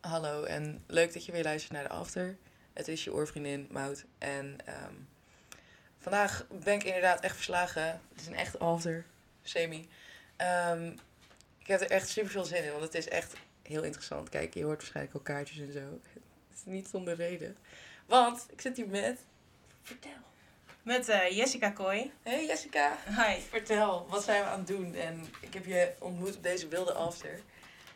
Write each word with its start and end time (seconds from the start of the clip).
Hallo 0.00 0.44
en 0.44 0.84
leuk 0.86 1.12
dat 1.12 1.24
je 1.24 1.32
weer 1.32 1.42
luistert 1.42 1.72
naar 1.72 1.82
de 1.82 1.88
After. 1.88 2.36
Het 2.72 2.88
is 2.88 3.04
je 3.04 3.12
oorvriendin 3.12 3.68
Mout. 3.70 4.04
En 4.18 4.58
ehm, 4.64 4.94
vandaag 5.98 6.46
ben 6.48 6.74
ik 6.74 6.84
inderdaad 6.84 7.20
echt 7.20 7.34
verslagen. 7.34 7.82
Het 7.82 8.20
is 8.20 8.26
een 8.26 8.34
echt 8.34 8.58
After, 8.58 9.04
semi. 9.42 9.88
Ehm, 10.36 10.96
ik 11.58 11.66
heb 11.66 11.80
er 11.80 11.90
echt 11.90 12.08
super 12.08 12.30
veel 12.30 12.44
zin 12.44 12.64
in, 12.64 12.70
want 12.70 12.82
het 12.82 12.94
is 12.94 13.08
echt 13.08 13.32
heel 13.62 13.82
interessant. 13.82 14.28
Kijk, 14.28 14.54
je 14.54 14.64
hoort 14.64 14.76
waarschijnlijk 14.76 15.14
al 15.14 15.22
kaartjes 15.22 15.58
en 15.58 15.72
zo. 15.72 15.78
Het 15.78 16.58
is 16.58 16.64
niet 16.64 16.88
zonder 16.88 17.14
reden. 17.14 17.56
Want 18.06 18.46
ik 18.50 18.60
zit 18.60 18.76
hier 18.76 18.88
met... 18.88 19.20
Vertel. 19.82 20.10
Met 20.82 21.08
eh, 21.08 21.36
Jessica 21.36 21.70
Kooi. 21.70 22.12
Hey 22.22 22.46
Jessica. 22.46 22.96
Hi. 23.06 23.40
Vertel, 23.40 24.06
wat 24.08 24.24
zijn 24.24 24.42
we 24.42 24.48
aan 24.48 24.58
het 24.58 24.68
doen? 24.68 24.94
En 24.94 25.26
ik 25.40 25.54
heb 25.54 25.64
je 25.64 25.92
ontmoet 25.98 26.36
op 26.36 26.42
deze 26.42 26.68
wilde 26.68 26.92
after. 26.92 27.40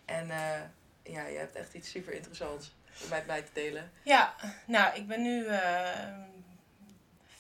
En 0.05 0.31
eh, 0.31 0.61
ja, 1.03 1.27
je 1.27 1.39
hebt 1.39 1.57
echt 1.57 1.75
iets 1.75 1.91
super 1.91 2.13
interessants 2.13 2.75
om 3.03 3.09
mij 3.09 3.25
bij 3.25 3.43
te 3.43 3.51
delen. 3.53 3.93
Ja, 4.03 4.35
nou, 4.67 4.97
ik 4.97 5.07
ben 5.07 5.23
nu 5.23 5.47
eh, 5.47 6.19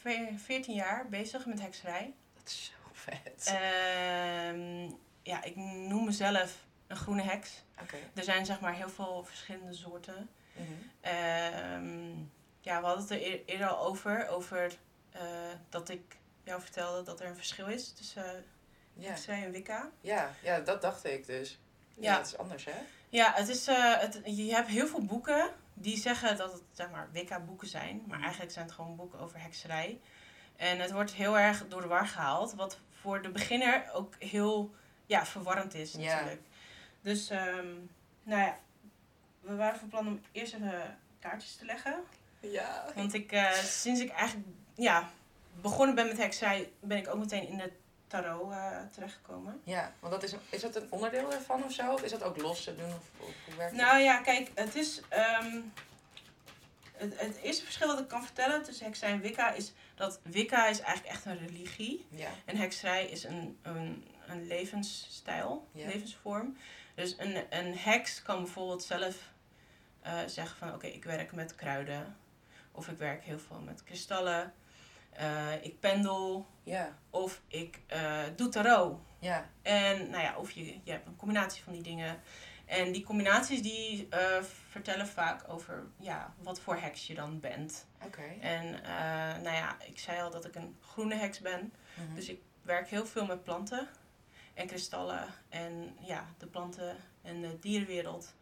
veer- 0.01 0.33
14 0.45 0.75
jaar 0.75 1.09
bezig 1.09 1.47
met 1.47 1.61
hekserij. 1.61 2.15
Dat 2.35 2.47
is 2.49 2.65
zo 2.65 2.89
vet. 2.93 3.47
Ehm, 3.47 4.91
ja, 5.23 5.43
ik 5.43 5.57
noem 5.57 6.05
mezelf 6.05 6.57
een 6.87 6.97
groene 6.97 7.23
heks. 7.23 7.63
Oké. 7.81 7.97
Er 8.15 8.25
zijn 8.25 8.47
zeg 8.47 8.61
maar 8.61 8.75
heel 8.75 8.89
veel 8.91 9.25
verschillende 9.25 9.73
soorten. 9.75 10.29
Mhm. 10.53 10.67
Ehm, 11.01 12.11
ja, 12.61 12.81
we 12.81 12.87
hadden 12.87 13.03
het 13.03 13.11
er 13.11 13.23
eer- 13.23 13.43
eerder 13.47 13.67
al 13.69 13.87
over. 13.87 14.29
Over 14.29 14.73
eh, 15.11 15.23
dat 15.69 15.89
ik 15.89 16.17
jou 16.45 16.61
vertelde 16.61 17.03
dat 17.03 17.21
er 17.21 17.27
een 17.27 17.37
verschil 17.37 17.67
is 17.67 17.93
tussen 17.93 18.25
uh, 18.97 19.03
Ja. 19.05 19.09
hekserij 19.09 19.45
en 19.45 19.51
wicca. 19.51 19.91
Ja, 20.01 20.35
ja, 20.43 20.61
dat 20.61 20.83
dacht 20.83 21.05
ik 21.05 21.27
dus. 21.27 21.59
Ja, 21.95 22.13
Ja. 22.13 22.19
het 22.19 22.27
is 22.27 22.37
anders 22.39 22.65
hè? 22.65 22.79
Ja, 23.13 23.33
het 23.35 23.49
is, 23.49 23.67
eh, 23.67 23.99
het, 23.99 24.21
je 24.25 24.55
hebt 24.55 24.69
heel 24.69 24.87
veel 24.87 25.05
boeken 25.05 25.51
die 25.75 25.97
zeggen 25.97 26.37
dat 26.37 26.53
het 26.53 26.63
zeg 26.73 26.91
maar 26.91 27.09
Wicca-boeken 27.13 27.69
zijn. 27.69 28.03
Maar 28.07 28.21
eigenlijk 28.21 28.53
zijn 28.53 28.65
het 28.67 28.75
gewoon 28.75 28.97
boeken 28.97 29.19
over 29.19 29.41
hekserij. 29.43 30.01
En 30.57 30.79
het 30.79 30.93
wordt 30.93 31.13
heel 31.13 31.39
erg 31.39 31.69
door 31.69 31.81
de 31.81 31.87
war 31.87 32.07
gehaald. 32.07 32.55
Wat 32.55 32.79
voor 33.01 33.23
de 33.23 33.31
beginner 33.31 33.91
ook 33.93 34.15
heel 34.19 34.75
ja, 35.07 35.27
verwarrend 35.27 35.75
is 35.75 35.93
Ja. 35.93 36.15
natuurlijk. 36.15 36.43
Dus, 37.01 37.31
ehm, 37.31 37.67
nou 38.23 38.41
ja. 38.43 38.59
We 39.41 39.55
waren 39.55 39.79
van 39.79 39.89
plan 39.89 40.07
om 40.07 40.21
eerst 40.33 40.55
even 40.55 40.99
kaartjes 41.19 41.57
te 41.57 41.65
leggen. 41.65 41.95
Ja. 42.41 42.85
Want 42.95 43.15
ik, 43.15 43.33
eh, 43.33 43.53
sinds 43.53 44.01
ik 44.01 44.11
eigenlijk 44.11 44.49
ja, 44.75 45.09
begonnen 45.61 45.95
ben 45.95 46.07
met 46.07 46.17
hekserij, 46.19 46.73
ben 46.81 46.99
ik 46.99 47.09
ook 47.09 47.19
meteen 47.19 47.49
in 47.49 47.57
de 47.57 47.73
tarot 48.13 48.53
eh, 48.53 48.77
terechtgekomen. 48.91 49.61
Ja, 49.65 49.93
want 50.01 50.13
dat 50.13 50.23
is, 50.23 50.35
is 50.51 50.61
dat 50.61 50.77
een 50.77 50.87
onderdeel 50.91 51.33
ervan 51.33 51.65
of 51.65 51.73
zo? 51.73 51.93
Of 51.93 52.03
is 52.03 52.11
dat 52.11 52.23
ook 52.23 52.37
los 52.37 52.65
te 52.65 52.77
doen? 52.77 52.87
Of, 52.89 53.11
of 53.29 53.35
hoe 53.47 53.55
werkt 53.57 53.75
Nou 53.77 53.99
ja, 53.99 54.21
kijk, 54.21 54.51
het 54.55 54.75
is. 54.75 55.01
ehm, 55.09 55.61
het, 56.93 57.21
het 57.21 57.37
eerste 57.43 57.65
verschil 57.65 57.89
dat 57.89 57.99
ik 58.01 58.09
kan 58.09 58.25
vertellen 58.25 58.63
tussen 58.63 58.85
hekserij 58.87 59.13
en 59.13 59.21
Wicca 59.21 59.51
is 59.53 59.73
dat 59.95 60.21
Wicca 60.23 60.67
is 60.69 60.81
eigenlijk 60.81 61.15
echt 61.17 61.25
een 61.27 61.39
religie. 61.47 62.07
Ja. 62.11 62.31
En 62.45 62.57
hekserij 62.57 63.07
is 63.07 63.25
een, 63.25 63.59
een, 63.63 64.07
een 64.27 64.47
levensstijl, 64.47 65.69
Ja. 65.73 65.87
levensvorm. 65.87 66.57
Dus 66.95 67.15
een, 67.19 67.45
een 67.51 67.77
heks 67.79 68.23
kan 68.23 68.43
bijvoorbeeld 68.43 68.83
zelf 68.83 69.17
eh, 70.01 70.19
zeggen 70.27 70.57
van 70.59 70.75
oké, 70.75 70.87
ik 70.87 71.05
werk 71.05 71.33
met 71.33 71.55
kruiden. 71.55 72.17
Of 72.73 72.89
ik 72.89 72.99
werk 72.99 73.25
heel 73.25 73.39
veel 73.39 73.61
met 73.61 73.83
kristallen. 73.85 74.53
Eh, 75.13 75.65
ik 75.65 75.81
pendel. 75.81 76.47
Ja. 76.63 76.99
Of 77.11 77.43
ik 77.49 77.81
eh, 77.87 78.23
doe 78.37 78.49
tarot. 78.49 78.99
Ja. 79.19 79.51
En 79.63 80.11
nou 80.11 80.23
ja, 80.23 80.37
of 80.37 80.51
je, 80.51 80.65
je 80.85 80.91
hebt 80.91 81.07
een 81.07 81.17
combinatie 81.17 81.63
van 81.63 81.73
die 81.73 81.83
dingen. 81.83 82.21
En 82.65 82.93
die 82.93 83.03
combinaties 83.03 83.63
die 83.63 84.07
eh, 84.11 84.43
vertellen 84.69 85.07
vaak 85.07 85.49
over 85.49 85.87
ja, 85.97 86.35
wat 86.43 86.61
voor 86.61 86.77
heks 86.77 87.07
je 87.07 87.15
dan 87.15 87.41
bent. 87.41 87.87
Oké. 88.05 88.23
En 88.41 88.71
nou 89.43 89.57
ja, 89.57 89.77
ik 89.87 89.99
zei 89.99 90.21
al 90.21 90.31
dat 90.31 90.45
ik 90.45 90.55
een 90.55 90.77
groene 90.81 91.15
heks 91.15 91.41
ben. 91.41 91.73
Mhm. 91.95 92.15
Dus 92.15 92.29
ik 92.29 92.41
werk 92.63 92.89
heel 92.89 93.07
veel 93.07 93.27
met 93.27 93.45
planten 93.45 93.89
en 94.55 94.67
kristallen. 94.67 95.27
En 95.49 95.97
ja, 96.01 96.27
de 96.39 96.47
planten 96.47 96.97
en 97.23 97.41
de 97.41 97.59
dierenwereld. 97.59 98.35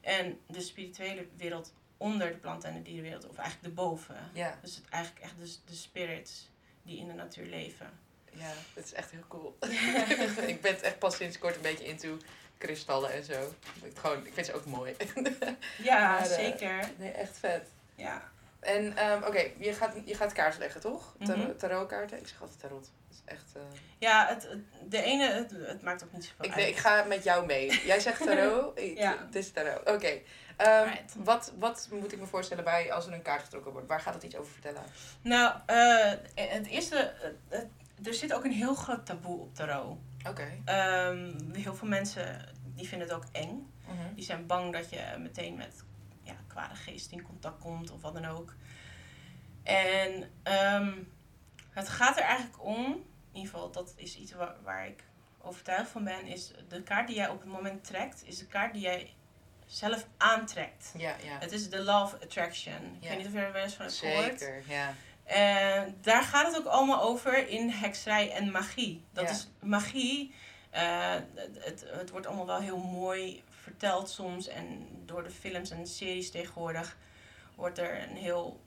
En 0.00 0.40
de 0.46 0.60
spirituele 0.60 1.28
wereld 1.36 1.72
onder 2.02 2.28
de 2.30 2.36
planten 2.36 2.68
en 2.68 2.74
de 2.74 2.82
dierenwereld. 2.82 3.28
Of 3.28 3.36
eigenlijk 3.36 3.66
erboven. 3.66 4.16
Ja. 4.32 4.58
Dus 4.62 4.74
het 4.76 4.84
eigenlijk 4.90 5.24
echt 5.24 5.34
de, 5.38 5.54
de 5.70 5.74
spirits 5.76 6.50
die 6.82 6.98
in 6.98 7.06
de 7.06 7.12
natuur 7.14 7.46
leven. 7.46 7.90
Ja, 8.32 8.52
dat 8.74 8.84
is 8.84 8.92
echt 8.92 9.10
heel 9.10 9.24
cool. 9.28 9.56
ik 10.52 10.60
ben 10.60 10.72
het 10.72 10.82
echt 10.82 10.98
pas 10.98 11.16
sinds 11.16 11.38
kort 11.38 11.56
een 11.56 11.62
beetje 11.62 11.84
into 11.84 12.16
kristallen 12.58 13.12
en 13.12 13.24
zo. 13.24 13.54
Ik, 13.82 13.96
gewoon, 13.98 14.26
ik 14.26 14.32
vind 14.34 14.46
ze 14.46 14.52
ook 14.52 14.64
mooi. 14.66 14.96
Ja, 15.82 16.08
Maar, 16.10 16.18
eh, 16.20 16.36
zeker. 16.36 16.90
nee, 16.96 17.10
echt 17.10 17.38
vet. 17.38 17.68
Ja. 17.94 18.30
En 18.60 18.96
ehm, 18.96 19.22
oké, 19.22 19.50
je, 19.58 19.72
gaat, 19.72 19.94
je 20.04 20.14
gaat 20.14 20.32
kaarten 20.32 20.60
leggen, 20.60 20.80
toch? 20.80 21.14
Tar 21.24 21.38
Mhm. 21.38 21.56
Tarotkaarten? 21.56 22.18
Ik 22.18 22.28
zeg 22.28 22.40
altijd 22.40 22.60
tarot. 22.60 22.80
Dat 23.08 23.16
is 23.16 23.20
echt... 23.24 23.52
eh, 23.56 23.62
Ja, 23.98 24.26
het, 24.28 24.48
de 24.88 25.02
ene, 25.02 25.30
het, 25.30 25.50
het 25.50 25.82
maakt 25.82 26.04
ook 26.04 26.12
niet 26.12 26.24
zoveel 26.24 26.44
Ik, 26.44 26.50
uit. 26.50 26.60
nee, 26.60 26.68
ik 26.70 26.76
ga 26.76 27.02
met 27.04 27.24
jou 27.24 27.46
mee. 27.46 27.80
Jij 27.86 28.00
zegt 28.00 28.22
tarot, 28.22 28.78
ik, 28.78 28.98
Ja. 28.98 29.16
het 29.26 29.34
is 29.34 29.50
tarot. 29.52 29.90
Oké. 29.90 30.18
Right. 30.56 31.14
wat, 31.24 31.52
wat 31.58 31.88
moet 31.90 32.12
ik 32.12 32.18
me 32.18 32.26
voorstellen 32.26 32.64
bij 32.64 32.92
als 32.92 33.06
er 33.06 33.12
een 33.12 33.22
kaart 33.22 33.42
getrokken 33.42 33.72
wordt? 33.72 33.88
Waar 33.88 34.00
gaat 34.00 34.14
het 34.14 34.22
iets 34.22 34.36
over 34.36 34.52
vertellen? 34.52 34.82
Nou, 35.22 35.54
eh, 35.66 36.12
het 36.34 36.66
eerste, 36.66 36.96
eh, 36.96 37.30
het- 37.48 37.68
er 38.06 38.14
zit 38.14 38.32
ook 38.32 38.44
een 38.44 38.52
heel 38.52 38.74
groot 38.74 39.06
taboe 39.06 39.40
op 39.40 39.54
tarot. 39.54 39.98
Oké. 40.28 40.48
Ehm, 40.64 41.32
heel 41.52 41.74
veel 41.74 41.88
mensen 41.88 42.48
die 42.74 42.88
vinden 42.88 43.08
het 43.08 43.16
ook 43.16 43.24
eng. 43.32 43.70
Mhm. 43.86 44.14
Die 44.14 44.24
zijn 44.24 44.46
bang 44.46 44.72
dat 44.72 44.90
je 44.90 45.16
meteen 45.18 45.54
met 45.56 45.84
ja, 46.22 46.34
kwade 46.46 46.74
geesten 46.74 47.16
in 47.16 47.22
contact 47.22 47.58
komt 47.60 47.90
of 47.90 48.00
wat 48.02 48.14
dan 48.14 48.24
ook. 48.24 48.54
En 49.62 50.30
ehm, 50.42 50.92
het 51.70 51.88
gaat 51.88 52.16
er 52.16 52.22
eigenlijk 52.22 52.64
om, 52.64 52.84
in 52.84 53.04
ieder 53.32 53.50
geval 53.50 53.70
dat 53.70 53.92
is 53.96 54.16
iets 54.18 54.32
waar, 54.32 54.54
waar 54.62 54.86
ik 54.86 55.04
overtuigd 55.40 55.90
van 55.90 56.04
ben, 56.04 56.26
is 56.26 56.52
de 56.68 56.82
kaart 56.82 57.06
die 57.06 57.16
jij 57.16 57.28
op 57.28 57.40
het 57.40 57.48
moment 57.50 57.84
trekt, 57.84 58.22
is 58.26 58.38
de 58.38 58.46
kaart 58.46 58.72
die 58.72 58.82
jij 58.82 59.14
zelf 59.72 60.06
aantrekt. 60.16 60.92
Ja, 60.96 61.16
ja. 61.24 61.38
Het 61.38 61.52
is 61.52 61.70
de 61.70 61.80
of 61.80 62.14
attraction. 62.22 62.96
Ik 63.00 63.08
weet 63.08 63.18
niet 63.18 63.26
of 63.26 63.32
je 63.32 63.38
er 63.38 63.52
wel 63.52 63.62
eens 63.62 63.74
van 63.74 63.84
hebt 63.84 63.98
gehoord. 63.98 64.38
Zeker, 64.38 64.62
ja. 64.68 64.94
En 65.24 65.98
daar 66.00 66.22
gaat 66.22 66.46
het 66.46 66.56
ook 66.56 66.66
allemaal 66.66 67.02
over 67.02 67.48
in 67.48 67.70
hekserij 67.70 68.30
en 68.30 68.50
magie. 68.50 69.04
Dat 69.12 69.24
Ja. 69.24 69.30
is 69.30 69.48
magie. 69.60 70.34
eh, 70.70 71.14
het, 71.58 71.84
het, 71.86 72.10
wordt 72.10 72.26
allemaal 72.26 72.46
wel 72.46 72.60
heel 72.60 72.78
mooi 72.78 73.42
verteld 73.50 74.10
soms. 74.10 74.48
En 74.48 74.88
door 75.06 75.22
de 75.22 75.30
films 75.30 75.70
en 75.70 75.86
series 75.86 76.30
tegenwoordig 76.30 76.96
wordt 77.54 77.78
er 77.78 78.02
een 78.02 78.16
heel, 78.16 78.60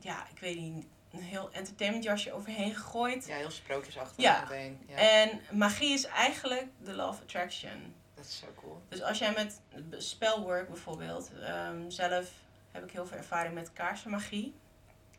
ja, 0.00 0.26
ik 0.34 0.38
weet 0.38 0.56
niet, 0.58 0.86
een 1.12 1.22
heel 1.22 1.48
entertainment 1.52 2.04
jasje 2.04 2.32
overheen 2.32 2.74
gegooid. 2.74 3.26
Ja, 3.26 3.36
heel 3.36 3.50
sprookjesachtig 3.50 4.24
Ja. 4.24 4.40
meteen. 4.40 4.78
Ja. 4.88 4.96
En 4.96 5.40
magie 5.50 5.92
is 5.92 6.04
eigenlijk 6.06 6.66
de 6.84 6.92
of 7.06 7.20
attraction. 7.20 7.94
Dat 8.16 8.24
is 8.24 8.38
zo 8.38 8.46
cool. 8.56 8.82
Dus 8.88 9.02
als 9.02 9.18
jij 9.18 9.32
met 9.32 9.60
spelwork 10.04 10.68
bijvoorbeeld, 10.68 11.30
ehm, 11.40 11.90
zelf 11.90 12.30
heb 12.72 12.84
ik 12.84 12.90
heel 12.90 13.06
veel 13.06 13.16
ervaring 13.16 13.54
met 13.54 13.72
kaarsenmagie. 13.72 14.54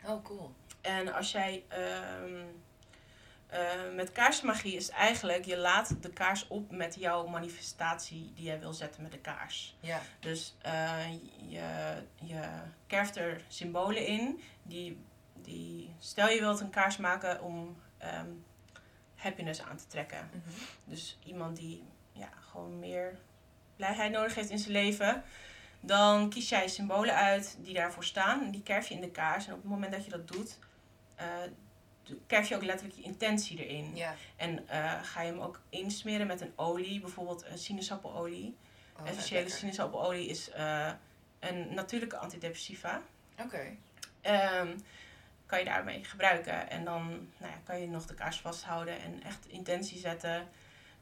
Oh, 0.06 0.24
cool. 0.24 0.54
En 0.82 1.14
als 1.14 1.32
jij 1.32 1.64
ehm, 1.68 2.46
eh, 3.48 3.94
met 3.96 4.12
kaarsmagie 4.12 4.76
is 4.76 4.90
eigenlijk, 4.90 5.46
je 5.46 5.58
laat 5.58 6.04
de 6.04 6.10
kaars 6.10 6.48
op 6.48 6.72
met 6.72 6.96
jouw 6.96 7.28
manifestatie 7.28 8.32
die 8.36 8.46
jij 8.46 8.60
wil 8.60 8.74
zetten 8.74 9.02
met 9.02 9.12
de 9.12 9.20
kaars. 9.20 9.76
Ja. 9.80 10.02
Dus 10.20 10.56
eh, 10.62 11.12
je, 11.50 12.04
je 12.16 12.50
kerft 12.88 13.16
er 13.16 13.42
symbolen 13.48 14.06
in. 14.06 14.42
Die, 14.64 15.06
die, 15.34 15.96
stel 16.00 16.30
je 16.30 16.40
wilt 16.40 16.60
een 16.60 16.70
kaars 16.70 16.98
maken 16.98 17.42
om 17.42 17.78
ehm, 17.98 18.30
happiness 19.16 19.62
aan 19.62 19.78
te 19.78 19.88
trekken. 19.88 20.30
Mhm. 20.32 20.56
Dus 20.84 21.18
iemand 21.24 21.58
die 21.58 21.84
ja, 22.18 22.30
gewoon 22.50 22.80
meer 22.80 23.18
blijheid 23.76 24.12
nodig 24.12 24.36
heeft 24.36 24.50
in 24.50 24.60
zijn 24.60 24.72
leven. 24.72 25.24
Dan 25.80 26.30
kies 26.30 26.50
jij 26.50 26.68
symbolen 26.68 27.16
uit 27.16 27.58
die 27.60 27.74
daarvoor 27.74 28.04
staan. 28.04 28.44
En 28.44 28.52
die 28.52 28.64
kerf 28.64 28.88
je 28.88 28.94
in 28.94 29.02
de 29.02 29.12
kaars. 29.12 29.48
En 29.48 29.54
op 29.54 29.62
het 29.62 29.72
moment 29.72 29.92
dat 29.92 30.04
je 30.04 30.10
dat 30.10 30.28
doet, 30.28 30.60
eh, 31.16 31.26
kerf 32.28 32.50
je 32.50 32.56
ook 32.56 32.64
letterlijk 32.64 33.00
je 33.00 33.04
intentie 33.04 33.66
erin. 33.66 33.96
Ja. 33.96 34.16
En 34.36 34.68
eh, 34.68 35.04
ga 35.04 35.22
je 35.22 35.32
hem 35.32 35.40
ook 35.40 35.62
insmeren 35.70 36.28
met 36.28 36.42
een 36.42 36.54
olie, 36.56 37.00
bijvoorbeeld 37.00 37.46
een 37.46 37.58
sinaasappenolie. 37.58 38.56
Oh, 39.00 39.08
Essentiële 39.08 39.40
lekker. 39.40 39.58
sinaasappenolie 39.58 40.28
is 40.28 40.50
eh, 40.50 40.92
een 41.40 41.74
natuurlijke 41.74 42.18
antidepressiva. 42.18 43.02
Oké. 43.40 43.76
Ehm, 44.22 44.78
kan 45.46 45.60
je 45.60 45.66
daarmee 45.66 46.04
gebruiken. 46.04 46.70
En 46.70 46.86
dan 46.86 47.08
nou 47.38 47.52
ja, 47.52 47.60
kan 47.64 47.80
je 47.80 47.88
nog 47.88 48.06
de 48.06 48.14
kaars 48.14 48.40
vasthouden 48.40 49.02
en 49.02 49.24
echt 49.24 49.48
intentie 49.48 50.00
zetten. 50.00 50.48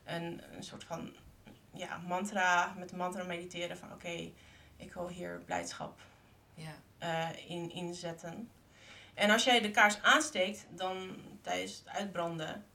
En 0.05 0.41
een 0.55 0.63
soort 0.63 0.83
van 0.83 1.15
ja, 1.73 1.97
mantra, 1.97 2.73
met 2.77 2.91
een 2.91 2.97
mantra 2.97 3.23
mediteren 3.23 3.77
van 3.77 3.91
oké, 3.91 4.31
ik 4.77 4.93
wil 4.93 5.07
hier 5.07 5.41
blijdschap 5.45 5.99
Ja. 6.53 6.75
eh, 6.97 7.49
in 7.49 7.71
inzetten. 7.71 8.49
En 9.13 9.29
als 9.29 9.43
jij 9.43 9.61
de 9.61 9.71
kaars 9.71 10.01
aansteekt, 10.01 10.65
dan 10.69 11.15
tijdens 11.41 11.77
het 11.77 11.87
uitbranden 11.87 12.65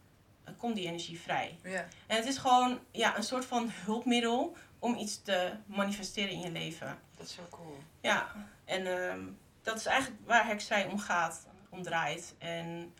dan 0.45 0.57
komt 0.57 0.75
die 0.77 0.87
energie 0.87 1.21
vrij. 1.21 1.59
Ja. 1.63 1.87
En 2.07 2.17
het 2.17 2.27
is 2.27 2.39
gewoon 2.39 2.81
ja, 2.91 3.17
een 3.17 3.23
soort 3.23 3.45
van 3.45 3.71
hulpmiddel 3.71 4.57
om 4.79 4.97
iets 4.97 5.23
te 5.23 5.53
manifesteren 5.67 6.31
in 6.31 6.41
je 6.41 6.51
leven. 6.51 6.99
Dat 7.17 7.27
is 7.27 7.35
zo 7.35 7.43
cool. 7.51 7.79
Ja, 8.01 8.33
en 8.65 8.87
ehm, 8.87 9.21
dat 9.63 9.77
is 9.77 9.87
eigenlijk 9.87 10.21
waar 10.27 10.47
hekserij 10.47 10.87
om 10.87 10.99
gaat, 10.99 11.47
om 11.69 11.83
draait. 11.83 12.35
En 12.39 12.95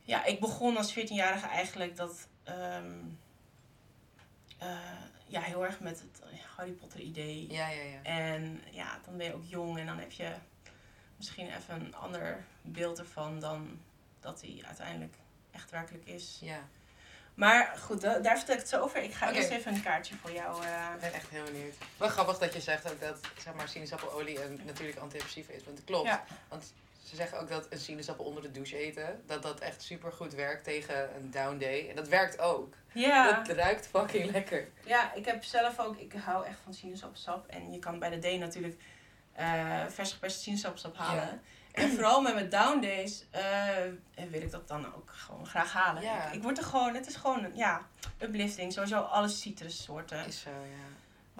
ja, 0.00 0.24
ik 0.24 0.40
begon 0.40 0.76
als 0.76 0.98
14-jarige 0.98 1.46
eigenlijk 1.46 1.96
dat... 1.96 2.28
ehm, 2.50 2.92
eh, 4.58 4.78
ja, 5.26 5.40
heel 5.40 5.64
erg 5.64 5.80
met 5.80 6.00
het 6.00 6.22
Harry 6.56 6.70
Potter 6.72 7.00
idee. 7.00 7.52
Ja, 7.52 7.68
ja, 7.68 7.82
ja. 7.82 8.02
En 8.02 8.62
ja, 8.70 8.98
dan 9.04 9.16
ben 9.16 9.26
je 9.26 9.34
ook 9.34 9.44
jong 9.46 9.78
en 9.78 9.86
dan 9.86 9.98
heb 9.98 10.12
je 10.12 10.32
misschien 11.16 11.46
even 11.46 11.80
een 11.80 11.94
ander 11.96 12.44
beeld 12.62 12.98
ervan 12.98 13.40
dan 13.40 13.80
dat 14.20 14.40
hij 14.40 14.62
uiteindelijk 14.66 15.14
echt 15.50 15.70
werkelijk 15.70 16.06
is. 16.06 16.38
Ja. 16.40 16.68
Maar 17.34 17.76
goed, 17.78 18.00
da- 18.00 18.18
daar 18.18 18.36
vertel 18.36 18.54
ik 18.54 18.60
het 18.60 18.68
zo 18.70 18.80
over. 18.80 19.02
Ik 19.02 19.12
ga 19.14 19.28
Oké. 19.28 19.36
eerst 19.36 19.50
even 19.50 19.74
een 19.74 19.82
kaartje 19.82 20.14
voor 20.16 20.32
jou. 20.32 20.64
eh, 20.64 20.88
Ik 20.94 21.00
ben 21.00 21.12
echt 21.12 21.28
heel 21.28 21.44
benieuwd. 21.44 21.74
Wel 21.96 22.08
grappig 22.08 22.38
dat 22.38 22.52
je 22.54 22.60
zegt 22.60 22.90
ook 22.92 23.00
dat 23.00 23.20
zeg 23.38 23.54
maar, 23.54 23.68
sinaasappeleolie 23.68 24.44
een 24.44 24.60
natuurlijk 24.64 24.98
antidepressief 24.98 25.48
is. 25.48 25.64
Want 25.64 25.76
het 25.76 25.86
klopt. 25.86 26.06
Ja. 26.06 26.24
Want 26.48 26.72
ze 27.10 27.16
zeggen 27.16 27.40
ook 27.40 27.48
dat 27.48 27.66
een 27.70 27.78
sinaasappel 27.78 28.24
onder 28.24 28.42
de 28.42 28.50
douche 28.50 28.76
eten, 28.76 29.22
dat 29.26 29.42
dat 29.42 29.60
echt 29.60 29.82
super 29.82 30.12
goed 30.12 30.34
werkt 30.34 30.64
tegen 30.64 31.16
een 31.16 31.30
down 31.30 31.58
day. 31.58 31.88
En 31.88 31.96
dat 31.96 32.08
werkt 32.08 32.38
ook. 32.38 32.74
ja. 32.92 33.42
Dat 33.42 33.56
ruikt 33.56 33.86
fucking 33.86 34.30
lekker. 34.30 34.68
ja, 34.84 35.14
ik 35.14 35.24
heb 35.24 35.44
zelf 35.44 35.78
ook, 35.78 35.96
ik 35.96 36.12
hou 36.12 36.46
echt 36.46 36.58
van 36.64 36.74
sinaasappelsap. 36.74 37.46
En 37.46 37.72
je 37.72 37.78
kan 37.78 37.98
bij 37.98 38.10
de 38.10 38.18
D 38.36 38.38
natuurlijk 38.38 38.80
eh 39.32 39.86
vers 39.88 40.12
geperste 40.12 40.40
sinaasappelsap 40.40 40.96
halen. 40.96 41.22
Ja. 41.22 41.38
En 41.72 41.90
vooral 41.90 42.20
met 42.20 42.34
mijn 42.34 42.48
down 42.48 42.80
days 42.80 43.24
eh, 43.30 44.24
wil 44.30 44.42
ik 44.42 44.50
dat 44.50 44.68
dan 44.68 44.94
ook 44.94 45.10
gewoon 45.10 45.46
graag 45.46 45.72
halen. 45.72 46.02
Ja. 46.02 46.26
Ik, 46.26 46.34
ik 46.34 46.42
word 46.42 46.58
er 46.58 46.64
gewoon, 46.64 46.94
het 46.94 47.06
is 47.06 47.16
gewoon, 47.16 47.44
een, 47.44 47.56
ja, 47.56 47.86
uplifting. 48.18 48.72
Sowieso 48.72 49.00
alle 49.00 49.28
citrussoorten. 49.28 50.26
Is 50.26 50.40
zo, 50.40 50.50
ja. 50.50 50.88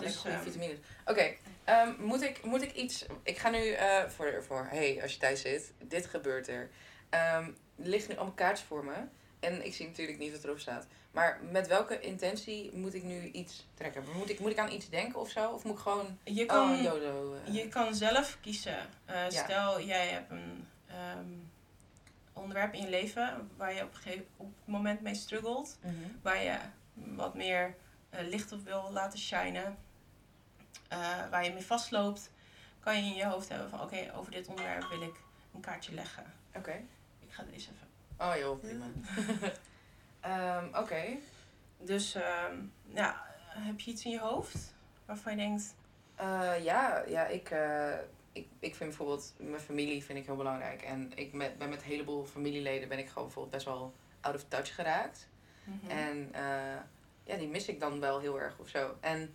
Dus, 0.01 0.17
goede 0.17 0.37
ehm, 0.37 0.45
vitamines. 0.45 0.79
Oké, 1.07 1.35
ehm, 1.65 1.93
moet, 1.99 2.23
ik, 2.23 2.45
moet 2.45 2.63
ik 2.63 2.73
iets... 2.73 3.07
Ik 3.23 3.39
ga 3.39 3.51
nu 3.51 3.71
eh, 3.71 4.05
voor, 4.09 4.43
voor... 4.47 4.67
hey, 4.71 4.99
als 5.03 5.13
je 5.13 5.19
thuis 5.19 5.41
zit, 5.41 5.73
dit 5.79 6.07
gebeurt 6.07 6.49
er. 6.49 6.71
Ehm, 7.11 7.45
er 7.45 7.89
liggen 7.89 8.11
nu 8.11 8.17
allemaal 8.17 8.35
kaartjes 8.35 8.67
voor 8.67 8.85
me. 8.85 8.95
En 9.41 9.65
ik 9.65 9.75
zie 9.75 9.87
natuurlijk 9.87 10.19
niet 10.19 10.33
wat 10.33 10.45
erop 10.45 10.59
staat. 10.59 10.87
Maar 11.11 11.41
met 11.51 11.67
welke 11.67 12.01
intentie 12.01 12.71
moet 12.75 12.95
ik 12.95 13.03
nu 13.03 13.31
iets 13.31 13.67
trekken? 13.75 14.05
Moet 14.17 14.31
ik, 14.31 14.41
moet 14.41 14.51
ik 14.51 14.59
aan 14.59 14.73
iets 14.73 14.89
denken 14.89 15.21
of 15.21 15.31
zo? 15.31 15.51
Of 15.51 15.65
moet 15.65 15.75
ik 15.77 15.81
gewoon... 15.83 16.19
Je 16.25 16.47
kan, 16.47 16.73
oh, 16.73 16.83
YOLO. 16.83 17.35
eh, 17.47 17.55
Je 17.55 17.69
kan 17.69 17.95
zelf 17.95 18.39
kiezen. 18.41 18.79
Eh, 19.05 19.15
Ja. 19.31 19.43
Stel, 19.45 19.81
jij 19.81 20.09
hebt 20.09 20.31
een 20.31 20.67
ehm, 20.87 21.25
onderwerp 22.33 22.75
in 22.75 22.81
je 22.83 22.89
leven 22.89 23.51
waar 23.57 23.75
je 23.75 23.83
op, 23.83 23.89
een 23.95 24.01
gegeven, 24.01 24.27
op 24.37 24.47
het 24.47 24.67
moment 24.67 25.01
mee 25.01 25.15
struggelt. 25.15 25.79
mhm. 25.83 25.95
Waar 26.23 26.43
je 26.43 26.57
wat 26.95 27.35
meer 27.35 27.75
licht 28.11 28.53
op 28.53 28.65
wil 28.65 28.91
laten 28.93 29.19
shinen. 29.19 29.77
Eh, 30.91 30.99
waar 31.31 31.45
je 31.45 31.53
mee 31.53 31.65
vastloopt. 31.65 32.31
Kan 32.81 32.97
je 32.97 33.11
in 33.11 33.17
je 33.17 33.27
hoofd 33.27 33.49
hebben 33.49 33.71
van 33.71 33.81
oké, 33.81 34.13
over 34.17 34.33
dit 34.33 34.47
onderwerp 34.47 34.89
wil 34.89 35.03
ik 35.03 35.15
een 35.55 35.61
kaartje 35.61 35.95
leggen. 35.95 36.25
Oké. 36.55 36.73
Ik 37.21 37.33
ga 37.33 37.43
er 37.43 37.53
eens 37.53 37.69
even. 37.69 37.89
Oh 38.19 38.37
joh, 38.39 38.59
prima. 38.61 38.85
Ehm, 40.21 40.65
Oké. 40.75 41.17
Dus 41.79 42.15
ehm, 42.15 42.57
ja, 42.85 43.25
heb 43.49 43.81
je 43.81 43.91
iets 43.91 44.05
in 44.05 44.11
je 44.11 44.19
hoofd 44.21 44.75
waarvan 45.05 45.33
je 45.33 45.39
denkt... 45.39 45.75
Eh, 46.15 46.65
ja, 46.65 47.03
ja 47.07 47.27
ik, 47.27 47.51
eh, 47.51 47.95
ik, 48.33 48.47
ik 48.59 48.75
vind 48.75 48.89
bijvoorbeeld 48.89 49.35
mijn 49.39 49.61
familie 49.61 50.05
vind 50.05 50.19
ik 50.19 50.27
heel 50.27 50.37
belangrijk. 50.37 50.83
En 50.83 51.13
ik 51.15 51.33
met, 51.33 51.59
ben 51.59 51.69
met 51.69 51.83
een 51.83 51.89
heleboel 51.89 52.25
familieleden 52.25 52.89
ben 52.89 52.99
ik 52.99 53.09
gewoon 53.09 53.25
bijvoorbeeld 53.25 53.55
best 53.55 53.67
wel 53.67 53.95
out 54.21 54.35
of 54.35 54.45
touch 54.49 54.75
geraakt. 54.75 55.29
mhm. 55.65 55.91
En 55.91 56.31
ja, 57.25 57.37
die 57.37 57.49
mis 57.49 57.69
ik 57.69 57.81
dan 57.81 58.01
wel 58.01 58.21
heel 58.21 58.41
erg 58.41 58.59
of 58.59 58.69
zo. 58.69 58.97
En 59.01 59.35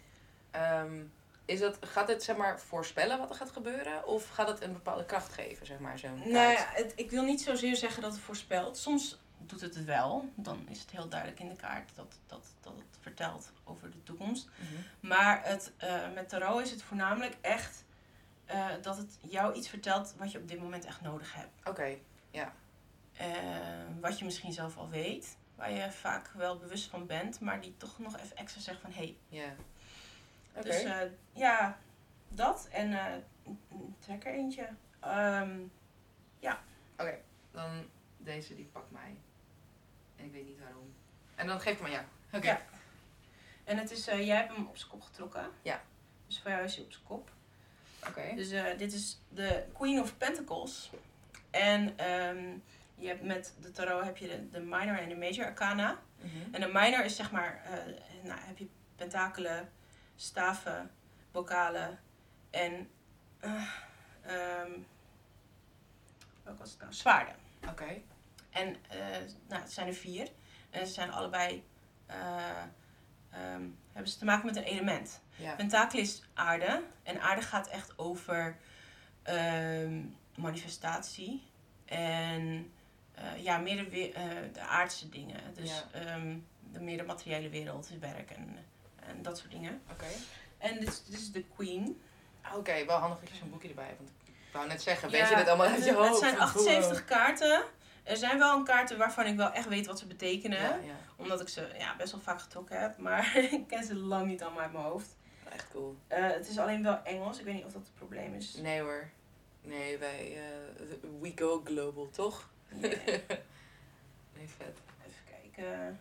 ehm, 0.51 1.03
is 1.45 1.59
dat, 1.59 1.77
gaat 1.81 2.07
het 2.07 2.23
zeg 2.23 2.35
maar 2.37 2.59
voorspellen 2.59 3.17
wat 3.17 3.29
er 3.29 3.35
gaat 3.35 3.51
gebeuren? 3.51 4.07
Of 4.07 4.29
gaat 4.29 4.47
het 4.47 4.61
een 4.61 4.73
bepaalde 4.73 5.05
kracht 5.05 5.33
geven, 5.33 5.65
zeg 5.65 5.79
maar, 5.79 5.99
zo'n 5.99 6.17
Nou 6.17 6.51
ja, 6.51 6.65
het, 6.73 6.93
ik 6.95 7.09
wil 7.09 7.23
niet 7.23 7.41
zozeer 7.41 7.75
zeggen 7.75 8.01
dat 8.01 8.11
het 8.11 8.21
voorspelt. 8.21 8.77
Soms 8.77 9.17
doet 9.37 9.61
het 9.61 9.75
het 9.75 9.85
wel. 9.85 10.29
Dan 10.35 10.65
is 10.69 10.79
het 10.79 10.91
heel 10.91 11.09
duidelijk 11.09 11.39
in 11.39 11.49
de 11.49 11.55
kaart 11.55 11.95
dat, 11.95 12.17
dat, 12.25 12.45
dat 12.61 12.73
het 12.77 12.97
vertelt 13.01 13.51
over 13.63 13.91
de 13.91 14.03
toekomst. 14.03 14.49
Mhm. 14.55 15.07
Maar 15.07 15.41
het, 15.43 15.71
eh, 15.77 16.13
met 16.13 16.29
tarot 16.29 16.61
is 16.61 16.71
het 16.71 16.81
voornamelijk 16.83 17.37
echt 17.41 17.83
eh, 18.45 18.67
dat 18.81 18.97
het 18.97 19.17
jou 19.21 19.53
iets 19.55 19.69
vertelt 19.69 20.13
wat 20.17 20.31
je 20.31 20.37
op 20.37 20.47
dit 20.47 20.59
moment 20.59 20.85
echt 20.85 21.01
nodig 21.01 21.33
hebt. 21.33 21.67
Oké, 21.69 21.97
Eh, 23.17 23.27
wat 23.99 24.19
je 24.19 24.25
misschien 24.25 24.53
zelf 24.53 24.77
al 24.77 24.89
weet. 24.89 25.37
Waar 25.55 25.71
je 25.71 25.91
vaak 25.91 26.31
wel 26.33 26.57
bewust 26.57 26.89
van 26.89 27.05
bent. 27.05 27.39
Maar 27.39 27.61
die 27.61 27.77
toch 27.77 27.99
nog 27.99 28.17
even 28.17 28.37
extra 28.37 28.61
zegt 28.61 28.81
van... 28.81 28.91
Hey, 28.91 29.17
ja. 29.27 29.55
Dus 30.63 30.83
eh, 30.83 30.99
ja, 31.33 31.77
dat. 32.27 32.67
En 32.71 32.93
eh, 32.93 33.13
trek 33.99 34.25
er 34.25 34.33
eentje. 34.33 34.69
Ehm, 34.99 35.59
Oké, 36.97 37.17
dan 37.51 37.85
deze 38.17 38.55
die 38.55 38.65
pakt 38.65 38.91
mij. 38.91 39.17
En 40.15 40.25
ik 40.25 40.31
weet 40.31 40.45
niet 40.45 40.59
waarom. 40.59 40.93
En 41.35 41.47
dan 41.47 41.59
geef 41.59 41.71
ik 41.71 41.77
hem 41.77 41.85
aan 41.85 41.91
jou. 41.91 42.05
Oké. 42.31 42.45
Ja. 42.45 42.61
En 43.63 43.77
het 43.77 43.91
is, 43.91 44.07
eh, 44.07 44.25
jij 44.25 44.35
hebt 44.35 44.55
hem 44.55 44.67
op 44.67 44.77
zijn 44.77 44.91
kop 44.91 45.01
getrokken. 45.01 45.49
Ja. 45.61 45.81
Dus 46.27 46.39
voor 46.39 46.51
jou 46.51 46.63
is 46.63 46.75
hij 46.75 46.85
op 46.85 46.91
zijn 46.91 47.03
kop. 47.03 47.31
Oké. 48.07 48.35
Dus 48.35 48.49
dit 48.77 48.93
is 48.93 49.19
de 49.29 49.65
Queen 49.73 49.99
of 49.99 50.17
Pentacles. 50.17 50.91
En 51.51 51.97
ehm, 51.97 52.57
je 52.95 53.07
hebt 53.07 53.23
met 53.23 53.53
de 53.61 53.71
tarot 53.71 54.03
heb 54.03 54.17
je 54.17 54.27
de, 54.27 54.49
de 54.49 54.59
minor 54.59 54.97
en 54.97 55.09
de 55.09 55.15
major 55.15 55.45
arcana. 55.45 55.99
Mhm. 56.17 56.53
En 56.53 56.61
de 56.61 56.69
minor 56.73 57.05
is 57.05 57.15
zeg 57.15 57.31
maar, 57.31 57.61
nou 58.23 58.39
heb 58.39 58.57
je 58.57 58.67
pentakelen, 58.95 59.69
staven, 60.15 60.91
bokalen 61.31 61.99
en, 62.49 62.89
eh 63.39 63.69
ehm, 64.25 64.71
wat 66.43 66.57
was 66.57 66.69
het 66.69 66.79
nou, 66.79 66.93
zwaarden. 66.93 67.35
Oké. 67.69 68.01
En 68.49 68.75
eh, 68.89 68.99
nou, 69.47 69.61
het 69.61 69.71
zijn 69.71 69.87
er 69.87 69.93
vier. 69.93 70.29
En 70.69 70.87
ze 70.87 70.93
zijn 70.93 71.11
allebei, 71.11 71.63
eh, 72.05 72.61
ehm, 73.29 73.63
hebben 73.91 74.11
ze 74.11 74.17
te 74.17 74.25
maken 74.25 74.45
met 74.45 74.55
een 74.55 74.63
element. 74.63 75.21
Ja. 75.35 75.55
Pentakel 75.55 75.99
is 75.99 76.23
aarde. 76.33 76.83
En 77.03 77.21
aarde 77.21 77.41
gaat 77.41 77.67
echt 77.67 77.97
over 77.97 78.57
ehm, 79.23 80.03
manifestatie. 80.35 81.43
En 81.85 82.73
ja, 83.37 83.57
meer 83.57 83.89
de, 83.89 84.11
de 84.53 84.61
aardse 84.61 85.09
dingen. 85.09 85.53
Dus 85.53 85.85
ehm, 85.91 86.37
de 86.71 86.79
meer 86.79 86.97
de 86.97 87.03
materiële 87.03 87.49
wereld, 87.49 87.89
het 87.89 87.99
werk 87.99 88.31
en, 88.31 88.57
en 89.07 89.21
dat 89.21 89.37
soort 89.37 89.51
dingen. 89.51 89.81
Oké. 89.91 90.05
En 90.57 90.79
dit, 90.79 90.87
is- 90.87 91.03
dit 91.05 91.19
is 91.19 91.31
de 91.31 91.43
queen. 91.55 92.01
Oké, 92.55 92.85
wel 92.85 92.97
handig 92.97 93.19
dat 93.19 93.29
je 93.29 93.35
zo'n 93.35 93.49
boekje 93.49 93.69
erbij 93.69 93.85
hebt. 93.85 93.97
Want 93.97 94.11
ik 94.25 94.33
wou 94.53 94.67
net 94.67 94.81
zeggen, 94.81 95.09
Ja, 95.09 95.17
weet 95.19 95.29
je 95.29 95.35
dit 95.35 95.47
allemaal 95.47 95.67
uit 95.67 95.85
je 95.85 95.93
hoofd? 95.93 96.09
Het 96.09 96.19
zijn 96.19 96.33
Wow. 96.33 96.41
78 96.43 97.05
kaarten. 97.05 97.63
Er 98.03 98.17
zijn 98.17 98.37
wel 98.37 98.57
een 98.57 98.63
kaarten 98.63 98.97
waarvan 98.97 99.25
ik 99.25 99.35
wel 99.35 99.51
echt 99.51 99.67
weet 99.67 99.85
wat 99.85 99.99
ze 99.99 100.07
betekenen. 100.07 100.61
Ja, 100.61 100.75
ja. 100.83 100.95
Omdat 101.15 101.41
ik 101.41 101.47
ze 101.49 101.69
ja, 101.77 101.95
best 101.95 102.11
wel 102.11 102.21
vaak 102.21 102.41
getrokken 102.41 102.79
heb. 102.81 102.97
Maar 102.97 103.37
ik 103.51 103.67
ken 103.67 103.83
ze 103.83 103.95
lang 103.95 104.27
niet 104.27 104.43
allemaal 104.43 104.61
uit 104.61 104.71
mijn 104.71 104.83
hoofd. 104.83 105.15
Echt 105.49 105.67
cool. 105.71 105.97
Eh, 106.07 106.27
het 106.29 106.47
is 106.47 106.57
alleen 106.57 106.83
wel 106.83 107.03
Engels. 107.03 107.39
Ik 107.39 107.45
weet 107.45 107.53
niet 107.53 107.65
of 107.65 107.71
dat 107.73 107.81
het 107.81 107.93
probleem 107.95 108.33
is. 108.33 108.55
Nee 108.55 108.81
hoor. 108.81 109.09
Nee, 109.61 109.97
wij... 109.97 110.37
eh, 110.37 110.85
we 111.21 111.31
go 111.35 111.61
global, 111.65 112.09
toch? 112.09 112.49
Nee. 112.69 112.91
Nee, 114.37 114.47
vet. 114.57 114.77
Even 115.07 115.23
kijken. 115.53 115.99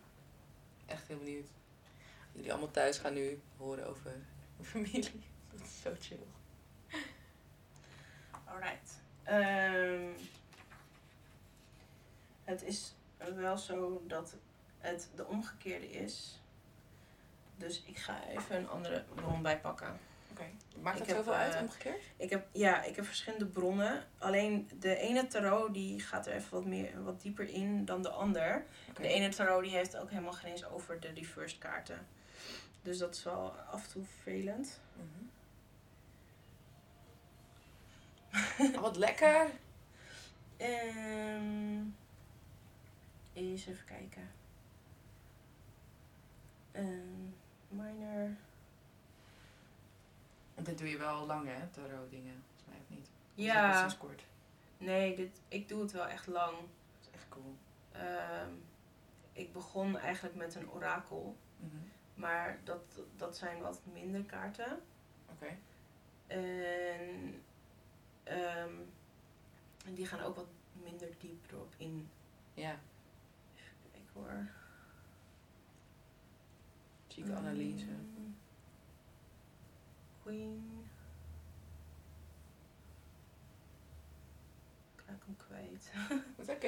Echt 0.87 1.03
heel 1.09 1.19
benieuwd. 1.19 1.49
Jullie 2.35 2.51
allemaal 2.51 2.71
thuis 2.71 2.99
gaan 2.99 3.15
nu 3.15 3.41
horen 3.57 3.87
over 3.87 4.03
mijn 4.05 4.69
familie. 4.69 5.03
Dat 5.53 5.61
is 5.61 5.81
zo 5.83 5.95
chill. 6.01 6.27
Alright. 8.45 9.01
Ehm, 9.23 10.13
het 12.45 12.63
is 12.63 12.95
wel 13.35 13.59
zo 13.59 14.03
dat 14.07 14.37
het 14.79 15.09
de 15.15 15.27
omgekeerde 15.27 15.91
is. 15.91 16.41
Dus 17.57 17.83
ik 17.87 17.99
ga 17.99 18.27
even 18.29 18.57
een 18.57 18.69
andere 18.69 19.05
bron 19.15 19.43
bijpakken. 19.43 19.99
Oké. 20.31 20.45
Maakt 20.83 20.99
het 20.99 21.09
zoveel 21.09 21.35
uit 21.35 21.55
eh, 21.55 21.61
omgekeerd? 21.61 22.03
Ik 22.17 22.31
heb, 22.31 22.47
ja, 22.53 22.83
ik 22.83 22.97
heb 22.97 23.05
verschillende 23.05 23.47
bronnen. 23.47 24.05
Alleen 24.19 24.71
de 24.79 24.97
ene 24.97 25.27
tarot 25.27 25.75
die 25.75 26.01
gaat 26.01 26.27
er 26.27 26.33
even 26.33 26.51
wat, 26.51 26.65
meer, 26.65 27.03
wat 27.03 27.23
dieper 27.23 27.49
in 27.49 27.85
dan 27.85 28.03
de 28.03 28.09
ander. 28.09 28.65
De 28.95 29.09
ene 29.09 29.29
tarot 29.29 29.63
die 29.63 29.73
heeft 29.73 29.97
ook 29.97 30.11
helemaal 30.11 30.33
geen 30.33 30.51
eens 30.51 30.65
over 30.65 31.01
de 31.01 31.09
reversed 31.09 31.59
kaarten. 31.59 32.07
Dus 32.85 32.99
dat 32.99 33.15
is 33.15 33.23
wel 33.23 33.51
af 33.51 33.85
en 33.85 33.91
toe 33.91 34.05
vervelend. 34.05 34.81
Mhm. 34.97 35.23
Wat 38.81 38.97
lekker. 38.97 39.51
Ehm 40.57 41.83
eens 43.33 43.67
even 43.67 43.85
kijken. 43.85 44.31
Ehm 46.73 47.33
minor. 47.69 48.31
Dit 50.55 50.79
doe 50.79 50.89
je 50.89 50.99
wel 50.99 51.27
lang, 51.27 51.47
hè? 51.49 51.67
Tarot 51.67 52.11
dingen. 52.11 52.43
Volgens 52.47 52.67
mij 52.69 52.77
of 52.81 52.89
niet? 52.89 53.09
Is 53.35 53.47
dat 53.47 53.55
Ja, 53.55 53.79
sinds 53.79 53.97
kort. 53.99 54.23
nee, 54.79 55.17
dit, 55.17 55.41
ik 55.49 55.69
doe 55.69 55.81
het 55.83 55.93
wel 55.93 56.07
echt 56.07 56.27
lang. 56.27 56.57
Dat 56.57 57.01
is 57.01 57.09
echt 57.15 57.29
cool. 57.29 57.55
Ehm, 57.93 58.51
ik 59.33 59.53
begon 59.53 59.99
eigenlijk 59.99 60.35
met 60.35 60.55
een 60.55 60.71
orakel. 60.71 61.37
Mhm. 61.57 61.77
Maar 62.15 62.59
dat, 62.65 63.01
dat 63.17 63.37
zijn 63.37 63.61
wat 63.61 63.81
minder 63.93 64.23
kaarten. 64.25 64.81
Oké. 65.31 65.57
En 66.27 67.43
ehm, 68.23 68.75
en 69.87 69.95
die 69.95 70.07
gaan 70.07 70.21
ook 70.21 70.37
wat 70.37 70.49
minder 70.73 71.09
diep 71.19 71.53
erop 71.53 71.75
in. 71.77 72.09
Ja, 72.55 72.79
Ik 73.93 74.01
hoor. 74.13 74.49
psychoanalyse. 77.07 77.85
Mm. 77.87 78.37
Queen. 80.23 80.89
Ik 84.97 85.03
raak 85.07 85.23
hem 85.25 85.37
kwijt. 85.37 85.91
Dat 86.37 86.49
is 86.49 86.55
oké. 86.55 86.67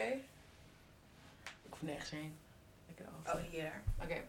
Ik 1.62 1.71
hoef 1.71 1.83
nergens 1.83 2.11
heen. 2.11 2.37
Lekker 2.87 3.07
af. 3.07 3.35
Oh, 3.35 3.41
hier. 3.43 3.83
Oké. 4.03 4.25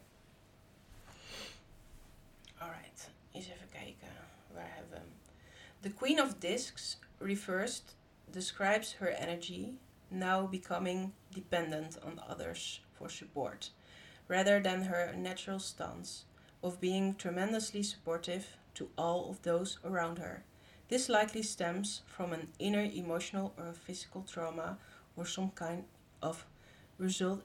Alright, 2.68 3.10
eens 3.32 3.46
even 3.46 3.70
kijken. 3.70 4.08
Waar 4.54 4.72
hebben 4.76 5.02
we? 5.04 5.32
The 5.82 5.96
Queen 5.96 6.20
of 6.20 6.40
Discs 6.40 6.98
reversed 7.18 7.96
describes 8.32 8.94
her 9.00 9.10
energy 9.10 9.78
now 10.10 10.48
becoming 10.48 11.14
dependent 11.34 11.98
on 12.04 12.20
others 12.28 12.82
for 12.92 13.10
support, 13.10 13.72
rather 14.28 14.62
than 14.62 14.82
her 14.84 15.14
natural 15.16 15.60
stance 15.60 16.26
of 16.62 16.82
being 16.82 17.16
tremendously 17.16 17.84
supportive 17.84 18.58
to 18.74 18.90
all 18.98 19.30
of 19.30 19.42
those 19.44 19.80
around 19.86 20.18
her. 20.18 20.44
This 20.90 21.08
likely 21.08 21.44
stems 21.44 22.02
from 22.06 22.34
an 22.34 22.50
inner 22.60 22.84
emotional 22.84 23.54
or 23.58 23.74
physical 23.74 24.24
trauma 24.24 24.78
or 25.16 25.26
some 25.26 25.52
kind 25.52 25.86
of 26.22 26.46
result 26.98 27.44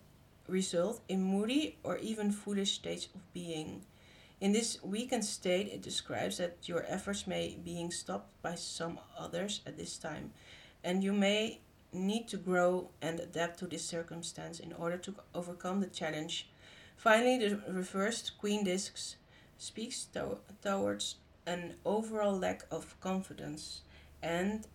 result 0.48 1.00
in 1.08 1.22
moody 1.22 1.76
or 1.84 1.96
even 1.98 2.32
foolish 2.32 2.72
states 2.72 3.08
of 3.14 3.32
being. 3.32 3.82
In 4.42 4.50
this 4.50 4.82
weakened 4.82 5.24
state, 5.24 5.68
it 5.68 5.82
describes 5.82 6.38
that 6.38 6.68
your 6.68 6.84
efforts 6.88 7.28
may 7.28 7.56
being 7.64 7.92
stopped 7.92 8.42
by 8.42 8.56
some 8.56 8.98
others 9.16 9.60
at 9.64 9.78
this 9.78 9.96
time, 9.96 10.32
and 10.82 11.04
you 11.04 11.12
may 11.12 11.60
need 11.92 12.26
to 12.26 12.38
grow 12.38 12.90
and 13.00 13.20
adapt 13.20 13.60
to 13.60 13.68
this 13.68 13.84
circumstance 13.84 14.58
in 14.58 14.72
order 14.72 14.96
to 14.98 15.14
overcome 15.32 15.78
the 15.78 15.86
challenge. 15.86 16.50
Finally, 16.96 17.38
the 17.38 17.62
reversed 17.68 18.36
queen 18.36 18.64
discs 18.64 19.14
speaks 19.58 20.06
to- 20.06 20.40
towards 20.60 21.18
an 21.46 21.76
overall 21.84 22.36
lack 22.36 22.64
of 22.68 22.98
confidence 23.00 23.82
and 24.20 24.66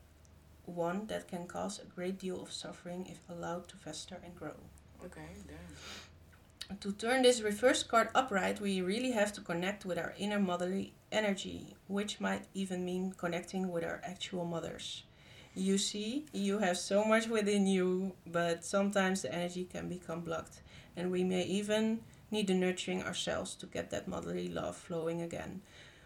one 0.66 1.08
that 1.08 1.28
can 1.28 1.46
cause 1.46 1.78
a 1.78 1.86
great 1.94 2.18
deal 2.18 2.42
of 2.42 2.54
suffering 2.54 3.06
if 3.08 3.30
allowed 3.30 3.68
to 3.68 3.76
fester 3.76 4.18
and 4.24 4.34
grow. 4.34 4.56
Oké, 5.04 5.28
damn. 5.46 6.07
To 6.82 6.92
turn 6.92 7.22
this 7.22 7.42
reverse 7.42 7.82
card 7.82 8.10
upright, 8.14 8.60
we 8.60 8.82
really 8.82 9.12
have 9.12 9.32
to 9.34 9.42
connect 9.42 9.86
with 9.86 9.98
our 9.98 10.14
inner 10.18 10.38
motherly 10.40 10.94
energy, 11.14 11.76
which 11.88 12.20
might 12.20 12.46
even 12.54 12.84
mean 12.84 13.14
connecting 13.14 13.72
with 13.72 13.86
our 13.86 14.02
actual 14.04 14.44
mothers. 14.44 15.04
You 15.56 15.78
see, 15.78 16.26
you 16.34 16.60
have 16.60 16.78
so 16.78 17.06
much 17.06 17.28
within 17.28 17.68
you, 17.68 18.16
but 18.28 18.66
sometimes 18.66 19.22
the 19.22 19.34
energy 19.34 19.64
can 19.64 19.88
become 19.88 20.22
blocked, 20.22 20.62
and 20.98 21.10
we 21.10 21.24
may 21.24 21.44
even 21.44 22.02
need 22.32 22.48
the 22.48 22.54
nurturing 22.54 23.02
ourselves 23.02 23.56
to 23.56 23.66
get 23.66 23.90
that 23.92 24.08
motherly 24.08 24.50
love 24.50 24.76
flowing 24.76 25.22
again. 25.22 25.62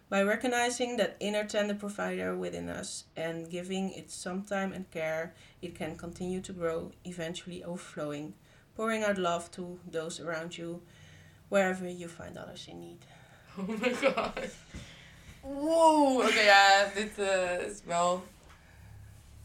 By 0.09 0.21
recognizing 0.21 0.97
that 0.97 1.17
inner 1.19 1.43
tender 1.43 1.73
provider 1.73 2.35
within 2.35 2.69
us 2.69 3.05
and 3.15 3.49
giving 3.49 3.93
it 3.93 4.11
some 4.11 4.43
time 4.43 4.73
and 4.73 4.89
care, 4.91 5.33
it 5.61 5.73
can 5.73 5.97
continue 5.97 6.41
to 6.41 6.53
grow, 6.53 6.91
eventually 7.03 7.63
overflowing 7.63 8.35
pouring 8.75 9.03
out 9.03 9.17
love 9.17 9.49
to 9.49 9.79
those 9.91 10.23
around 10.23 10.55
you 10.55 10.81
wherever 11.49 11.89
you 11.89 12.07
find 12.07 12.37
others 12.37 12.67
in 12.67 12.79
need. 12.79 13.05
Oh 13.57 13.67
my 13.67 13.93
god. 13.93 14.49
Wow. 15.41 16.17
Oké, 16.17 16.39
ja, 16.39 16.89
dit 16.93 17.19
eh, 17.19 17.59
is 17.67 17.83
wel... 17.83 18.23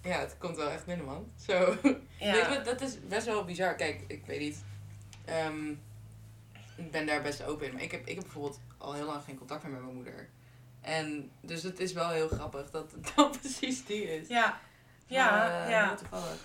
Ja, 0.02 0.18
het 0.18 0.36
komt 0.38 0.56
wel 0.56 0.70
echt 0.70 0.84
binnen, 0.84 1.06
man. 1.06 1.30
Zo. 1.46 1.76
Je 2.18 2.46
wat, 2.48 2.64
dat 2.64 2.80
is 2.80 3.08
best 3.08 3.26
wel 3.26 3.44
bizar. 3.44 3.74
Kijk, 3.74 4.04
ik 4.06 4.26
weet 4.26 4.40
niet. 4.40 4.64
Ehm, 5.24 5.70
ik 6.76 6.90
ben 6.90 7.06
daar 7.06 7.22
best 7.22 7.44
open 7.44 7.66
in. 7.66 7.72
Maar 7.72 7.82
ik 7.82 7.90
heb, 7.90 8.06
ik 8.06 8.14
heb 8.14 8.24
bijvoorbeeld 8.24 8.60
al 8.78 8.92
heel 8.94 9.06
lang 9.06 9.24
geen 9.24 9.38
contact 9.38 9.62
meer 9.62 9.72
met 9.72 9.82
mijn 9.82 9.94
moeder. 9.94 10.28
En 10.80 11.30
dus 11.40 11.62
het 11.62 11.80
is 11.80 11.92
wel 11.92 12.08
heel 12.08 12.28
grappig 12.28 12.70
dat 12.70 12.92
het 12.92 13.12
dan 13.14 13.30
precies 13.40 13.84
die 13.84 14.02
is. 14.16 14.28
Ja, 14.28 14.60
ja, 15.06 15.62
eh, 15.64 15.70
ja. 15.70 15.94
toevallig. 15.94 16.38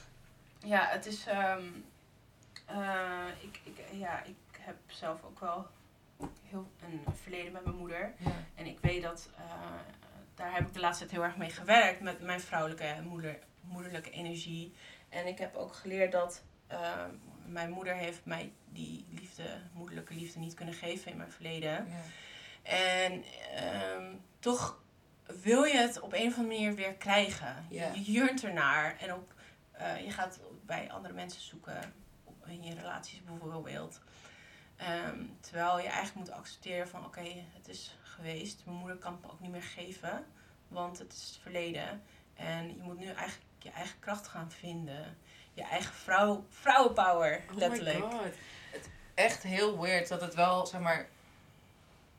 ja 0.60 0.88
het 0.88 1.06
is. 1.06 1.26
ehm, 1.28 1.64
eh, 2.74 3.28
ik, 3.44 3.60
ik, 3.64 3.84
ja, 3.92 4.24
ik 4.24 4.36
heb 4.60 4.76
zelf 4.88 5.24
ook 5.24 5.40
wel 5.40 5.68
heel 6.44 6.72
een 6.84 7.04
verleden 7.22 7.52
met 7.52 7.64
mijn 7.64 7.76
moeder. 7.78 8.14
Ja. 8.18 8.32
En 8.56 8.66
ik 8.66 8.78
weet 8.82 9.02
dat. 9.04 9.30
eh, 9.38 9.44
daar 10.36 10.54
heb 10.54 10.68
ik 10.68 10.74
de 10.74 10.80
laatste 10.80 11.04
tijd 11.06 11.16
heel 11.18 11.26
erg 11.28 11.38
mee 11.38 11.50
gewerkt 11.50 12.02
met 12.02 12.22
mijn 12.22 12.42
vrouwelijke 12.42 12.96
moeder, 13.04 13.40
moederlijke 13.62 14.10
energie. 14.10 14.74
En 15.10 15.28
ik 15.28 15.38
heb 15.38 15.56
ook 15.56 15.74
geleerd 15.74 16.12
dat. 16.12 16.44
eh, 16.68 17.06
mijn 17.46 17.70
moeder 17.72 17.96
heeft 17.96 18.26
mij 18.26 18.52
die 18.70 19.06
liefde, 19.10 19.60
moederlijke 19.74 20.14
liefde 20.14 20.40
niet 20.40 20.54
kunnen 20.54 20.74
geven 20.74 21.12
in 21.12 21.18
mijn 21.18 21.32
verleden. 21.32 21.88
Ja. 21.90 22.02
En 22.64 23.24
ehm, 23.56 24.16
toch 24.40 24.80
wil 25.42 25.64
je 25.64 25.78
het 25.78 26.00
op 26.00 26.14
een 26.14 26.28
of 26.28 26.38
andere 26.38 26.56
manier 26.58 26.76
weer 26.76 26.94
krijgen. 26.94 27.66
Je- 27.70 27.80
Ja. 27.80 27.92
Je 28.04 28.40
ernaar 28.44 28.98
en 29.00 29.14
op, 29.14 29.34
je 30.06 30.12
gaat 30.12 30.40
bij 30.66 30.92
andere 30.92 31.14
mensen 31.14 31.42
zoeken, 31.42 31.94
in 32.52 32.64
je 32.64 32.76
relaties 32.76 33.24
bijvoorbeeld. 33.24 34.02
Ehm, 34.76 35.26
terwijl 35.40 35.80
je 35.80 35.88
eigenlijk 35.88 36.16
moet 36.16 36.32
accepteren 36.32 36.88
van 36.88 37.06
oké, 37.06 37.44
het 37.54 37.68
is 37.68 37.98
geweest. 38.04 38.62
Mijn 38.66 38.78
moeder 38.78 38.98
kan 38.98 39.12
het 39.12 39.22
me 39.22 39.32
ook 39.32 39.40
niet 39.40 39.52
meer 39.52 39.64
geven, 39.64 40.26
want 40.68 40.98
het 41.00 41.14
is 41.14 41.28
het 41.28 41.38
verleden. 41.42 42.02
En 42.34 42.68
je 42.76 42.82
moet 42.82 43.00
nu 43.00 43.06
eigenlijk 43.06 43.50
je 43.60 43.72
eigen 43.72 44.00
kracht 44.00 44.28
gaan 44.28 44.52
vinden. 44.52 45.18
Je 45.54 45.64
eigen 45.64 45.94
vrouw, 45.94 46.46
vrouwenpower, 46.50 47.44
Oh 47.50 47.56
letterlijk. 47.56 48.00
my 48.00 48.12
god. 48.12 48.34
Het, 48.72 48.90
echt 49.14 49.44
heel 49.44 49.82
weird 49.82 50.08
dat 50.08 50.22
het 50.22 50.36
wel, 50.36 50.66
zeg 50.66 50.82
maar... 50.82 51.10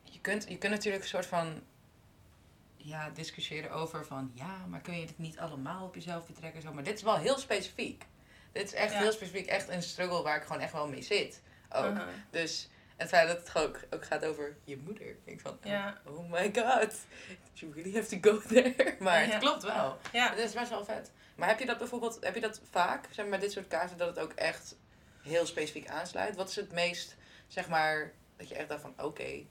Je 0.03 0.21
kunt, 0.21 0.49
je 0.49 0.59
kunt 0.59 0.73
natuurlijk 0.73 1.03
een 1.03 1.09
soort 1.09 1.27
van... 1.27 1.63
Ja, 2.77 3.11
discussiëren 3.11 3.71
over 3.71 4.07
van... 4.07 4.31
Ja, 4.35 4.67
maar 4.69 4.81
kun 4.81 4.95
je 4.99 5.07
het 5.07 5.19
niet 5.19 5.39
allemaal 5.39 5.87
op 5.87 5.95
jezelf 5.95 6.27
betrekken? 6.27 6.61
en 6.61 6.67
Zo. 6.67 6.73
Maar 6.73 6.85
dit 6.85 6.95
is 6.97 7.03
wel 7.03 7.17
heel 7.17 7.39
specifiek. 7.39 8.07
Dit 8.53 8.65
is 8.65 8.73
echt 8.73 8.93
Ja. 8.93 8.99
heel 8.99 9.13
specifiek. 9.13 9.47
Echt 9.47 9.69
een 9.69 9.83
struggle 9.83 10.23
waar 10.23 10.37
ik 10.37 10.43
gewoon 10.43 10.63
echt 10.63 10.73
wel 10.73 10.89
mee 10.89 11.03
zit. 11.03 11.43
Ook. 11.71 11.97
Dus 12.31 12.69
het 12.97 13.09
feit 13.09 13.29
dat 13.29 13.39
het 13.39 13.49
gewoon 13.49 13.67
ook, 13.69 13.81
ook 13.91 14.05
gaat 14.05 14.25
over 14.25 14.57
je 14.65 14.77
moeder. 14.77 15.07
Ik 15.07 15.25
denk 15.25 15.41
van, 15.41 15.59
Ja. 15.63 16.01
oh 16.07 16.31
my 16.31 16.45
god. 16.55 16.95
You 17.53 17.73
really 17.75 17.95
have 17.95 18.19
to 18.21 18.31
go 18.31 18.41
there. 18.49 18.75
Maar 19.01 19.21
Ja. 19.27 19.31
het 19.31 19.39
klopt 19.39 19.63
wel. 19.63 19.99
Ja. 20.13 20.31
Het 20.31 20.39
is 20.39 20.53
best 20.53 20.69
wel 20.71 20.85
vet. 20.85 21.11
Maar 21.35 21.49
heb 21.49 21.59
je 21.59 21.67
dat 21.67 21.79
bijvoorbeeld, 21.79 22.19
heb 22.21 22.35
je 22.35 22.41
dat 22.41 22.61
vaak, 22.71 23.05
zeg 23.07 23.17
maar, 23.17 23.29
met 23.29 23.41
dit 23.41 23.53
soort 23.53 23.69
kaarten, 23.69 23.97
dat 23.99 24.09
het 24.09 24.19
ook 24.19 24.33
echt 24.33 24.77
heel 25.23 25.47
specifiek 25.47 25.89
aansluit? 25.89 26.37
Wat 26.37 26.49
is 26.49 26.57
het 26.57 26.73
meest, 26.73 27.17
zeg 27.47 27.69
maar, 27.69 28.13
dat 28.37 28.49
je 28.49 28.55
echt 28.55 28.69
dacht 28.69 28.81
van, 28.83 28.95
oké, 28.97 29.45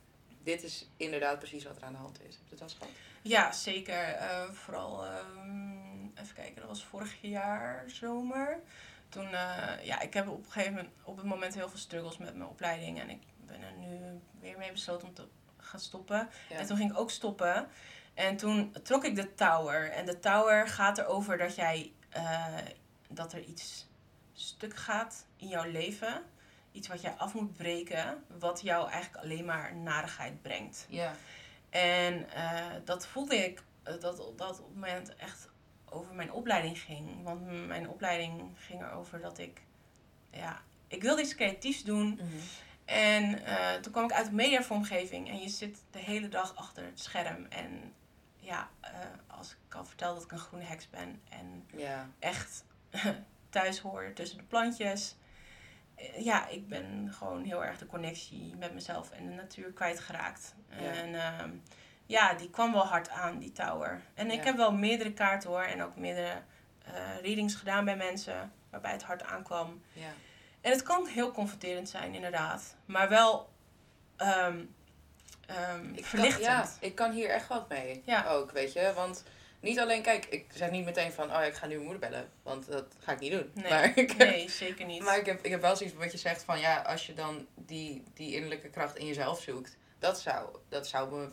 dit 0.43 0.63
is 0.63 0.89
inderdaad 0.97 1.37
precies 1.39 1.63
wat 1.63 1.77
er 1.77 1.83
aan 1.83 1.91
de 1.91 1.97
hand 1.97 2.19
is. 2.27 2.35
Heb 2.35 2.43
je 2.49 2.55
dat 2.55 2.59
wel 2.59 2.69
gehad? 2.77 2.93
Ja, 3.21 3.51
zeker. 3.51 4.03
Eh, 4.03 4.49
vooral, 4.51 5.05
ehm, 5.05 5.80
even 6.15 6.35
kijken, 6.35 6.55
dat 6.55 6.67
was 6.67 6.83
vorig 6.83 7.21
jaar 7.21 7.83
zomer. 7.87 8.59
Toen, 9.09 9.33
eh, 9.33 9.83
ja, 9.85 9.99
ik 9.99 10.13
heb 10.13 10.27
op 10.27 10.45
een 10.45 10.51
gegeven 10.51 10.73
moment, 10.73 10.93
op 11.03 11.17
het 11.17 11.25
moment 11.25 11.53
heel 11.53 11.69
veel 11.69 11.79
struggles 11.79 12.17
met 12.17 12.35
mijn 12.35 12.49
opleiding. 12.49 12.99
En 12.99 13.09
ik 13.09 13.21
ben 13.37 13.61
er 13.61 13.73
nu 13.77 14.21
weer 14.39 14.57
mee 14.57 14.71
besloten 14.71 15.07
om 15.07 15.13
te 15.13 15.27
gaan 15.57 15.79
stoppen. 15.79 16.29
Ja. 16.49 16.57
En 16.57 16.65
toen 16.65 16.77
ging 16.77 16.91
ik 16.91 16.97
ook 16.97 17.11
stoppen. 17.11 17.67
En 18.13 18.37
toen 18.37 18.75
trok 18.83 19.03
ik 19.05 19.15
de 19.15 19.33
tower. 19.33 19.91
En 19.91 20.05
de 20.05 20.19
tower 20.19 20.67
gaat 20.67 20.97
erover 20.97 21.37
dat 21.37 21.55
jij, 21.55 21.93
eh, 22.09 22.57
dat 23.07 23.33
er 23.33 23.43
iets 23.43 23.87
stuk 24.33 24.75
gaat 24.75 25.25
in 25.35 25.47
jouw 25.47 25.71
leven. 25.71 26.23
Iets 26.71 26.87
wat 26.87 27.01
jij 27.01 27.11
af 27.11 27.33
moet 27.33 27.53
breken, 27.53 28.23
wat 28.39 28.61
jou 28.61 28.89
eigenlijk 28.89 29.23
alleen 29.23 29.45
maar 29.45 29.75
narigheid 29.75 30.41
brengt. 30.41 30.85
Ja. 30.89 31.13
En 31.69 32.29
eh, 32.29 32.65
dat 32.85 33.07
voelde 33.07 33.35
ik 33.35 33.63
dat 33.83 34.01
dat 34.01 34.19
op 34.19 34.39
het 34.39 34.73
moment 34.73 35.15
echt 35.15 35.49
over 35.93 36.13
mijn 36.13 36.31
opleiding 36.31 36.79
ging. 36.79 37.23
Want 37.23 37.67
mijn 37.67 37.89
opleiding 37.89 38.41
ging 38.55 38.81
erover 38.81 39.21
dat 39.21 39.37
ik, 39.37 39.61
ja, 40.31 40.61
ik 40.87 41.01
wilde 41.01 41.21
iets 41.21 41.35
creatiefs 41.35 41.83
doen. 41.83 42.19
En 42.85 43.45
eh, 43.45 43.73
toen 43.81 43.91
kwam 43.91 44.03
ik 44.03 44.11
uit 44.11 44.25
de 44.25 44.33
mediavormgeving 44.33 45.29
en 45.29 45.39
je 45.39 45.49
zit 45.49 45.77
de 45.91 45.99
hele 45.99 46.27
dag 46.29 46.55
achter 46.55 46.83
het 46.85 46.99
scherm. 46.99 47.45
En 47.49 47.93
ja, 48.37 48.69
eh, 48.81 48.91
als 49.27 49.51
ik 49.67 49.75
al 49.75 49.85
vertel 49.85 50.13
dat 50.13 50.23
ik 50.23 50.31
een 50.31 50.39
groene 50.39 50.65
heks 50.65 50.89
ben 50.89 51.21
en 51.29 51.65
echt 52.19 52.63
thuis 53.49 53.79
hoor 53.79 54.13
tussen 54.13 54.37
de 54.37 54.43
plantjes. 54.43 55.15
Eh, 55.95 56.23
Ja, 56.23 56.47
ik 56.47 56.67
ben 56.67 57.13
gewoon 57.13 57.43
heel 57.43 57.65
erg 57.65 57.77
de 57.77 57.85
connectie 57.85 58.55
met 58.55 58.73
mezelf 58.73 59.11
en 59.11 59.25
de 59.27 59.33
natuur 59.33 59.71
kwijtgeraakt. 59.71 60.55
Ja. 60.69 60.75
En 60.77 61.15
ehm, 61.15 61.49
ja, 62.11 62.33
die 62.33 62.49
kwam 62.49 62.71
wel 62.71 62.85
hard 62.85 63.09
aan, 63.09 63.39
die 63.39 63.51
tower. 63.51 64.01
En 64.13 64.31
ik 64.31 64.43
heb 64.43 64.55
wel 64.55 64.71
meerdere 64.71 65.13
kaarten 65.13 65.49
hoor 65.49 65.63
en 65.63 65.83
ook 65.83 65.95
meerdere 65.95 66.41
eh, 66.85 66.93
readings 67.21 67.55
gedaan 67.55 67.85
bij 67.85 67.95
mensen 67.95 68.51
waarbij 68.69 68.91
het 68.91 69.03
hard 69.03 69.23
aankwam. 69.23 69.81
Ja. 69.93 70.13
En 70.61 70.71
het 70.71 70.83
kan 70.83 71.07
heel 71.07 71.31
confronterend 71.31 71.89
zijn, 71.89 72.13
inderdaad. 72.13 72.75
Maar 72.85 73.09
wel 73.09 73.49
ehm 74.17 74.59
ehm 75.47 75.85
Ik 75.85 75.95
kan, 75.95 76.03
verlichtend. 76.03 76.45
ja, 76.45 76.69
ik 76.79 76.95
kan 76.95 77.11
hier 77.11 77.29
echt 77.29 77.47
wat 77.47 77.69
mee. 77.69 78.01
Ja. 78.05 78.27
Ook, 78.27 78.51
weet 78.51 78.73
je. 78.73 78.91
Want 78.95 79.23
niet 79.59 79.79
alleen, 79.79 80.01
kijk, 80.01 80.25
ik 80.25 80.45
zeg 80.53 80.71
niet 80.71 80.85
meteen 80.85 81.11
van, 81.11 81.35
oh 81.35 81.43
ik 81.45 81.53
ga 81.53 81.65
nu 81.65 81.73
mijn 81.73 81.87
moeder 81.87 82.09
bellen. 82.09 82.29
Want 82.43 82.67
dat 82.67 82.85
ga 82.99 83.11
ik 83.11 83.19
niet 83.19 83.31
doen. 83.31 83.51
Nee, 83.53 83.69
Maar 83.69 83.97
ik, 83.97 84.17
nee, 84.17 84.49
zeker 84.49 84.85
niet. 84.85 85.03
maar 85.03 85.17
ik 85.17 85.25
heb, 85.25 85.45
ik 85.45 85.51
heb 85.51 85.61
wel 85.61 85.75
zoiets 85.75 85.95
wat 85.95 86.11
je 86.11 86.17
zegt 86.17 86.43
van, 86.43 86.59
ja, 86.59 86.81
als 86.81 87.05
je 87.05 87.13
dan 87.13 87.47
die, 87.55 88.03
die 88.13 88.33
innerlijke 88.35 88.69
kracht 88.69 88.97
in 88.97 89.05
jezelf 89.05 89.41
zoekt. 89.41 89.77
Dat 89.99 90.19
zou, 90.19 90.55
dat 90.69 90.87
zou 90.87 91.15
me 91.15 91.31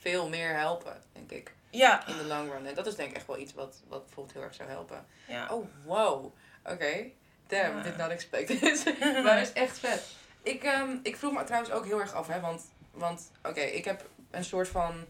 veel 0.00 0.28
meer 0.28 0.56
helpen, 0.58 1.02
denk 1.12 1.30
ik. 1.30 1.52
ja, 1.70 2.06
In 2.06 2.16
de 2.16 2.24
long 2.24 2.50
run. 2.52 2.66
En 2.66 2.74
dat 2.74 2.86
is 2.86 2.94
denk 2.94 3.10
ik 3.10 3.16
echt 3.16 3.26
wel 3.26 3.38
iets 3.38 3.54
wat, 3.54 3.82
wat 3.88 4.04
bijvoorbeeld 4.04 4.34
heel 4.36 4.44
erg 4.44 4.54
zou 4.54 4.68
helpen. 4.68 5.06
ja. 5.26 5.48
Oh, 5.54 5.66
wow. 5.84 6.34
Oké. 6.64 7.04
Damn, 7.46 7.76
Ja. 7.76 7.82
did 7.82 7.96
not 7.96 8.10
expect 8.10 8.46
this. 8.60 8.84
maar 9.24 9.38
het 9.38 9.46
is 9.48 9.52
echt 9.52 9.78
vet. 9.78 10.06
Ik, 10.42 10.64
ehm, 10.64 10.96
ik 11.02 11.16
vroeg 11.16 11.32
me 11.32 11.44
trouwens 11.44 11.72
ook 11.72 11.84
heel 11.84 12.00
erg 12.00 12.12
af, 12.14 12.26
hè, 12.26 12.40
want, 12.40 12.62
want 12.90 13.30
oké, 13.42 13.60
ik 13.60 13.84
heb 13.84 14.08
een 14.30 14.44
soort 14.44 14.68
van 14.68 15.04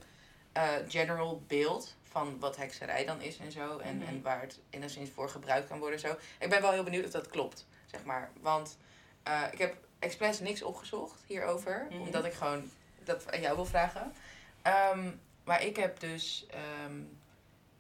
eh, 0.53 0.69
general 0.89 1.43
beeld 1.47 1.97
van 2.03 2.39
wat 2.39 2.57
hekserij 2.57 3.05
dan 3.05 3.21
is 3.21 3.37
en 3.39 3.53
zo. 3.53 3.79
En, 3.79 3.97
Mhm. 3.97 4.07
en 4.09 4.23
waar 4.23 4.41
het 4.41 4.59
enigszins 4.71 5.11
voor 5.11 5.29
gebruikt 5.29 5.69
kan 5.69 5.79
worden 5.79 5.95
en 6.03 6.09
zo. 6.09 6.17
Ik 6.39 6.49
ben 6.51 6.61
wel 6.63 6.73
heel 6.73 6.83
benieuwd 6.83 7.05
of 7.05 7.11
dat 7.11 7.27
klopt, 7.29 7.67
zeg 7.87 8.05
maar. 8.05 8.31
Want 8.41 8.79
eh, 9.23 9.43
ik 9.51 9.59
heb 9.59 9.75
expres 9.99 10.41
niks 10.41 10.63
opgezocht 10.63 11.23
hierover, 11.27 11.87
Mhm. 11.91 12.01
omdat 12.01 12.25
ik 12.25 12.33
gewoon 12.33 12.71
dat 13.05 13.33
aan 13.33 13.41
jou 13.41 13.55
wil 13.57 13.65
vragen. 13.67 14.13
Ehm, 14.63 15.11
maar 15.45 15.63
ik 15.65 15.77
heb 15.77 16.01
dus 16.01 16.47
ehm, 16.51 17.01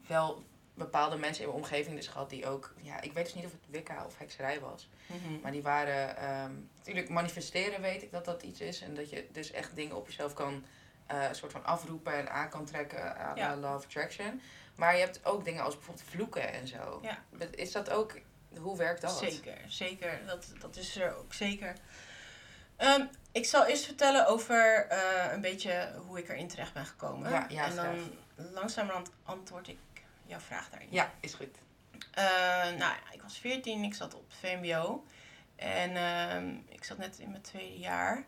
wel 0.06 0.44
bepaalde 0.75 1.16
mensen 1.16 1.44
in 1.44 1.50
mijn 1.50 1.62
omgeving 1.62 1.96
dus 1.96 2.06
gehad 2.06 2.30
die 2.30 2.46
ook... 2.46 2.75
Ja, 2.76 3.00
ik 3.00 3.12
weet 3.12 3.25
dus 3.25 3.34
niet 3.34 3.44
of 3.44 3.52
het 3.52 3.66
wicca 3.70 4.04
of 4.06 4.18
hekserij 4.18 4.60
was. 4.60 4.88
Mhm. 5.06 5.40
Maar 5.42 5.52
die 5.52 5.62
waren... 5.62 6.16
ehm, 6.16 6.52
natuurlijk 6.76 7.08
manifesteren 7.08 7.80
weet 7.80 8.02
ik 8.02 8.12
dat 8.12 8.25
dat 8.25 8.42
iets 8.42 8.60
is. 8.60 8.80
En 8.80 8.94
dat 8.94 9.10
je 9.10 9.28
dus 9.32 9.50
echt 9.50 9.75
dingen 9.75 9.96
op 9.96 10.06
jezelf 10.06 10.32
kan... 10.32 10.64
eh 11.06 11.32
soort 11.32 11.52
van 11.52 11.64
afroepen 11.64 12.12
en 12.14 12.30
aan 12.30 12.49
kan 12.49 12.64
trekken 12.64 13.16
aan 13.16 13.37
Ja. 13.37 13.56
Law 13.56 13.75
of 13.75 13.84
Attraction. 13.84 14.40
Maar 14.75 14.94
je 14.94 15.00
hebt 15.00 15.25
ook 15.25 15.44
dingen 15.44 15.62
als 15.62 15.75
bijvoorbeeld 15.75 16.08
vloeken 16.08 16.52
en 16.52 16.66
zo. 16.66 16.99
Ja. 17.02 17.22
Is 17.50 17.72
dat 17.72 17.90
ook... 17.90 18.18
Hoe 18.58 18.76
werkt 18.76 19.00
dat? 19.00 19.18
Zeker, 19.18 19.58
zeker. 19.68 20.20
Dat, 20.26 20.52
dat 20.58 20.76
is 20.76 20.96
er 20.96 21.16
ook 21.16 21.34
zeker. 21.34 21.75
Ehm, 22.80 23.04
ik 23.32 23.44
zal 23.44 23.66
eerst 23.66 23.84
vertellen 23.84 24.26
over 24.26 24.87
eh, 24.88 25.32
een 25.32 25.40
beetje 25.40 25.92
hoe 26.06 26.18
ik 26.18 26.28
erin 26.28 26.49
terecht 26.49 26.72
ben 26.72 26.87
gekomen. 26.87 27.30
Ja, 27.30 27.46
ja, 27.49 27.64
en 27.64 27.76
dan 27.76 28.12
langzamerhand 28.52 29.10
antwoord 29.22 29.68
ik 29.68 29.78
jouw 30.26 30.38
vraag 30.38 30.70
daarin. 30.70 30.88
Ja, 30.90 31.10
is 31.20 31.34
goed. 31.34 31.58
Eh, 32.10 32.25
nou 32.64 32.78
ja, 32.78 32.99
ik 33.12 33.22
was 33.22 33.38
14, 33.38 33.82
ik 33.82 33.94
zat 33.94 34.14
op 34.14 34.25
het 34.28 34.38
VMBO. 34.38 35.04
En 35.56 35.96
ehm, 35.96 36.54
ik 36.68 36.84
zat 36.84 36.99
net 36.99 37.18
in 37.18 37.30
mijn 37.30 37.42
tweede 37.42 37.78
jaar. 37.78 38.25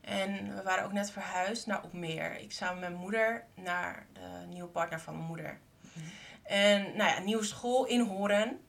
En 0.00 0.56
we 0.56 0.62
waren 0.62 0.84
ook 0.84 0.92
net 0.92 1.10
verhuisd 1.10 1.66
naar 1.66 1.82
Opmeer. 1.82 2.36
Ik 2.40 2.52
samen 2.52 2.80
met 2.80 2.88
mijn 2.88 3.02
moeder 3.02 3.44
naar 3.54 4.06
de 4.12 4.46
nieuwe 4.46 4.68
partner 4.68 5.00
van 5.00 5.14
mijn 5.14 5.26
moeder. 5.26 5.58
Mhm. 5.80 6.04
En 6.42 6.96
nou 6.96 7.10
ja, 7.10 7.18
nieuwe 7.18 7.44
school 7.44 7.84
in 7.86 8.00
Horen. 8.00 8.60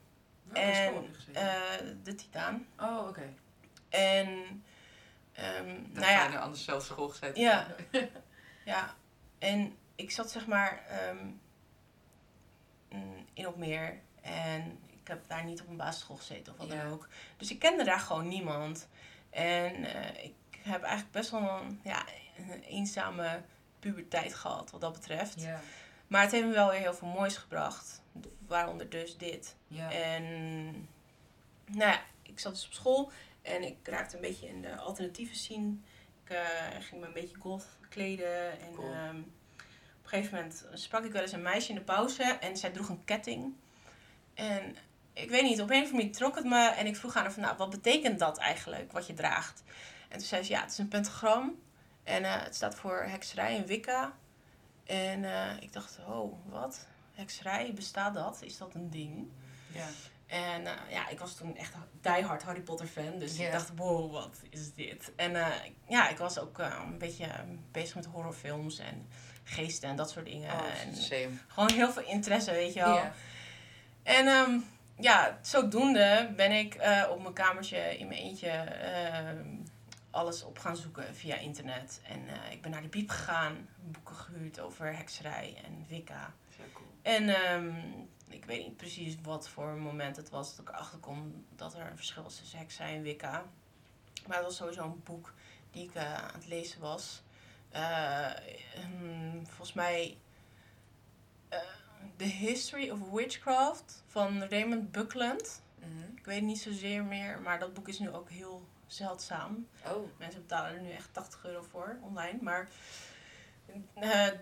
Welke 0.42 0.68
en 0.68 1.14
eh, 1.32 1.86
de 2.02 2.14
Titaan. 2.14 2.66
oh, 2.78 3.08
oké. 3.08 3.34
En 3.88 4.62
Dat 5.92 6.02
nou 6.02 6.12
ja, 6.32 6.38
anders 6.38 6.64
zelfs 6.64 6.86
school 6.86 7.08
gezet. 7.08 7.36
Ja. 7.36 7.66
ja, 8.64 8.94
en 9.38 9.76
ik 9.94 10.10
zat 10.10 10.30
zeg 10.30 10.46
maar 10.46 10.84
ehm, 10.88 11.26
mm, 12.88 13.26
in 13.32 13.48
Opmeer. 13.48 14.00
En 14.22 14.78
ik 14.86 15.08
heb 15.08 15.28
daar 15.28 15.44
niet 15.44 15.60
op 15.60 15.68
een 15.68 15.76
basisschool 15.76 16.16
gezeten 16.16 16.52
of 16.52 16.58
wat 16.58 16.68
Ja. 16.68 16.82
dan 16.82 16.92
ook. 16.92 17.08
Dus 17.36 17.50
ik 17.50 17.58
kende 17.58 17.84
daar 17.84 18.00
gewoon 18.00 18.28
niemand. 18.28 18.88
En 19.30 19.84
eh, 19.84 20.24
ik 20.24 20.34
heb 20.58 20.82
eigenlijk 20.82 21.12
best 21.12 21.30
wel 21.30 21.60
een, 21.60 21.80
ja, 21.84 22.04
een 22.36 22.62
eenzame 22.62 23.42
puberteit 23.78 24.34
gehad 24.34 24.70
wat 24.70 24.80
dat 24.80 24.92
betreft. 24.92 25.40
Ja. 25.40 25.60
Maar 26.06 26.22
het 26.22 26.30
heeft 26.30 26.44
me 26.46 26.52
wel 26.52 26.70
weer 26.70 26.80
heel 26.80 26.94
veel 26.94 27.08
moois 27.08 27.36
gebracht. 27.36 28.02
Waaronder 28.46 28.88
dus 28.90 29.16
dit. 29.16 29.56
Ja. 29.68 29.92
En 29.92 30.24
nou 31.66 31.90
ja, 31.90 32.00
ik 32.22 32.40
zat 32.40 32.52
dus 32.52 32.66
op 32.66 32.72
school 32.72 33.10
en 33.42 33.62
ik 33.62 33.76
raakte 33.82 34.14
een 34.16 34.22
beetje 34.22 34.48
in 34.48 34.62
de 34.62 34.76
alternatieve 34.76 35.34
scene. 35.34 35.74
Ik 36.24 36.30
eh, 36.30 36.80
ging 36.80 37.00
me 37.00 37.06
een 37.06 37.12
beetje 37.12 37.36
goth 37.36 37.66
kleden. 37.88 38.60
En 38.60 38.74
Cool. 38.74 38.92
ehm, 38.92 39.16
op 39.18 40.02
een 40.02 40.08
gegeven 40.18 40.34
moment 40.34 40.66
sprak 40.72 41.04
ik 41.04 41.12
wel 41.12 41.22
eens 41.22 41.32
een 41.32 41.42
meisje 41.42 41.68
in 41.68 41.74
de 41.74 41.80
pauze 41.80 42.22
en 42.22 42.56
zij 42.56 42.70
droeg 42.70 42.88
een 42.88 43.04
ketting. 43.04 43.54
En 44.34 44.76
ik 45.12 45.30
weet 45.30 45.42
niet, 45.42 45.60
op 45.60 45.70
een 45.70 45.76
of 45.76 45.82
andere 45.82 45.96
manier 45.96 46.12
trok 46.12 46.34
het 46.34 46.44
me 46.44 46.68
en 46.68 46.86
ik 46.86 46.96
vroeg 46.96 47.16
aan 47.16 47.22
haar 47.22 47.32
van, 47.32 47.42
nou, 47.42 47.56
wat 47.56 47.70
betekent 47.70 48.18
dat 48.18 48.38
eigenlijk, 48.38 48.92
wat 48.92 49.06
je 49.06 49.14
draagt? 49.14 49.62
En 50.08 50.18
toen 50.18 50.26
zei 50.26 50.42
ze, 50.42 50.52
ja, 50.52 50.60
het 50.60 50.70
is 50.70 50.78
een 50.78 50.88
pentagram 50.88 51.58
en 52.04 52.24
eh, 52.24 52.42
het 52.42 52.54
staat 52.54 52.74
voor 52.74 53.02
hekserij 53.02 53.56
en 53.56 53.66
wicca. 53.66 54.16
En 54.84 55.24
eh, 55.24 55.62
ik 55.62 55.72
dacht, 55.72 55.98
oh, 56.08 56.32
wat? 56.48 56.86
Hekserij, 57.14 57.72
bestaat 57.74 58.14
dat? 58.14 58.42
Is 58.42 58.58
dat 58.58 58.74
een 58.74 58.90
ding? 58.90 59.28
ja. 59.72 59.86
En 60.30 60.66
eh, 60.66 60.72
ja, 60.90 61.08
ik 61.08 61.18
was 61.18 61.36
toen 61.36 61.56
echt 61.56 61.74
diehard 62.00 62.42
Harry 62.42 62.60
Potter 62.60 62.86
fan. 62.86 63.18
Dus 63.18 63.38
ik 63.38 63.52
dacht, 63.52 63.72
wow, 63.76 64.12
wat 64.12 64.40
is 64.50 64.74
dit? 64.74 65.12
En 65.16 65.36
eh, 65.36 65.46
ja, 65.88 66.08
ik 66.08 66.18
was 66.18 66.38
ook 66.38 66.58
eh, 66.58 66.82
een 66.86 66.98
beetje 66.98 67.26
bezig 67.70 67.94
met 67.94 68.06
horrorfilms 68.06 68.78
en 68.78 69.08
geesten 69.44 69.88
en 69.88 69.96
dat 69.96 70.10
soort 70.10 70.24
dingen. 70.24 70.52
Oh, 70.52 70.80
en 70.86 70.96
same. 70.96 71.30
gewoon 71.48 71.72
heel 71.72 71.92
veel 71.92 72.02
interesse, 72.02 72.52
weet 72.52 72.72
je 72.72 72.80
wel. 72.80 73.00
En 74.02 74.26
ehm, 74.26 74.58
ja, 74.98 75.38
zodoende 75.42 76.32
ben 76.36 76.52
ik 76.52 76.74
op 77.10 77.22
mijn 77.22 77.34
kamertje 77.34 77.98
in 77.98 78.08
mijn 78.08 78.20
eentje 78.20 78.76
alles 80.10 80.42
op 80.42 80.58
gaan 80.58 80.76
zoeken 80.76 81.14
via 81.14 81.36
internet. 81.36 82.00
En 82.08 82.20
ik 82.50 82.62
ben 82.62 82.70
naar 82.70 82.82
de 82.82 82.88
biep 82.88 83.10
gegaan, 83.10 83.68
boeken 83.76 84.14
gehuurd 84.14 84.60
over 84.60 84.96
hekserij 84.96 85.56
en 85.64 85.84
wicca. 85.88 86.34
Cool. 86.72 86.88
En 87.02 87.28
ehm, 87.28 87.72
ik 88.30 88.44
weet 88.44 88.62
niet 88.62 88.76
precies 88.76 89.16
wat 89.22 89.48
voor 89.48 89.76
moment 89.76 90.16
het 90.16 90.30
was 90.30 90.56
dat 90.56 90.68
ik 90.68 90.74
erachter 90.74 90.98
kom 90.98 91.44
dat 91.56 91.74
er 91.74 91.86
een 91.90 91.96
verschil 91.96 92.26
is 92.26 92.36
tussen 92.36 92.68
en 92.78 93.02
wicca. 93.02 93.44
Maar 94.26 94.36
het 94.36 94.46
was 94.46 94.56
sowieso 94.56 94.84
een 94.84 95.02
boek 95.04 95.32
die 95.70 95.84
ik 95.84 95.94
eh, 95.94 96.14
aan 96.14 96.34
het 96.34 96.46
lezen 96.46 96.80
was. 96.80 97.22
Eh, 97.70 98.30
volgens 99.42 99.72
mij 99.72 100.18
eh, 101.48 101.58
The 102.16 102.24
History 102.24 102.90
of 102.90 103.10
Witchcraft 103.10 104.02
van 104.06 104.42
Raymond 104.42 104.92
Buckland. 104.92 105.62
Mhm. 105.78 106.16
Ik 106.16 106.24
weet 106.24 106.42
niet 106.42 106.60
zozeer 106.60 107.04
meer, 107.04 107.40
maar 107.40 107.58
dat 107.58 107.74
boek 107.74 107.88
is 107.88 107.98
nu 107.98 108.10
ook 108.10 108.30
heel 108.30 108.68
zeldzaam. 108.86 109.66
Oh, 109.86 110.18
Mensen 110.18 110.40
betalen 110.40 110.74
er 110.74 110.80
nu 110.80 110.90
echt 110.90 111.08
80 111.12 111.44
euro 111.44 111.62
voor 111.70 111.98
online. 112.02 112.38
Maar 112.40 112.68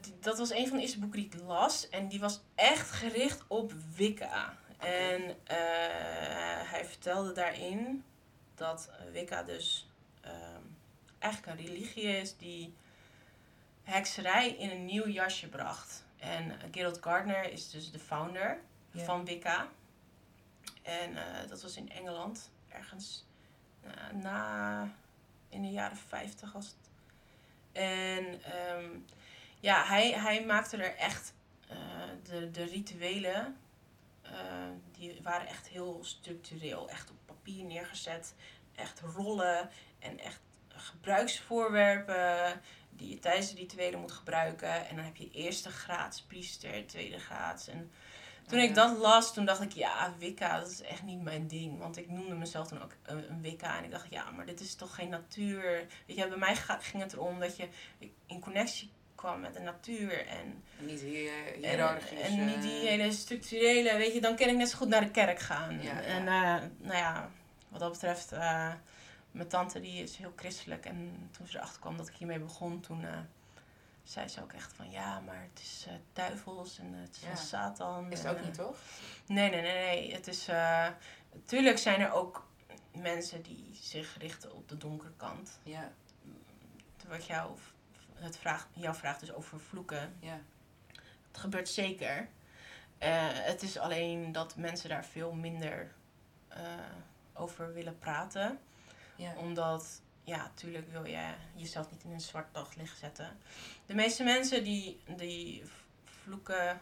die- 0.00 0.18
dat 0.20 0.38
was 0.38 0.50
een 0.50 0.68
van 0.68 0.76
de 0.76 0.82
eerste 0.82 0.98
boeken 0.98 1.20
die 1.20 1.28
ik 1.32 1.40
las. 1.46 1.88
En 1.88 2.08
die 2.08 2.20
was 2.20 2.40
echt 2.54 2.90
gericht 2.90 3.44
op 3.46 3.72
Wicca. 3.96 4.56
En 4.78 5.22
eh, 5.44 5.56
hij 6.70 6.84
vertelde 6.84 7.32
daarin 7.32 8.04
dat 8.54 8.90
Wicca 9.12 9.42
dus 9.42 9.88
ehm, 10.20 10.62
eigenlijk 11.18 11.58
een 11.60 11.66
religie 11.66 12.16
is 12.16 12.36
die 12.36 12.74
hekserij 13.82 14.48
in 14.50 14.70
een 14.70 14.84
nieuw 14.84 15.08
jasje 15.08 15.48
bracht. 15.48 16.04
En 16.18 16.50
eh, 16.50 16.68
Gerald 16.70 16.98
Gardner 17.02 17.52
is 17.52 17.70
dus 17.70 17.90
de 17.90 17.98
founder 17.98 18.60
van 18.94 19.24
Wicca. 19.24 19.68
En 20.82 21.16
dat 21.48 21.62
was 21.62 21.76
in 21.76 21.90
Engeland, 21.90 22.50
ergens 22.68 23.24
na 24.12 24.88
in 25.48 25.62
de 25.62 25.70
jaren 25.70 25.96
50 25.96 26.52
was 26.52 26.66
het. 26.66 26.90
En 27.72 28.42
ehm, 28.42 28.90
ja, 29.60 29.84
hij, 29.84 30.10
hij 30.12 30.44
maakte 30.44 30.76
er 30.76 30.96
echt 30.96 31.34
eh, 31.68 31.76
de, 32.22 32.50
de 32.50 32.64
rituelen, 32.64 33.56
eh, 34.22 34.32
die 34.92 35.20
waren 35.22 35.46
echt 35.46 35.68
heel 35.68 35.98
structureel, 36.02 36.88
echt 36.88 37.10
op 37.10 37.16
papier 37.26 37.64
neergezet, 37.64 38.34
echt 38.74 39.00
rollen 39.00 39.70
en 39.98 40.18
echt 40.18 40.40
gebruiksvoorwerpen 40.68 42.60
die 42.90 43.10
je 43.10 43.18
tijdens 43.18 43.50
de 43.50 43.56
rituelen 43.56 44.00
moet 44.00 44.12
gebruiken. 44.12 44.88
En 44.88 44.96
dan 44.96 45.04
heb 45.04 45.16
je 45.16 45.30
eerste 45.30 45.70
graads 45.70 46.22
priester, 46.22 46.86
tweede 46.86 47.18
graads. 47.18 47.68
En 47.68 47.90
toen 48.46 48.58
Oh, 48.58 48.64
ik 48.64 48.74
dat 48.74 48.98
las, 48.98 49.34
toen 49.34 49.44
dacht 49.44 49.62
ik, 49.62 49.72
ja, 49.72 50.14
Wicca, 50.18 50.58
dat 50.58 50.70
is 50.70 50.82
echt 50.82 51.02
niet 51.02 51.22
mijn 51.22 51.46
ding. 51.46 51.78
Want 51.78 51.96
ik 51.96 52.10
noemde 52.10 52.34
mezelf 52.34 52.68
toen 52.68 52.82
ook 52.82 52.92
een, 53.02 53.30
een 53.30 53.40
Wicca. 53.40 53.78
En 53.78 53.84
ik 53.84 53.90
dacht, 53.90 54.06
ja, 54.10 54.30
maar 54.30 54.46
dit 54.46 54.60
is 54.60 54.74
toch 54.74 54.94
geen 54.94 55.08
natuur. 55.08 55.86
Weet 56.06 56.16
je, 56.16 56.28
bij 56.28 56.38
mij 56.38 56.56
ging 56.56 57.02
het 57.02 57.12
erom 57.12 57.40
dat 57.40 57.56
je 57.56 57.68
in 58.26 58.40
connectie 58.40 58.90
kwam 59.18 59.40
met 59.40 59.54
de 59.54 59.60
natuur. 59.60 60.26
En, 60.26 60.62
niet 60.78 61.00
en, 61.00 61.08
hiërarchisch. 61.62 62.20
en 62.20 62.46
niet 62.46 62.62
die 62.62 62.88
hele 62.88 63.12
structurele, 63.12 63.96
weet 63.96 64.14
je, 64.14 64.20
dan 64.20 64.36
kan 64.36 64.48
ik 64.48 64.56
net 64.56 64.68
zo 64.68 64.76
goed 64.76 64.88
naar 64.88 65.00
de 65.00 65.10
kerk 65.10 65.38
gaan. 65.38 65.82
Ja. 65.82 66.00
En 66.00 66.26
eh, 66.26 66.68
nou 66.78 66.96
ja, 66.96 67.30
wat 67.68 67.80
dat 67.80 67.92
betreft, 67.92 68.32
eh, 68.32 68.72
mijn 69.30 69.48
tante 69.48 69.80
die 69.80 70.02
is 70.02 70.16
heel 70.16 70.32
christelijk. 70.36 70.84
En 70.86 71.28
toen 71.36 71.46
ze 71.46 71.56
erachter 71.56 71.80
kwam 71.80 71.96
dat 71.96 72.08
ik 72.08 72.14
hiermee 72.14 72.38
begon, 72.38 72.80
toen 72.80 73.04
zei 74.02 74.28
ze 74.28 74.42
ook 74.42 74.52
echt 74.52 74.72
van, 74.72 74.90
ja, 74.90 75.20
maar 75.20 75.46
het 75.52 75.60
is 75.62 75.86
duivels 76.12 76.78
en 76.78 76.92
het 76.92 77.14
is 77.16 77.20
Ja. 77.20 77.26
van 77.26 77.36
Satan. 77.36 78.12
Is 78.12 78.22
en, 78.22 78.28
het 78.28 78.38
ook 78.38 78.44
niet, 78.44 78.54
toch? 78.54 78.76
Nee, 79.26 79.50
nee, 79.50 79.60
nee, 79.60 79.72
nee. 79.84 80.12
Het 80.12 80.26
is. 80.26 80.48
tuurlijk 81.44 81.78
zijn 81.78 82.00
er 82.00 82.12
ook 82.12 82.46
mensen 82.92 83.42
die 83.42 83.78
zich 83.82 84.16
richten 84.18 84.54
op 84.54 84.68
de 84.68 84.76
donkere 84.76 85.12
kant. 85.16 85.58
Ja, 85.62 85.92
Wat 87.08 87.26
jou, 87.26 87.50
het 88.18 88.36
vraagt, 88.36 88.66
jouw 88.72 88.94
vraagt 88.94 89.20
dus 89.20 89.32
over 89.32 89.60
vloeken. 89.60 90.16
ja, 90.20 90.40
Het 91.30 91.38
gebeurt 91.38 91.68
zeker. 91.68 92.28
Eh, 92.98 93.28
het 93.32 93.62
is 93.62 93.78
alleen 93.78 94.32
dat 94.32 94.56
mensen 94.56 94.88
daar 94.88 95.04
veel 95.04 95.32
minder 95.32 95.92
eh, 96.48 96.62
over 97.32 97.72
willen 97.72 97.98
praten. 97.98 98.58
ja. 99.16 99.34
Omdat, 99.36 100.00
ja, 100.22 100.36
natuurlijk 100.36 100.90
wil 100.90 101.04
je 101.04 101.34
jezelf 101.54 101.90
niet 101.90 102.04
in 102.04 102.12
een 102.12 102.20
zwart 102.20 102.54
daglicht 102.54 102.98
zetten. 102.98 103.38
De 103.86 103.94
meeste 103.94 104.24
mensen 104.24 104.64
die, 104.64 105.00
die 105.16 105.62
vloeken, 106.04 106.80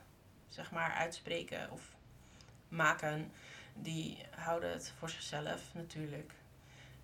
zeg 0.49 0.70
maar, 0.70 0.92
uitspreken 0.92 1.70
of 1.70 1.94
maken, 2.68 3.33
die 3.75 4.18
houden 4.31 4.70
het 4.70 4.92
voor 4.99 5.11
zichzelf 5.11 5.62
natuurlijk. 5.75 6.33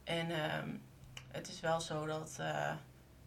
En 0.04 0.30
ehm, 0.30 0.70
het 1.30 1.48
is 1.48 1.60
wel 1.60 1.80
zo 1.80 2.06
dat, 2.06 2.36
eh, 2.38 2.74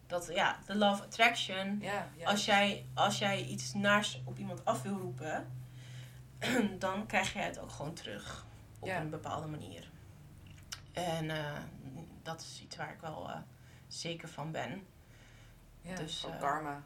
dat 0.06 0.30
ja, 0.34 0.58
de 0.66 0.74
love 0.76 1.02
attraction, 1.02 1.78
ja, 1.80 2.08
ja. 2.16 2.26
als 2.26 2.44
jij, 2.44 2.86
als 2.94 3.18
jij 3.18 3.44
iets 3.44 3.74
naars 3.74 4.22
op 4.24 4.38
iemand 4.38 4.64
af 4.64 4.82
wil 4.82 4.98
roepen, 4.98 5.52
dan 6.78 7.06
krijg 7.06 7.32
jij 7.32 7.44
het 7.44 7.58
ook 7.58 7.70
gewoon 7.70 7.94
terug. 7.94 8.46
Op 8.78 8.88
Ja. 8.88 9.00
een 9.00 9.10
bepaalde 9.10 9.46
manier. 9.46 9.90
En 10.92 11.30
eh, 11.30 11.58
dat 12.22 12.40
is 12.40 12.60
iets 12.62 12.76
waar 12.76 12.92
ik 12.92 13.00
wel 13.00 13.28
eh, 13.30 13.36
zeker 13.88 14.28
van 14.28 14.52
ben. 14.52 14.86
ja, 15.80 15.94
dus, 15.94 16.20
van 16.20 16.32
eh, 16.32 16.40
karma. 16.40 16.82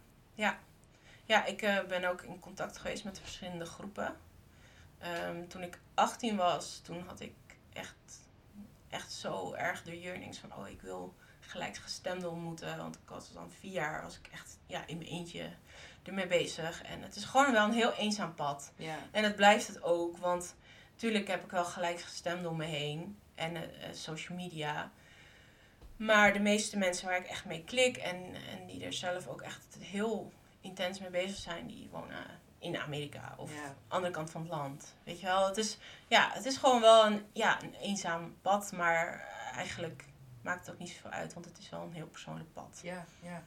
Ja, 1.25 1.45
ik 1.45 1.63
eh, 1.63 1.85
ben 1.85 2.05
ook 2.05 2.23
in 2.23 2.41
contact 2.41 2.79
geweest 2.79 3.05
met 3.05 3.19
verschillende 3.21 3.65
groepen. 3.65 4.17
Ehm, 4.99 5.47
toen 5.47 5.63
ik 5.63 5.79
18 5.95 6.37
was, 6.37 6.81
toen 6.85 7.03
had 7.07 7.21
ik 7.21 7.35
echt, 7.73 8.21
echt 8.89 9.13
zo 9.13 9.53
erg 9.53 9.83
de 9.83 10.01
yearnings 10.01 10.39
van... 10.39 10.55
oh, 10.55 10.69
ik 10.69 10.81
wil 10.81 11.15
gelijkgestemden 11.51 12.31
ontmoeten. 12.31 12.77
Want 12.77 12.95
ik 12.95 13.09
was 13.09 13.33
dan 13.33 13.51
vier 13.59 13.73
jaar, 13.73 14.03
was 14.03 14.19
ik 14.19 14.29
echt 14.33 14.59
ja, 14.67 14.87
in 14.87 14.99
mijn 14.99 15.11
eentje 15.11 15.51
ermee 16.03 16.27
bezig. 16.27 16.83
En 16.83 17.03
het 17.03 17.17
is 17.17 17.25
gewoon 17.25 17.53
wel 17.53 17.65
een 17.65 17.73
heel 17.73 17.93
eenzaam 17.93 18.35
pad. 18.35 18.73
Ja, 18.77 18.99
En 19.11 19.25
het 19.25 19.37
blijft 19.37 19.67
het 19.67 19.83
ook, 19.83 20.17
want 20.17 20.55
natuurlijk 20.93 21.29
heb 21.29 21.45
ik 21.45 21.51
wel 21.51 21.65
gelijkgestemden 21.65 22.51
om 22.51 22.57
me 22.57 22.65
heen. 22.65 23.19
En 23.35 23.57
eh, 23.57 23.63
eh, 23.63 23.95
social 23.95 24.39
media. 24.39 24.91
Maar 25.97 26.33
de 26.33 26.41
meeste 26.41 26.79
mensen 26.79 27.09
waar 27.09 27.19
ik 27.19 27.27
echt 27.27 27.45
mee 27.45 27.65
klik 27.65 27.97
en, 27.97 28.35
en 28.35 28.67
die 28.67 28.85
er 28.85 28.93
zelf 28.93 29.27
ook 29.27 29.41
echt 29.41 29.77
heel 29.79 30.33
intens 30.61 31.01
mee 31.01 31.11
bezig 31.11 31.37
zijn, 31.37 31.67
die 31.67 31.89
wonen 31.91 32.25
in 32.59 32.77
Amerika 32.77 33.35
of 33.37 33.55
ja, 33.55 33.75
andere 33.89 34.13
kant 34.13 34.31
van 34.31 34.41
het 34.41 34.51
land. 34.51 34.95
Weet 35.05 35.21
je 35.21 35.27
wel, 35.27 35.47
het 35.47 35.57
is, 35.57 35.79
ja, 36.09 36.31
het 36.33 36.45
is 36.45 36.57
gewoon 36.57 36.81
wel 36.81 37.07
een, 37.07 37.27
ja, 37.33 37.63
een 37.63 37.75
eenzaam 37.75 38.37
pad, 38.43 38.73
maar 38.73 39.29
eigenlijk 39.55 40.05
maakt 40.43 40.67
het 40.67 40.75
ook 40.75 40.81
niet 40.81 40.89
zoveel 40.89 41.11
uit, 41.11 41.33
want 41.33 41.47
het 41.47 41.59
is 41.59 41.69
wel 41.69 41.83
een 41.83 41.93
heel 41.93 42.07
persoonlijk 42.07 42.53
pad. 42.53 42.81
ja, 42.83 43.07
ja. 43.23 43.43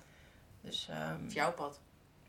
Dus 0.62 0.88
ehm, 0.90 1.20
Het 1.22 1.28
is 1.28 1.34
jouw 1.34 1.54
pad. 1.54 1.80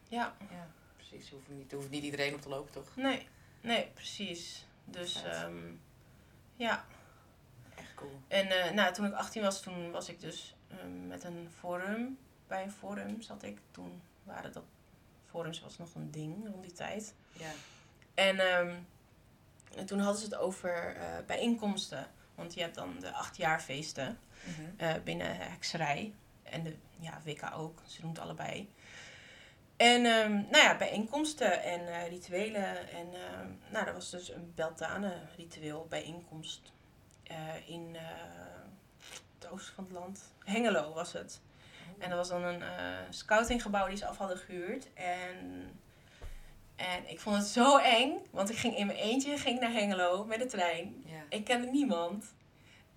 ja, 0.09 0.35
Ja, 0.51 0.67
precies. 0.97 1.31
Hoeft 1.31 1.49
niet, 1.49 1.73
hoeft 1.73 1.91
niet 1.91 2.05
iedereen 2.05 2.35
op 2.35 2.41
te 2.41 2.49
lopen, 2.49 2.73
toch? 2.73 2.97
nee, 2.97 3.29
nee, 3.61 3.91
precies. 3.95 4.67
Dus 4.85 5.23
ehm, 5.25 5.73
ja. 6.57 6.85
Echt 7.75 7.95
cool. 7.95 8.21
En 8.29 8.47
eh, 8.65 8.73
nou, 8.73 8.93
toen 8.95 9.07
ik 9.07 9.13
18 9.13 9.43
was, 9.43 9.63
toen 9.63 9.91
was 9.91 10.09
ik 10.09 10.21
dus 10.21 10.57
ehm, 10.69 11.07
met 11.07 11.25
een 11.25 11.49
forum. 11.59 12.19
Bij 12.47 12.63
een 12.63 12.73
forum 12.73 13.23
zat 13.23 13.43
ik. 13.43 13.59
Toen 13.71 14.03
waren 14.23 14.53
dat 14.53 14.65
forums 15.27 15.61
was 15.61 15.79
nog 15.79 15.95
een 15.95 16.11
ding 16.11 16.49
rond 16.49 16.63
die 16.63 16.73
tijd. 16.73 17.15
Ja, 17.33 17.51
En, 18.15 18.39
ehm, 18.39 18.75
en 19.77 19.87
toen 19.87 19.99
hadden 19.99 20.19
ze 20.21 20.25
het 20.25 20.35
over 20.35 20.97
eh, 20.97 21.25
bijeenkomsten. 21.27 22.07
Want 22.35 22.55
je 22.55 22.61
hebt 22.61 22.75
dan 22.75 22.97
de 23.01 23.13
achtjaarfeesten 23.13 24.19
Mhm. 24.45 24.63
eh 24.77 24.95
binnen 25.05 25.37
hekserij. 25.37 26.15
En 26.43 26.63
de 26.63 26.77
ja, 26.99 27.21
WK 27.25 27.51
ook. 27.57 27.79
Ze 27.87 28.03
noemt 28.03 28.17
het 28.17 28.25
allebei. 28.27 28.73
En 29.77 30.05
ehm, 30.07 30.33
nou 30.33 30.57
ja, 30.57 30.77
bijeenkomsten 30.77 31.63
en 31.63 31.87
eh, 31.89 32.09
rituelen. 32.09 32.89
En 32.91 33.07
ehm, 33.15 33.49
nou, 33.71 33.85
dat 33.85 33.95
was 33.95 34.11
dus 34.11 34.33
een 34.33 34.53
Beltane 34.55 35.13
ritueel 35.37 35.87
bijeenkomst 35.89 36.73
eh, 37.23 37.37
in 37.69 37.97
het 39.39 39.49
oosten 39.51 39.75
van 39.75 39.85
het 39.85 39.93
land. 39.93 40.33
Hengelo 40.45 40.93
was 40.93 41.13
het. 41.13 41.41
En 41.99 42.09
dat 42.09 42.19
was 42.19 42.29
dan 42.29 42.43
een 42.45 42.63
scoutinggebouw 43.11 43.87
die 43.89 43.97
ze 43.97 44.07
af 44.07 44.17
hadden 44.17 44.39
gehuurd. 44.39 44.93
En, 44.95 45.71
en 46.77 47.11
ik 47.11 47.21
vond 47.21 47.37
het 47.37 47.47
zo 47.47 47.79
eng, 47.79 48.13
want 48.31 48.51
ik 48.51 48.57
ging 48.57 48.77
in 48.77 48.87
mijn 48.87 48.99
eentje 48.99 49.39
ging 49.39 49.61
naar 49.61 49.73
Hengelo 49.73 50.25
met 50.25 50.39
de 50.39 50.47
trein. 50.47 51.03
Ja, 51.07 51.23
Ik 51.29 51.45
kende 51.45 51.67
niemand. 51.67 52.35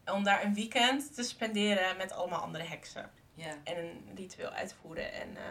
Om 0.05 0.23
daar 0.23 0.43
een 0.43 0.53
weekend 0.53 1.15
te 1.15 1.23
spenderen 1.23 1.97
met 1.97 2.11
allemaal 2.11 2.39
andere 2.39 2.63
heksen. 2.63 3.11
ja, 3.33 3.55
En 3.63 3.77
een 3.77 4.15
ritueel 4.15 4.49
uitvoeren. 4.49 5.13
En, 5.13 5.37
eh, 5.37 5.43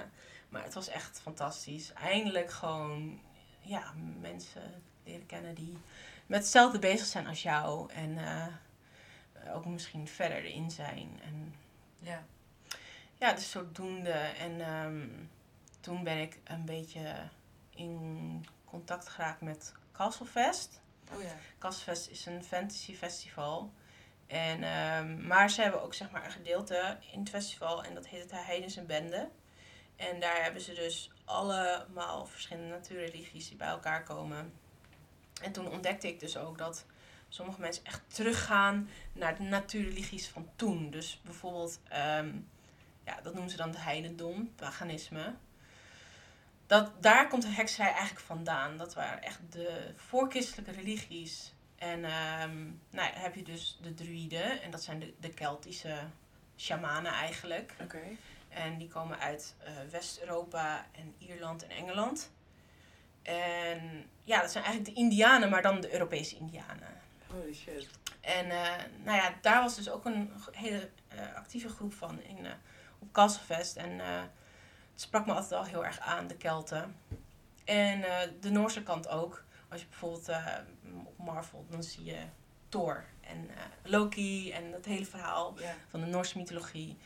maar 0.48 0.62
het 0.62 0.74
was 0.74 0.88
echt 0.88 1.20
fantastisch. 1.20 1.92
Eindelijk 1.92 2.50
gewoon 2.50 3.20
ja, 3.60 3.92
mensen 4.20 4.82
leren 5.04 5.26
kennen 5.26 5.54
die 5.54 5.78
met 6.26 6.38
hetzelfde 6.40 6.78
bezig 6.78 7.06
zijn 7.06 7.26
als 7.26 7.42
jou. 7.42 7.92
En 7.92 8.18
eh, 8.18 9.54
ook 9.54 9.66
misschien 9.66 10.08
verder 10.08 10.44
erin 10.44 10.70
zijn. 10.70 11.20
En 11.24 11.54
ja. 11.98 12.24
ja, 13.18 13.32
dus 13.32 13.50
zodoende. 13.50 14.10
En 14.38 14.60
ehm, 14.60 15.08
toen 15.80 16.04
ben 16.04 16.18
ik 16.18 16.38
een 16.44 16.64
beetje 16.64 17.28
in 17.76 18.46
contact 18.64 19.08
geraakt 19.08 19.40
met 19.40 19.72
Castlefest. 19.92 20.80
Oh 21.14 21.22
ja. 21.22 21.34
Castlefest 21.58 22.08
is 22.08 22.26
een 22.26 22.44
fantasy 22.44 22.94
festival. 22.94 23.72
En, 24.26 24.62
ehm, 24.62 25.26
maar 25.26 25.50
ze 25.50 25.62
hebben 25.62 25.82
ook 25.82 25.94
zeg 25.94 26.10
maar, 26.10 26.24
een 26.24 26.30
gedeelte 26.30 26.98
in 27.12 27.18
het 27.18 27.28
festival 27.28 27.84
en 27.84 27.94
dat 27.94 28.06
heet 28.06 28.22
het 28.22 28.46
Heidens 28.46 28.76
en 28.76 28.86
Bende. 28.86 29.28
En 29.96 30.20
daar 30.20 30.42
hebben 30.42 30.62
ze 30.62 30.74
dus 30.74 31.10
allemaal 31.24 32.26
verschillende 32.26 32.68
natuurreligies 32.68 33.48
die 33.48 33.56
bij 33.56 33.68
elkaar 33.68 34.02
komen. 34.02 34.52
En 35.42 35.52
toen 35.52 35.68
ontdekte 35.68 36.08
ik 36.08 36.20
dus 36.20 36.36
ook 36.36 36.58
dat 36.58 36.84
sommige 37.28 37.60
mensen 37.60 37.84
echt 37.84 38.02
teruggaan 38.06 38.88
naar 39.12 39.36
de 39.36 39.42
natuurreligies 39.42 40.28
van 40.28 40.48
toen. 40.56 40.90
Dus 40.90 41.20
bijvoorbeeld, 41.24 41.80
ehm, 41.88 42.32
ja, 43.04 43.20
dat 43.22 43.32
noemen 43.32 43.50
ze 43.50 43.56
dan 43.56 43.68
het 43.68 43.82
heidendom, 43.82 44.54
paganisme. 44.54 45.34
Dat, 46.66 47.02
daar 47.02 47.28
komt 47.28 47.42
de 47.42 47.48
hekserij 47.48 47.92
eigenlijk 47.92 48.26
vandaan. 48.26 48.76
Dat 48.76 48.94
waren 48.94 49.22
echt 49.22 49.40
de 49.50 49.92
voorchristelijke 49.96 50.72
religies. 50.72 51.54
En 51.78 52.04
ehm, 52.04 52.64
nou 52.90 53.10
heb 53.14 53.34
je 53.34 53.42
dus 53.42 53.78
de 53.82 53.94
druïden. 53.94 54.62
En 54.62 54.70
dat 54.70 54.82
zijn 54.82 54.98
de, 54.98 55.14
de 55.20 55.30
Keltische 55.30 55.96
shamanen 56.56 57.12
eigenlijk. 57.12 57.74
Oké. 57.82 58.02
En 58.48 58.78
die 58.78 58.88
komen 58.88 59.18
uit 59.18 59.54
eh, 59.58 59.72
West-Europa 59.90 60.86
en 60.92 61.14
Ierland 61.18 61.62
en 61.62 61.70
Engeland. 61.70 62.30
En 63.22 64.10
ja, 64.24 64.40
dat 64.40 64.52
zijn 64.52 64.64
eigenlijk 64.64 64.94
de 64.94 65.02
Indianen, 65.02 65.50
maar 65.50 65.62
dan 65.62 65.80
de 65.80 65.92
Europese 65.92 66.36
Indianen. 66.36 67.00
Holy 67.26 67.54
shit. 67.54 67.88
En 68.20 68.50
eh, 68.50 68.72
nou 69.04 69.16
ja, 69.16 69.34
daar 69.40 69.62
was 69.62 69.76
dus 69.76 69.90
ook 69.90 70.04
een 70.04 70.32
hele 70.52 70.90
eh, 71.08 71.34
actieve 71.34 71.68
groep 71.68 71.94
van 71.94 72.22
in, 72.22 72.46
op 72.98 73.12
Castlefest. 73.12 73.76
En 73.76 74.00
het 74.96 75.04
sprak 75.04 75.26
me 75.26 75.32
altijd 75.32 75.52
al 75.52 75.64
heel 75.64 75.84
erg 75.84 75.98
aan, 76.00 76.26
de 76.26 76.36
Kelten. 76.36 76.96
En 77.64 78.02
eh, 78.04 78.28
de 78.40 78.50
Noorse 78.50 78.82
kant 78.82 79.08
ook. 79.08 79.44
Als 79.68 79.80
je 79.80 79.86
bijvoorbeeld 79.86 80.28
eh, 80.28 80.46
op 81.04 81.18
Marvel, 81.18 81.66
dan 81.70 81.82
zie 81.82 82.04
je 82.04 82.16
Thor 82.68 83.04
en 83.20 83.50
eh, 83.50 83.62
Loki 83.90 84.52
en 84.52 84.70
dat 84.70 84.84
hele 84.84 85.04
verhaal 85.04 85.54
Ja. 85.60 85.74
van 85.90 86.00
de 86.00 86.06
Noorse 86.06 86.38
mythologie. 86.38 86.96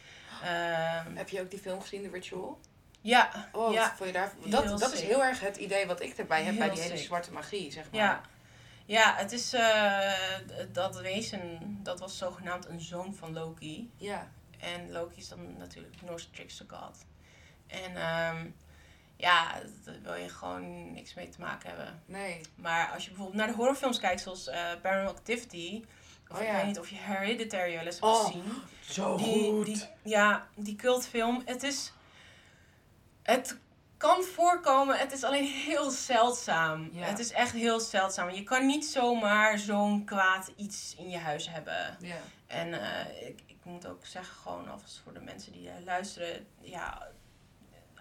Ehm, 0.43 1.17
Heb 1.17 1.29
je 1.29 1.41
ook 1.41 1.51
die 1.51 1.59
film 1.59 1.81
gezien, 1.81 2.03
The 2.03 2.11
Ritual? 2.11 2.61
ja, 3.01 3.49
Oh, 3.53 3.73
Ja. 3.73 3.95
vond 3.97 4.09
je 4.09 4.13
daar? 4.15 4.33
Heel 4.41 4.51
Dat, 4.51 4.79
dat 4.81 4.93
is 4.93 5.01
heel 5.03 5.25
erg 5.25 5.41
het 5.41 5.57
idee 5.57 5.87
wat 5.87 6.01
ik 6.01 6.17
erbij 6.19 6.43
heb 6.45 6.59
bij 6.59 6.71
die 6.71 6.81
hele 6.83 6.97
sick. 6.97 7.07
zwarte 7.07 7.33
magie, 7.33 7.71
zeg 7.73 7.85
maar. 7.91 8.01
Ja, 8.01 8.21
ja 8.87 9.15
het 9.17 9.33
is 9.33 9.51
dat 10.73 11.01
wezen, 11.01 11.59
dat 11.83 12.01
was 12.01 12.19
zogenaamd 12.19 12.67
een 12.67 12.81
zoon 12.81 13.15
van 13.15 13.33
Loki. 13.33 13.91
Ja. 13.97 14.31
En 14.59 14.93
Loki 14.93 15.17
is 15.17 15.29
dan 15.29 15.57
natuurlijk 15.57 15.99
de 16.01 16.05
Norse 16.07 16.31
trickster 16.31 16.67
god. 16.69 16.97
En 17.71 17.97
ehm, 17.97 18.47
ja, 19.17 19.61
daar 19.85 19.95
wil 20.03 20.15
je 20.15 20.29
gewoon 20.29 20.93
niks 20.93 21.15
mee 21.15 21.29
te 21.29 21.41
maken 21.41 21.69
hebben. 21.69 22.03
Nee. 22.07 22.41
Maar 22.55 22.91
als 22.95 23.03
je 23.03 23.09
bijvoorbeeld 23.09 23.39
naar 23.39 23.47
de 23.47 23.55
horrorfilms 23.55 23.99
kijkt, 23.99 24.21
zoals 24.21 24.49
eh 24.49 24.65
Paranormal 24.83 25.15
Activity, 25.15 25.85
of 26.31 26.37
Oh 26.37 26.43
ik 26.43 26.49
ja. 26.49 26.57
weet 26.57 26.67
niet 26.67 26.79
of 26.79 26.89
je 26.89 26.97
Hereditary 26.97 27.75
wel 27.75 27.85
eens 27.87 28.01
hebt 28.01 28.07
Oh, 28.07 28.25
gezien. 28.25 28.53
Zo 28.81 29.17
Die, 29.17 29.65
die, 29.65 29.85
ja, 30.03 30.47
die 30.55 30.77
cultfilm, 30.77 31.43
het 31.45 31.63
is... 31.63 31.93
Het 33.23 33.59
kan 33.97 34.23
voorkomen, 34.23 34.99
het 34.99 35.13
is 35.13 35.25
alleen 35.25 35.45
heel 35.47 35.91
zeldzaam. 35.91 36.89
Ja. 36.93 37.05
Het 37.05 37.19
is 37.19 37.33
echt 37.33 37.53
heel 37.53 37.81
zeldzaam. 37.81 38.31
Je 38.31 38.43
kan 38.43 38.67
niet 38.67 38.87
zomaar 38.87 39.59
zo'n 39.59 40.05
kwaad 40.05 40.53
iets 40.57 40.95
in 40.99 41.09
je 41.09 41.19
huis 41.19 41.49
hebben. 41.51 41.97
Ja. 42.01 42.17
En 42.47 42.73
eh, 42.73 43.29
ik, 43.29 43.41
ik 43.47 43.57
moet 43.63 43.87
ook 43.87 44.07
zeggen, 44.07 44.35
gewoon 44.35 44.69
alvast 44.71 45.01
voor 45.05 45.13
de 45.13 45.21
mensen 45.21 45.53
die 45.53 45.69
eh, 45.69 45.85
luisteren. 45.85 46.47
Ja, 46.61 47.09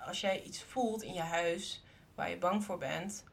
als 0.06 0.22
jij 0.22 0.42
iets 0.42 0.64
voelt 0.64 1.04
in 1.04 1.14
je 1.14 1.22
huis 1.22 1.84
waar 2.16 2.30
je 2.30 2.38
bang 2.38 2.64
voor 2.64 2.78
bent, 2.78 3.24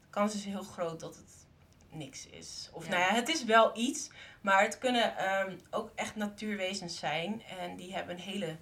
de 0.00 0.10
kans 0.10 0.34
is 0.34 0.44
heel 0.44 0.62
groot 0.62 1.00
dat 1.00 1.16
het 1.16 1.46
niks 1.90 2.26
is. 2.26 2.70
Of 2.72 2.84
Ja. 2.84 2.90
nou 2.90 3.02
ja, 3.02 3.14
het 3.14 3.28
is 3.28 3.44
wel 3.44 3.76
iets, 3.78 4.10
maar 4.40 4.62
het 4.62 4.78
kunnen 4.78 5.16
ehm, 5.16 5.56
ook 5.70 5.90
echt 5.94 6.16
natuurwezens 6.16 6.98
zijn. 6.98 7.42
En 7.42 7.76
die 7.76 7.94
hebben 7.94 8.14
een 8.14 8.22
hele 8.22 8.56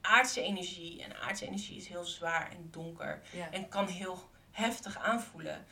aardse 0.00 0.42
energie. 0.42 1.02
En 1.02 1.20
aardse 1.20 1.46
energie 1.46 1.76
is 1.76 1.88
heel 1.88 2.04
zwaar 2.04 2.50
en 2.50 2.68
donker. 2.70 3.22
Ja. 3.32 3.50
En 3.50 3.68
kan 3.68 3.86
heel 3.86 4.28
heftig 4.50 4.98
aanvoelen. 4.98 5.66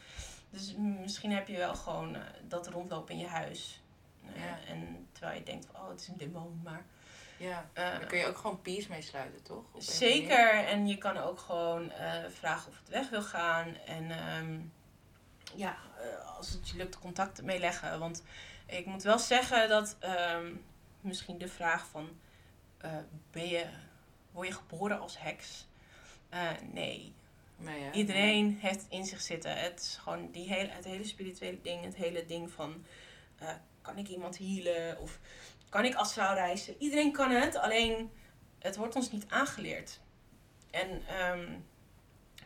Dus 0.50 0.74
misschien 0.78 1.32
heb 1.32 1.48
je 1.48 1.56
wel 1.56 1.74
gewoon 1.74 2.14
eh, 2.14 2.22
dat 2.42 2.68
rondlopen 2.68 3.14
in 3.14 3.20
je 3.20 3.26
huis. 3.26 3.82
Ja. 4.34 4.58
En 4.66 5.08
terwijl 5.12 5.38
je 5.38 5.44
denkt, 5.44 5.66
van, 5.66 5.80
oh, 5.80 5.88
het 5.88 6.00
is 6.00 6.08
een 6.08 6.16
demon, 6.16 6.60
maar... 6.64 6.84
ja. 7.36 7.70
eh, 7.72 7.82
Daar 7.84 8.06
kun 8.06 8.18
je 8.18 8.26
ook 8.26 8.36
gewoon 8.36 8.62
peace 8.62 8.88
mee 8.88 9.02
sluiten, 9.02 9.42
toch? 9.42 9.64
Op. 9.72 9.82
Zeker, 9.82 10.64
en 10.64 10.86
je 10.86 10.98
kan 10.98 11.16
ook 11.16 11.38
gewoon 11.38 11.90
eh, 11.90 12.24
vragen 12.30 12.68
of 12.70 12.78
het 12.78 12.88
weg 12.88 13.08
wil 13.10 13.22
gaan. 13.22 13.76
En 13.86 14.10
ehm, 14.10 14.58
ja, 15.54 15.76
eh, 15.98 16.36
als 16.36 16.50
het 16.50 16.68
je 16.68 16.76
lukt, 16.76 16.98
contact 16.98 17.42
mee 17.42 17.58
leggen. 17.58 17.98
Want 17.98 18.22
ik 18.66 18.86
moet 18.86 19.02
wel 19.02 19.18
zeggen 19.18 19.68
dat 19.68 19.96
ehm, 19.98 20.52
misschien 21.00 21.38
de 21.38 21.48
vraag 21.48 21.86
van... 21.86 22.08
eh, 22.78 22.90
ben 23.30 23.48
je, 23.48 23.66
word 24.30 24.48
je 24.48 24.54
geboren 24.54 25.00
als 25.00 25.18
heks? 25.20 25.66
Eh, 26.28 26.50
nee, 26.72 27.14
Nee, 27.58 27.82
hè? 27.82 27.90
Iedereen 27.90 28.58
heeft 28.60 28.80
het 28.82 28.90
in 28.90 29.04
zich 29.04 29.20
zitten. 29.20 29.56
Het 29.58 29.80
is 29.80 29.98
gewoon 30.02 30.30
die 30.30 30.48
hele, 30.48 30.68
het 30.70 30.84
hele 30.84 31.04
spirituele 31.04 31.60
ding. 31.62 31.84
Het 31.84 31.94
hele 31.96 32.26
ding 32.26 32.50
van... 32.50 32.84
eh, 33.38 33.48
kan 33.82 33.98
ik 33.98 34.08
iemand 34.08 34.38
healen? 34.38 34.98
Of 35.00 35.18
kan 35.76 35.84
ik 35.84 35.94
astraal 35.94 36.34
reizen? 36.34 36.74
Iedereen 36.78 37.12
kan 37.12 37.30
het. 37.30 37.56
Alleen, 37.56 38.10
het 38.58 38.76
wordt 38.76 38.96
ons 38.96 39.10
niet 39.10 39.24
aangeleerd. 39.28 40.00
En 40.70 41.06
ehm, 41.06 41.58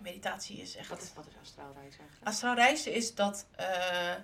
meditatie 0.00 0.60
is 0.60 0.76
echt... 0.76 0.88
Wat 0.88 1.02
is, 1.02 1.12
wat 1.14 1.26
is 1.26 1.34
astraal 1.40 1.72
reizen 1.72 2.00
eigenlijk? 2.00 2.28
Astraal 2.28 2.54
reizen 2.54 2.92
is 2.92 3.14
dat 3.14 3.46
eh, 3.56 4.14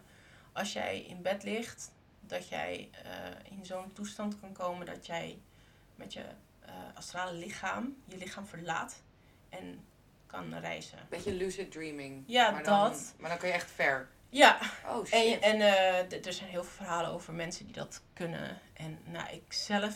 als 0.53 0.73
jij 0.73 1.01
in 1.01 1.23
bed 1.23 1.43
ligt... 1.43 1.93
dat 2.21 2.49
jij 2.49 2.91
eh, 3.05 3.53
in 3.53 3.65
zo'n 3.65 3.93
toestand 3.93 4.41
kan 4.41 4.53
komen... 4.53 4.87
dat 4.87 5.07
jij 5.07 5.43
met 5.95 6.13
je 6.13 6.25
eh, 6.61 6.75
astrale 6.95 7.33
lichaam... 7.33 7.97
je 8.05 8.17
lichaam 8.17 8.47
verlaat 8.47 9.03
en 9.49 9.85
kan 10.27 10.59
reizen. 10.59 10.99
Beetje 11.09 11.35
lucid 11.35 11.73
dreaming. 11.73 12.25
Ja, 12.27 12.51
maar 12.51 12.65
dan, 12.65 12.91
dat. 12.91 13.15
Maar 13.19 13.31
dan 13.31 13.39
kun 13.39 13.49
je 13.49 13.55
echt 13.55 13.71
ver. 13.71 14.09
Ja, 14.29 14.59
Oh 14.87 15.05
shit. 15.07 15.41
En, 15.41 15.43
en 15.43 15.61
eh, 15.61 16.27
er 16.27 16.33
zijn 16.33 16.51
heel 16.51 16.65
veel 16.65 16.85
verhalen 16.85 17.11
over 17.11 17.35
mensen 17.35 17.65
die 17.65 17.75
dat 17.75 18.03
kunnen. 18.13 18.61
En 18.73 18.99
nou, 19.05 19.29
ik 19.31 19.53
zelf 19.53 19.95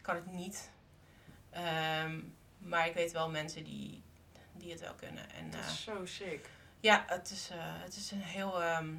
kan 0.00 0.14
het 0.14 0.32
niet. 0.32 0.70
Ehm, 1.50 2.20
maar 2.58 2.86
ik 2.86 2.94
weet 2.94 3.12
wel 3.12 3.30
mensen 3.30 3.64
die, 3.64 4.02
die 4.52 4.70
het 4.70 4.80
wel 4.80 4.94
kunnen. 4.94 5.30
En 5.30 5.50
dat 5.50 5.60
eh, 5.60 5.66
is 5.66 5.82
zo 5.82 6.06
sick. 6.06 6.48
ja, 6.80 7.04
het 7.06 7.30
is, 7.30 7.48
eh, 7.50 7.58
het 7.60 7.96
is 7.96 8.10
een 8.10 8.22
heel, 8.22 8.62
ehm, 8.62 8.94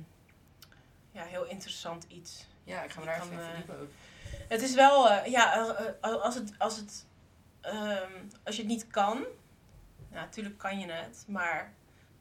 ja, 1.11 1.23
heel 1.23 1.45
interessant 1.45 2.05
iets. 2.07 2.47
Ja, 2.63 2.83
ik 2.83 2.91
ga 2.91 2.99
me 2.99 3.05
daar 3.05 3.21
even 3.21 3.39
eh, 3.39 3.45
verdiepen 3.45 3.79
ook. 3.79 3.89
Het 4.47 4.61
is 4.61 4.73
wel, 4.73 5.09
eh, 5.09 5.31
ja, 5.31 5.53
eh, 5.53 5.87
eh, 6.01 6.21
als, 6.21 6.35
het, 6.35 6.53
als, 6.57 6.75
het, 6.77 7.05
ehm, 7.61 8.11
als 8.43 8.55
je 8.55 8.61
het 8.61 8.71
niet 8.71 8.87
kan, 8.87 9.17
nou, 10.09 10.25
natuurlijk 10.25 10.57
kan 10.57 10.79
je 10.79 10.91
het, 10.91 11.23
maar 11.27 11.73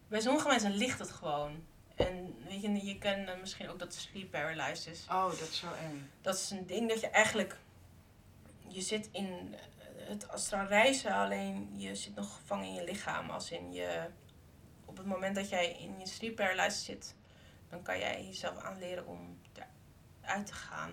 bij 0.08 0.20
sommige 0.20 0.48
mensen 0.48 0.72
ligt 0.74 0.98
het 0.98 1.10
gewoon. 1.10 1.66
En 2.06 2.36
weet 2.48 2.62
je, 2.62 2.86
je 2.86 2.98
kent 2.98 3.28
eh, 3.28 3.40
misschien 3.40 3.68
ook 3.68 3.78
dat 3.78 3.94
sleep 3.94 4.30
paralysis. 4.30 5.06
Oh, 5.10 5.24
dat 5.24 5.48
is 5.48 5.58
zo 5.58 5.72
eng. 5.72 6.10
Dat 6.20 6.34
is 6.34 6.50
een 6.50 6.66
ding 6.66 6.88
dat 6.88 7.00
je 7.00 7.08
eigenlijk, 7.08 7.56
je 8.68 8.80
zit 8.80 9.08
in 9.12 9.54
het 9.96 10.28
astraal 10.28 10.66
reizen, 10.66 11.12
alleen 11.12 11.72
je 11.76 11.94
zit 11.94 12.14
nog 12.14 12.34
gevangen 12.34 12.66
in 12.66 12.74
je 12.74 12.84
lichaam. 12.84 13.30
Als 13.30 13.50
in 13.50 13.72
je, 13.72 14.06
op 14.84 14.96
het 14.96 15.06
moment 15.06 15.34
dat 15.34 15.48
jij 15.48 15.72
in 15.72 15.98
je 15.98 16.06
sleep 16.06 16.36
paralysis 16.36 16.84
zit, 16.84 17.14
dan 17.68 17.82
kan 17.82 17.98
jij 17.98 18.24
jezelf 18.24 18.58
aanleren 18.58 19.06
om 19.06 19.38
eruit 20.22 20.46
te 20.46 20.52
gaan. 20.54 20.90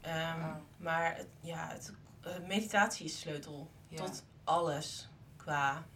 Ehm. 0.00 0.54
Maar 0.76 1.16
het, 1.16 1.28
ja, 1.40 1.68
het, 1.68 1.92
eh, 2.20 2.38
meditatie 2.46 3.04
is 3.04 3.20
sleutel 3.20 3.70
Ja. 3.88 3.96
tot 3.96 4.24
alles 4.44 5.08
qua 5.36 5.86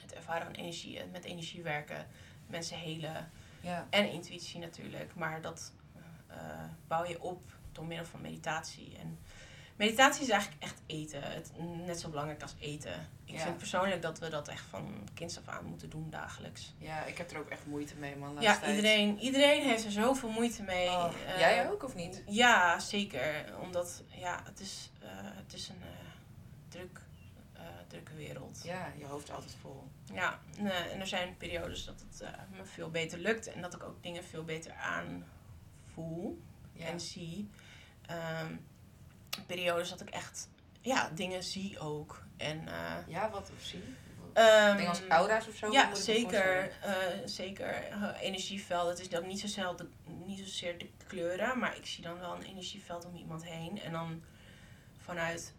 het 0.00 0.12
ervaren 0.12 0.46
van 0.46 0.54
energie, 0.54 0.98
het 0.98 1.12
met 1.12 1.24
energie 1.24 1.62
werken, 1.62 2.06
mensen 2.52 2.76
helen 2.78 3.30
Ja. 3.60 3.86
en 3.90 4.10
intuïtie 4.10 4.60
natuurlijk. 4.60 5.14
Maar 5.14 5.40
dat 5.40 5.72
eh, 6.26 6.36
bouw 6.88 7.04
je 7.06 7.22
op 7.22 7.42
door 7.72 7.84
middel 7.84 8.06
van 8.06 8.20
meditatie. 8.20 8.96
En 9.00 9.18
meditatie 9.76 10.22
is 10.22 10.28
eigenlijk 10.28 10.62
echt 10.62 10.80
eten. 10.86 11.22
Het, 11.22 11.52
net 11.86 12.00
zo 12.00 12.08
belangrijk 12.08 12.42
als 12.42 12.54
eten. 12.58 13.08
Ik 13.24 13.34
Ja. 13.34 13.44
vind 13.44 13.58
persoonlijk 13.58 14.02
dat 14.02 14.18
we 14.18 14.28
dat 14.28 14.48
echt 14.48 14.64
van 14.70 15.08
kinds 15.14 15.38
af 15.38 15.48
aan 15.48 15.64
moeten 15.64 15.90
doen 15.90 16.10
dagelijks. 16.10 16.74
ja, 16.78 17.04
ik 17.04 17.18
heb 17.18 17.30
er 17.30 17.38
ook 17.38 17.48
echt 17.48 17.66
moeite 17.66 17.94
mee, 17.96 18.16
man. 18.16 18.36
Ja, 18.40 18.58
tijd. 18.58 18.76
iedereen, 18.76 19.18
iedereen 19.18 19.62
heeft 19.62 19.84
er 19.84 19.90
zoveel 19.90 20.28
moeite 20.30 20.62
mee. 20.62 20.88
Oh, 20.88 21.12
Eh, 21.26 21.38
jij 21.38 21.70
ook 21.70 21.82
of 21.82 21.94
niet? 21.94 22.22
Ja, 22.26 22.78
zeker. 22.78 23.44
Omdat 23.60 24.02
ja, 24.08 24.40
het, 24.44 24.60
is, 24.60 24.90
eh, 25.00 25.08
het 25.14 25.52
is 25.52 25.68
een 25.68 25.82
druk, 26.68 27.00
drukke 27.88 28.14
wereld. 28.14 28.60
Ja, 28.64 28.92
je 28.98 29.06
hoofd 29.06 29.28
is 29.28 29.34
altijd 29.34 29.54
vol. 29.60 29.84
Ja, 30.12 30.40
en, 30.58 30.66
eh, 30.66 30.92
en 30.92 31.00
er 31.00 31.06
zijn 31.06 31.36
periodes 31.36 31.84
dat 31.84 32.04
het 32.08 32.20
eh, 32.20 32.30
me 32.56 32.64
veel 32.64 32.90
beter 32.90 33.18
lukt 33.18 33.46
en 33.46 33.62
dat 33.62 33.74
ik 33.74 33.82
ook 33.82 34.02
dingen 34.02 34.24
veel 34.24 34.44
beter 34.44 34.72
aanvoel 34.72 36.42
Ja. 36.72 36.86
en 36.86 37.00
zie. 37.00 37.50
Ehm, 38.06 38.56
periodes 39.46 39.88
dat 39.88 40.00
ik 40.00 40.10
echt 40.10 40.48
ja, 40.80 41.10
dingen 41.14 41.42
zie 41.42 41.78
ook. 41.78 42.22
En, 42.36 42.68
eh, 42.68 42.96
ja, 43.06 43.30
wat 43.30 43.50
of 43.56 43.62
zie? 43.62 43.82
ehm, 44.32 44.76
Dingen 44.76 44.88
als 44.88 45.06
aura's 45.08 45.48
of 45.48 45.54
zo? 45.54 45.70
Ja, 45.72 45.94
zeker. 45.94 46.72
zeker. 47.24 47.92
Energieveld. 48.20 48.88
Het 48.88 49.00
is 49.00 49.08
dan 49.08 49.26
niet, 49.26 49.40
zozeer 49.40 49.76
de, 49.76 49.88
niet 50.04 50.38
zozeer 50.38 50.78
de 50.78 50.88
kleuren, 51.06 51.58
maar 51.58 51.76
ik 51.76 51.86
zie 51.86 52.02
dan 52.02 52.18
wel 52.18 52.34
een 52.34 52.42
energieveld 52.42 53.04
om 53.06 53.14
iemand 53.14 53.44
heen. 53.44 53.80
En 53.80 53.92
dan 53.92 54.22
vanuit 54.98 55.54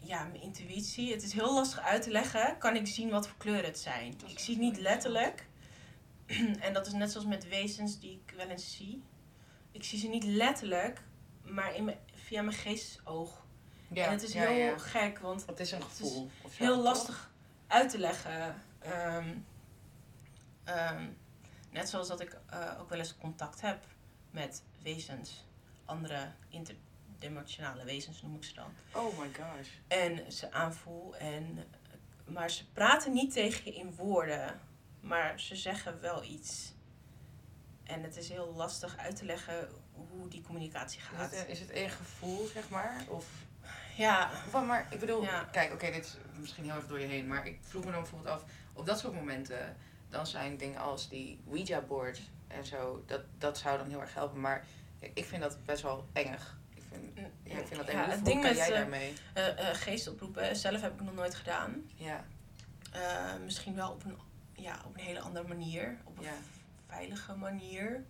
ja, 0.00 0.24
mijn 0.24 0.42
intuïtie. 0.42 1.12
Het 1.12 1.22
is 1.22 1.32
heel 1.32 1.54
lastig 1.54 1.80
uit 1.80 2.02
te 2.02 2.10
leggen. 2.10 2.58
Kan 2.58 2.76
ik 2.76 2.86
zien 2.86 3.10
wat 3.10 3.28
voor 3.28 3.36
kleuren 3.38 3.64
het 3.64 3.78
zijn. 3.78 4.14
Is 4.26 4.32
Ik 4.32 4.38
zie 4.38 4.54
het 4.54 4.62
niet 4.62 4.78
letterlijk. 4.78 5.46
en 6.60 6.72
dat 6.72 6.86
is 6.86 6.92
net 6.92 7.10
zoals 7.10 7.26
met 7.26 7.48
wezens 7.48 8.00
die 8.00 8.22
ik 8.26 8.34
wel 8.36 8.48
eens 8.48 8.76
zie. 8.76 9.02
Ik 9.72 9.84
zie 9.84 9.98
ze 9.98 10.08
niet 10.08 10.24
letterlijk, 10.24 11.02
maar 11.42 11.74
in 11.74 11.84
mijn, 11.84 11.98
via 12.14 12.42
mijn 12.42 12.56
geestesoog. 12.56 13.44
Ja, 13.92 14.04
en 14.06 14.12
het 14.12 14.22
is 14.22 14.32
ja, 14.32 14.46
heel 14.46 14.64
ja. 14.64 14.78
gek, 14.78 15.18
want 15.18 15.46
Het 15.46 15.60
is 15.60 15.72
een 15.72 15.80
het 15.80 15.90
is 15.90 15.96
gevoel. 15.96 16.30
zo, 16.42 16.48
heel 16.50 16.74
toch? 16.74 16.84
lastig 16.84 17.30
uit 17.66 17.90
te 17.90 17.98
leggen. 17.98 18.62
Ehm, 18.78 19.34
ehm, 20.64 21.04
net 21.70 21.88
zoals 21.88 22.08
dat 22.08 22.20
ik 22.20 22.38
eh, 22.46 22.70
ook 22.80 22.88
wel 22.88 22.98
eens 22.98 23.16
contact 23.16 23.60
heb 23.60 23.84
met 24.30 24.62
wezens, 24.82 25.44
andere 25.84 26.32
interdimensionale 27.20 27.84
wezens 27.84 28.22
noem 28.22 28.34
ik 28.36 28.44
ze 28.44 28.54
dan. 28.54 28.72
Oh 28.92 29.18
my 29.18 29.26
gosh. 29.34 29.68
En 29.88 30.32
ze 30.32 30.52
aanvoel. 30.52 31.16
En, 31.16 31.64
maar 32.24 32.50
ze 32.50 32.64
praten 32.72 33.12
niet 33.12 33.32
tegen 33.32 33.64
je 33.64 33.78
in 33.78 33.94
woorden, 33.94 34.60
maar 35.00 35.40
ze 35.40 35.56
zeggen 35.56 36.00
wel 36.00 36.24
iets. 36.24 36.72
En 37.84 38.02
het 38.02 38.16
is 38.16 38.28
heel 38.28 38.52
lastig 38.56 38.96
uit 38.96 39.16
te 39.16 39.24
leggen 39.24 39.68
hoe 40.10 40.28
die 40.28 40.42
communicatie 40.42 41.00
Is 41.00 41.06
gaat. 41.06 41.30
het, 41.36 41.48
is 41.48 41.60
het 41.60 41.70
één 41.70 41.90
gevoel, 41.90 42.46
zeg 42.46 42.68
maar? 42.68 43.04
Of, 43.08 43.26
Ja, 43.96 44.30
of 44.52 44.64
maar 44.66 44.86
ik 44.90 45.00
bedoel, 45.00 45.22
Ja. 45.22 45.44
kijk, 45.52 45.72
oké, 45.72 45.90
dit 45.90 46.04
is 46.04 46.16
misschien 46.38 46.64
heel 46.64 46.76
even 46.76 46.88
door 46.88 47.00
je 47.00 47.06
heen, 47.06 47.26
maar 47.26 47.46
ik 47.46 47.58
vroeg 47.62 47.84
me 47.84 47.90
dan 47.90 48.00
bijvoorbeeld 48.00 48.34
af, 48.34 48.44
op 48.72 48.86
dat 48.86 48.98
soort 48.98 49.14
momenten, 49.14 49.76
dan 50.08 50.26
zijn 50.26 50.56
dingen 50.56 50.80
als 50.80 51.08
die 51.08 51.40
Ouija-board 51.48 52.20
en 52.48 52.64
zo, 52.64 53.02
dat, 53.06 53.20
dat 53.38 53.58
zou 53.58 53.78
dan 53.78 53.88
heel 53.88 54.00
erg 54.00 54.14
helpen, 54.14 54.40
maar 54.40 54.64
ik 54.98 55.24
vind 55.24 55.42
dat 55.42 55.64
best 55.64 55.82
wel 55.82 56.06
engig. 56.12 56.58
Vind, 56.90 57.18
ja, 57.44 57.58
ik 57.58 57.66
vind 57.66 57.76
dat 57.80 57.90
Ja, 57.92 58.08
het 58.08 58.24
ding 58.24 58.42
met, 58.42 58.56
jij 58.56 58.68
eh, 58.68 58.74
daarmee? 58.74 59.12
eh, 59.34 59.68
eh, 59.68 59.74
geestoproepen, 59.76 60.56
zelf 60.56 60.80
heb 60.80 60.92
ik 60.94 61.00
nog 61.00 61.14
nooit 61.14 61.34
gedaan. 61.34 61.90
Ja, 61.94 62.24
misschien 63.44 63.74
wel 63.74 63.90
op 63.90 64.04
een, 64.04 64.16
ja, 64.52 64.80
op 64.86 64.94
een 64.94 65.00
hele 65.04 65.20
andere 65.20 65.48
manier. 65.48 65.96
Op 66.04 66.18
een 66.18 66.24
Ja. 66.24 66.32
veilige 66.86 67.34
manier. 67.36 68.04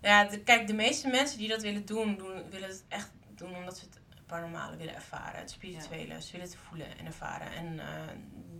Ja, 0.00 0.24
de- 0.24 0.40
kijk, 0.40 0.66
de 0.66 0.72
meeste 0.74 1.08
mensen 1.08 1.38
die 1.38 1.48
dat 1.48 1.62
willen 1.62 1.86
doen, 1.86 2.16
doen, 2.16 2.50
willen 2.50 2.68
het 2.68 2.84
echt 2.88 3.10
doen 3.34 3.56
omdat 3.56 3.78
ze 3.78 3.84
het 3.84 3.98
paranormale 4.26 4.76
willen 4.76 4.94
ervaren. 4.94 5.40
Het 5.40 5.50
spirituele. 5.50 6.22
Ze 6.22 6.32
willen 6.32 6.46
het 6.46 6.56
voelen 6.68 6.98
en 6.98 7.06
ervaren. 7.06 7.52
En 7.52 7.80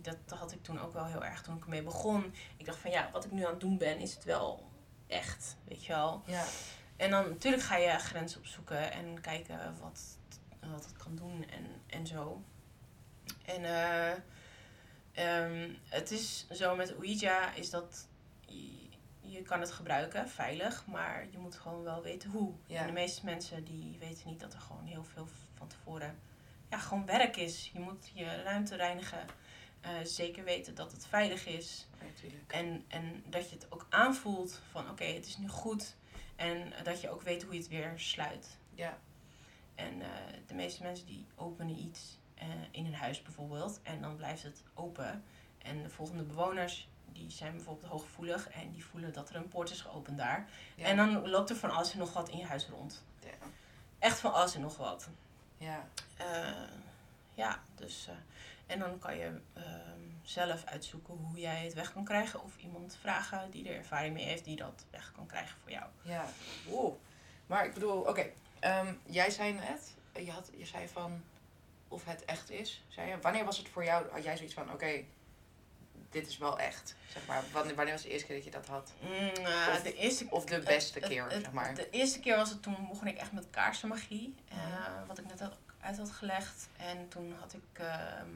dat 0.01 0.37
had 0.39 0.51
ik 0.51 0.63
toen 0.63 0.79
ook 0.79 0.93
wel 0.93 1.05
heel 1.05 1.25
erg 1.25 1.41
toen 1.41 1.55
ik 1.57 1.63
ermee 1.63 1.83
begon. 1.83 2.33
Ik 2.57 2.65
dacht 2.65 2.77
van 2.79 2.91
ja, 2.91 3.09
wat 3.11 3.25
ik 3.25 3.31
nu 3.31 3.43
aan 3.45 3.51
het 3.51 3.59
doen 3.59 3.77
ben, 3.77 3.97
is 3.99 4.13
het 4.13 4.23
wel 4.23 4.69
echt, 5.07 5.55
weet 5.67 5.85
je 5.85 5.91
wel. 5.93 6.23
ja, 6.25 6.43
En 6.97 7.09
dan 7.09 7.29
natuurlijk 7.29 7.63
ga 7.63 7.77
je 7.77 7.99
grenzen 7.99 8.39
opzoeken 8.39 8.91
en 8.91 9.21
kijken 9.21 9.75
wat, 9.81 10.17
wat 10.59 10.85
het 10.85 10.97
kan 10.97 11.15
doen 11.15 11.45
en, 11.49 11.65
en 11.87 12.07
zo. 12.07 12.41
En 13.45 13.63
eh, 13.63 14.11
ehm, 15.11 15.73
het 15.89 16.11
is 16.11 16.47
zo 16.51 16.75
met 16.75 16.95
Ouija 16.95 17.53
is 17.53 17.69
dat 17.69 18.07
je, 18.45 18.89
je 19.19 19.41
kan 19.41 19.59
het 19.59 19.71
gebruiken, 19.71 20.29
veilig, 20.29 20.85
maar 20.85 21.27
je 21.31 21.37
moet 21.37 21.55
gewoon 21.55 21.83
wel 21.83 22.01
weten 22.01 22.29
hoe. 22.29 22.53
Ja. 22.65 22.79
En 22.79 22.87
de 22.87 22.93
meeste 22.93 23.25
mensen 23.25 23.63
die 23.63 23.97
weten 23.99 24.27
niet 24.27 24.39
dat 24.39 24.53
er 24.53 24.59
gewoon 24.59 24.85
heel 24.85 25.03
veel 25.03 25.27
van 25.57 25.67
tevoren 25.67 26.19
ja, 26.69 26.77
gewoon 26.77 27.05
werk 27.05 27.37
is. 27.37 27.69
Je 27.73 27.79
moet 27.79 28.11
je 28.13 28.41
ruimte 28.43 28.75
reinigen 28.75 29.25
Eh, 29.81 29.93
zeker 30.03 30.43
weten 30.43 30.75
dat 30.75 30.91
het 30.91 31.07
veilig 31.07 31.45
is. 31.45 31.87
En, 32.47 32.85
en 32.87 33.23
dat 33.25 33.49
je 33.49 33.55
het 33.55 33.71
ook 33.71 33.85
aanvoelt 33.89 34.61
van 34.71 34.89
oké, 34.89 35.03
het 35.03 35.25
is 35.25 35.37
nu 35.37 35.47
goed. 35.47 35.95
En 36.37 36.73
dat 36.83 37.01
je 37.01 37.09
ook 37.09 37.21
weet 37.21 37.43
hoe 37.43 37.53
je 37.53 37.59
het 37.59 37.67
weer 37.67 37.93
sluit. 37.95 38.57
Ja. 38.73 38.97
En 39.75 40.01
eh, 40.01 40.07
de 40.47 40.53
meeste 40.53 40.83
mensen 40.83 41.05
die 41.05 41.25
openen 41.35 41.79
iets 41.79 42.17
eh, 42.35 42.47
in 42.71 42.85
een 42.85 42.95
huis 42.95 43.21
bijvoorbeeld. 43.21 43.79
En 43.83 44.01
dan 44.01 44.15
blijft 44.15 44.43
het 44.43 44.63
open. 44.73 45.23
En 45.57 45.83
de 45.83 45.89
volgende 45.89 46.23
bewoners 46.23 46.87
die 47.05 47.31
zijn 47.31 47.51
bijvoorbeeld 47.51 47.91
hooggevoelig. 47.91 48.49
En 48.49 48.71
die 48.71 48.85
voelen 48.85 49.13
dat 49.13 49.29
er 49.29 49.35
een 49.35 49.47
poort 49.47 49.69
is 49.69 49.81
geopend 49.81 50.17
daar. 50.17 50.49
Ja. 50.75 50.85
En 50.85 50.97
dan 50.97 51.29
loopt 51.29 51.49
er 51.49 51.55
van 51.55 51.71
alles 51.71 51.91
en 51.91 51.99
nog 51.99 52.13
wat 52.13 52.29
in 52.29 52.37
je 52.37 52.45
huis 52.45 52.67
rond. 52.67 53.03
Ja. 53.19 53.47
Echt 53.99 54.19
van 54.19 54.33
alles 54.33 54.55
en 54.55 54.61
nog 54.61 54.77
wat. 54.77 55.09
Ja. 55.57 55.87
Eh, 56.17 56.47
ja, 57.33 57.61
dus. 57.75 58.09
en 58.65 58.79
dan 58.79 58.99
kan 58.99 59.17
je 59.17 59.39
zelf 60.29 60.65
uitzoeken 60.65 61.13
hoe 61.13 61.39
jij 61.39 61.63
het 61.63 61.73
weg 61.73 61.93
kan 61.93 62.03
krijgen. 62.03 62.43
Of 62.43 62.57
iemand 62.57 62.97
vragen 63.01 63.51
die 63.51 63.69
er 63.69 63.75
ervaring 63.75 64.13
mee 64.13 64.25
heeft, 64.25 64.43
die 64.45 64.55
dat 64.55 64.85
weg 64.91 65.11
kan 65.15 65.25
krijgen 65.25 65.57
voor 65.61 65.71
jou. 65.71 65.85
Ja. 66.01 66.25
Maar 67.47 67.65
ik 67.65 67.73
bedoel, 67.73 68.01
oké. 68.01 68.25
ehm, 68.59 68.93
jij 69.05 69.29
zei 69.29 69.53
net, 69.53 69.93
je, 70.15 70.31
had, 70.31 70.49
je 70.57 70.65
zei 70.65 70.87
van 70.87 71.23
of 71.87 72.05
het 72.05 72.25
echt 72.25 72.49
is. 72.49 72.83
Zei 72.87 73.09
je. 73.09 73.19
Wanneer 73.19 73.45
was 73.45 73.57
het 73.57 73.69
voor 73.69 73.83
jou, 73.83 74.11
had 74.11 74.23
jij 74.23 74.35
zoiets 74.37 74.53
van, 74.53 74.71
oké, 74.71 75.03
dit 76.09 76.27
is 76.27 76.37
wel 76.37 76.59
echt. 76.59 76.95
Zeg 77.13 77.25
maar, 77.27 77.43
wanneer, 77.51 77.75
wanneer 77.75 77.93
was 77.93 78.03
de 78.03 78.09
eerste 78.09 78.25
keer 78.27 78.35
dat 78.35 78.45
je 78.45 78.51
dat 78.51 78.67
had? 78.67 78.93
Mm, 79.01 79.09
eh, 79.45 79.67
Of- 79.71 79.81
de 79.81 79.95
eerste 79.95 80.27
Of 80.29 80.45
de 80.45 80.59
beste 80.59 80.99
keer, 80.99 81.25
zeg 81.29 81.51
maar. 81.51 81.73
De 81.75 81.89
eerste 81.89 82.19
keer 82.19 82.35
was 82.35 82.49
het 82.49 82.61
toen 82.63 82.87
begon 82.89 83.07
ik 83.07 83.17
echt 83.17 83.31
met 83.31 83.49
kaarsenmagie. 83.49 84.35
eh, 84.47 84.57
Mhm. 84.57 85.05
wat 85.07 85.17
ik 85.17 85.25
net 85.25 85.41
uit 85.81 85.97
had 85.97 86.11
gelegd. 86.11 86.69
En 86.77 87.07
toen 87.07 87.35
had 87.39 87.53
ik 87.53 87.79
ehm, 87.79 88.29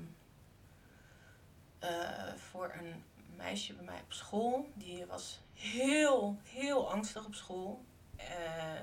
eh, 1.82 2.34
voor 2.50 2.74
een 2.80 3.04
meisje 3.36 3.74
bij 3.74 3.84
mij 3.86 4.00
op 4.04 4.13
school. 4.13 4.70
Die 4.74 5.06
was 5.06 5.39
heel, 5.54 6.39
heel 6.44 6.91
angstig 6.91 7.26
op 7.26 7.36
school. 7.36 7.86
eh, 8.15 8.80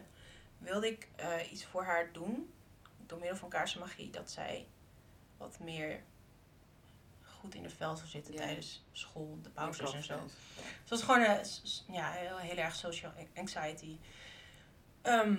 wilde 0.59 0.87
ik 0.87 1.09
eh, 1.17 1.53
iets 1.53 1.65
voor 1.65 1.85
haar 1.85 2.13
doen. 2.13 2.53
Door 3.07 3.19
middel 3.19 3.37
van 3.37 3.49
kaarsenmagie. 3.49 4.11
Dat 4.11 4.31
zij 4.31 4.67
wat 5.37 5.59
meer 5.59 6.03
goed 7.41 7.55
in 7.55 7.63
de 7.63 7.71
vel 7.71 7.97
zou 7.97 8.09
zitten 8.09 8.35
Ja. 8.35 8.41
tijdens 8.41 8.85
school, 8.93 9.39
de 9.43 9.51
pauzes 9.51 9.93
en 9.93 10.03
zo. 10.03 10.15
Ja. 10.15 10.23
Dus 10.23 10.33
het 10.81 10.89
was 10.91 11.03
gewoon 11.03 11.21
eh, 11.21 11.45
s- 11.45 11.61
s- 11.65 11.85
ja, 11.91 12.11
heel, 12.11 12.37
heel 12.37 12.57
erg 12.57 12.75
social 12.75 13.13
anxiety. 13.37 13.99
Ehm, 15.03 15.37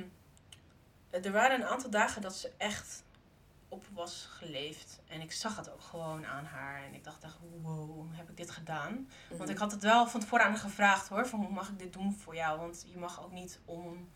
er 1.10 1.32
waren 1.32 1.60
een 1.62 1.67
aantal 1.67 1.89
dagen 1.89 2.22
dat 2.22 2.36
ze 2.36 2.52
echt 2.58 3.04
op 3.69 3.86
was 3.93 4.27
geleefd. 4.32 4.99
En 5.08 5.21
ik 5.21 5.32
zag 5.32 5.55
het 5.55 5.71
ook 5.71 5.82
gewoon 5.82 6.25
aan 6.25 6.45
haar. 6.45 6.84
En 6.84 6.93
ik 6.93 7.03
dacht 7.03 7.23
echt, 7.23 7.38
wow, 7.62 7.89
hoe 7.91 8.05
heb 8.12 8.29
ik 8.29 8.38
dit 8.38 8.51
gedaan? 8.51 9.10
Want 9.29 9.41
Mhm. 9.41 9.49
ik 9.51 9.58
had 9.58 9.71
het 9.71 9.84
wel 9.84 10.08
van 10.08 10.19
tevoren 10.19 10.45
aan 10.45 10.51
haar 10.51 10.60
gevraagd 10.60 11.08
hoor. 11.08 11.27
Van, 11.27 11.39
hoe 11.39 11.53
mag 11.53 11.69
ik 11.69 11.79
dit 11.79 11.93
doen 11.93 12.13
voor 12.13 12.36
jou? 12.36 12.60
Want 12.60 12.86
je 12.91 12.97
mag 12.97 13.23
ook 13.23 13.32
niet 13.32 13.60
on, 13.65 14.10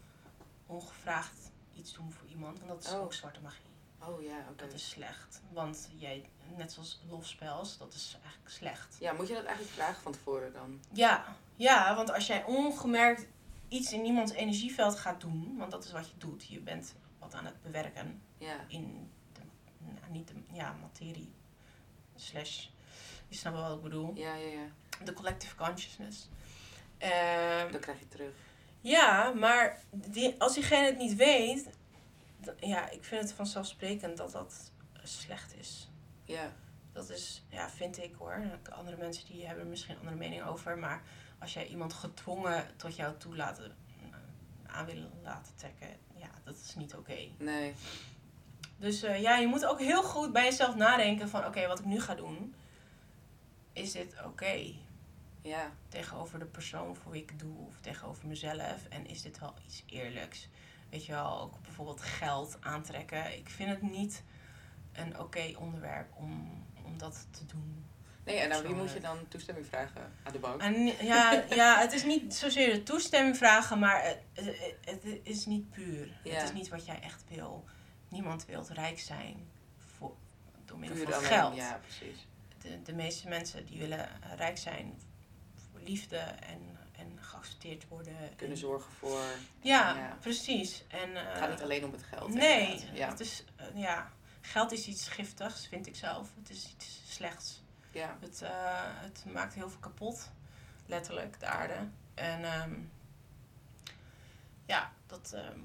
ongevraagd 0.66 1.52
iets 1.74 1.94
doen 1.94 2.12
voor 2.12 2.28
iemand. 2.28 2.58
Want 2.60 2.70
dat 2.72 2.84
is 2.84 2.92
Oh. 2.94 3.02
ook 3.02 3.14
zwarte 3.14 3.42
magie. 3.42 3.62
Oh 4.00 4.22
ja, 4.22 4.38
oké. 4.50 4.56
Dat 4.66 4.74
is 4.74 4.90
slecht. 4.90 5.42
Want 5.52 5.90
jij, 5.96 6.30
net 6.56 6.72
zoals 6.72 7.02
lofspels, 7.10 7.78
dat 7.78 7.94
is 7.94 8.18
eigenlijk 8.24 8.50
slecht. 8.54 8.98
Ja, 9.00 9.14
moet 9.14 9.28
je 9.28 9.34
dat 9.34 9.44
eigenlijk 9.44 9.76
vragen 9.76 10.02
van 10.02 10.12
tevoren 10.12 10.54
dan? 10.54 10.80
Ja, 10.92 11.24
ja, 11.56 11.96
want 11.96 12.12
als 12.12 12.28
jij 12.28 12.44
ongemerkt 12.44 13.28
iets 13.68 13.94
in 13.94 14.06
iemands 14.06 14.32
energieveld 14.32 14.96
gaat 15.00 15.22
doen, 15.22 15.56
want 15.58 15.72
dat 15.72 15.84
is 15.84 15.92
wat 15.92 16.10
je 16.10 16.18
doet, 16.18 16.46
je 16.48 16.60
bent 16.60 16.96
wat 17.20 17.34
aan 17.34 17.46
het 17.46 17.62
bewerken 17.62 18.22
Ja. 18.38 18.56
in 18.68 19.12
niet 20.14 20.28
de 20.28 20.34
ja, 20.52 20.76
materie, 20.82 21.34
slash, 22.16 22.66
je 23.28 23.36
snapt 23.36 23.56
wel 23.58 23.68
wat 23.68 23.78
ik 23.78 23.84
bedoel, 23.84 24.16
Ja, 24.16 24.36
ja, 24.36 24.48
ja. 24.48 24.66
de 25.04 25.14
collective 25.14 25.56
consciousness. 25.56 26.30
Ehm, 26.98 27.72
Dan 27.72 27.82
krijg 27.82 28.00
je 28.00 28.08
terug. 28.08 28.34
ja, 28.82 29.32
maar 29.34 29.80
die, 29.92 30.36
als 30.42 30.54
diegene 30.54 30.86
het 30.86 30.98
niet 30.98 31.16
weet, 31.16 31.70
ja, 32.60 32.90
ik 32.90 33.04
vind 33.04 33.22
het 33.22 33.34
vanzelfsprekend 33.34 34.18
dat 34.18 34.32
dat 34.32 34.72
slecht 35.04 35.56
is. 35.58 35.90
Ja. 36.26 36.52
Dat 36.92 37.10
is, 37.10 37.44
ja, 37.50 37.70
vind 37.70 37.98
ik 37.98 38.16
hoor. 38.18 38.44
Andere 38.70 38.98
mensen 38.98 39.26
die 39.26 39.46
hebben 39.46 39.64
er 39.64 39.70
misschien 39.70 39.98
andere 39.98 40.16
mening 40.16 40.44
over. 40.44 40.78
Maar 40.78 41.04
als 41.40 41.54
jij 41.54 41.68
iemand 41.68 41.94
gedwongen 41.94 42.68
tot 42.78 42.96
jou 42.96 43.18
toe 43.18 43.36
laten, 43.36 43.76
aan 44.66 44.86
willen 44.86 45.12
laten 45.24 45.56
trekken, 45.56 45.88
ja, 46.16 46.30
dat 46.44 46.56
is 46.56 46.76
niet 46.76 46.96
oké. 46.96 47.18
Nee. 47.38 47.74
Dus 48.84 49.04
eh, 49.04 49.22
ja, 49.22 49.38
je 49.38 49.48
moet 49.48 49.66
ook 49.66 49.80
heel 49.80 50.04
goed 50.04 50.32
bij 50.32 50.44
jezelf 50.44 50.76
nadenken 50.76 51.30
van, 51.30 51.46
oké, 51.46 51.68
wat 51.68 51.80
ik 51.80 51.86
nu 51.86 52.02
ga 52.02 52.16
doen, 52.16 52.56
is 53.74 53.92
dit 53.92 54.16
oké? 54.26 54.74
Ja. 55.42 55.72
Tegenover 55.90 56.40
de 56.40 56.46
persoon 56.46 56.96
voor 56.96 57.12
wie 57.12 57.22
ik 57.22 57.40
doe 57.40 57.58
of 57.68 57.74
tegenover 57.82 58.28
mezelf. 58.28 58.88
En 58.90 59.08
is 59.08 59.22
dit 59.22 59.40
wel 59.40 59.54
iets 59.66 59.84
eerlijks? 59.86 60.48
Weet 60.90 61.06
je 61.06 61.12
wel, 61.12 61.42
ook 61.42 61.62
bijvoorbeeld 61.62 62.02
geld 62.02 62.58
aantrekken. 62.60 63.38
Ik 63.38 63.50
vind 63.50 63.70
het 63.70 63.82
niet 63.82 64.24
een 64.94 65.20
oké 65.20 65.54
onderwerp 65.58 66.14
om, 66.16 66.64
om 66.86 66.98
dat 66.98 67.28
te 67.32 67.46
doen. 67.46 67.86
Nee, 68.26 68.38
en 68.38 68.54
aan 68.54 68.64
wie 68.64 68.76
moet 68.76 68.92
je 68.92 69.00
dan 69.00 69.28
toestemming 69.28 69.68
vragen? 69.68 70.14
Aan 70.24 70.32
de 70.32 70.40
bank? 70.40 70.62
En, 70.62 70.86
ja, 70.86 71.44
ja, 71.62 71.80
het 71.80 71.94
is 71.94 72.04
niet 72.04 72.36
zozeer 72.36 72.74
de 72.74 72.84
toestemming 72.84 73.38
vragen, 73.38 73.80
maar 73.80 74.04
het, 74.04 74.20
het, 74.34 75.04
het 75.04 75.20
is 75.24 75.46
niet 75.46 75.72
puur. 75.72 76.10
Ja. 76.24 76.34
Het 76.34 76.44
is 76.44 76.54
niet 76.54 76.70
wat 76.70 76.86
jij 76.86 77.00
echt 77.02 77.24
wil. 77.30 77.66
Niemand 78.14 78.46
wil 78.46 78.66
rijk 78.70 79.00
zijn 79.00 79.48
voor, 79.98 80.16
door 80.66 80.80
middel 80.80 80.98
van 81.04 81.14
alleen, 81.14 81.26
geld. 81.28 81.56
Ja, 81.56 81.80
precies. 81.82 82.28
De, 82.62 82.82
de 82.82 82.94
meeste 82.94 83.28
mensen 83.28 83.66
die 83.66 83.80
willen 83.80 84.10
rijk 84.36 84.58
zijn 84.58 85.00
voor 85.72 85.80
liefde 85.80 86.18
en, 86.18 86.78
en 86.92 87.18
geaccepteerd 87.24 87.88
worden. 87.88 88.16
Kunnen 88.36 88.56
En- 88.56 88.62
zorgen 88.62 88.92
voor... 88.92 89.20
Ja, 89.62 89.96
Ja. 89.98 90.18
precies. 90.20 90.84
En, 90.88 91.16
eh, 91.16 91.28
Het 91.30 91.38
gaat 91.38 91.50
niet 91.50 91.62
alleen 91.62 91.86
om 91.86 91.92
het 91.92 92.04
geld. 92.04 92.34
Nee, 92.34 92.72
inderdaad. 92.72 92.96
Ja. 92.98 93.10
het 93.10 93.20
is, 93.20 93.44
eh, 93.56 93.66
ja, 93.76 94.12
geld 94.42 94.72
is 94.72 94.88
iets 94.88 95.08
giftigs, 95.08 95.68
vind 95.68 95.88
ik 95.88 95.96
zelf. 95.96 96.30
Het 96.36 96.50
is 96.50 96.70
iets 96.74 97.02
slechts. 97.08 97.64
ja. 97.92 98.18
Het, 98.22 98.42
eh, 98.42 98.50
het 98.84 99.26
maakt 99.34 99.54
heel 99.54 99.70
veel 99.70 99.80
kapot, 99.80 100.32
letterlijk, 100.86 101.40
de 101.40 101.46
aarde. 101.46 101.88
En 102.14 102.44
ehm, 102.44 102.74
ja, 104.66 104.92
dat, 105.08 105.32
ehm, 105.34 105.60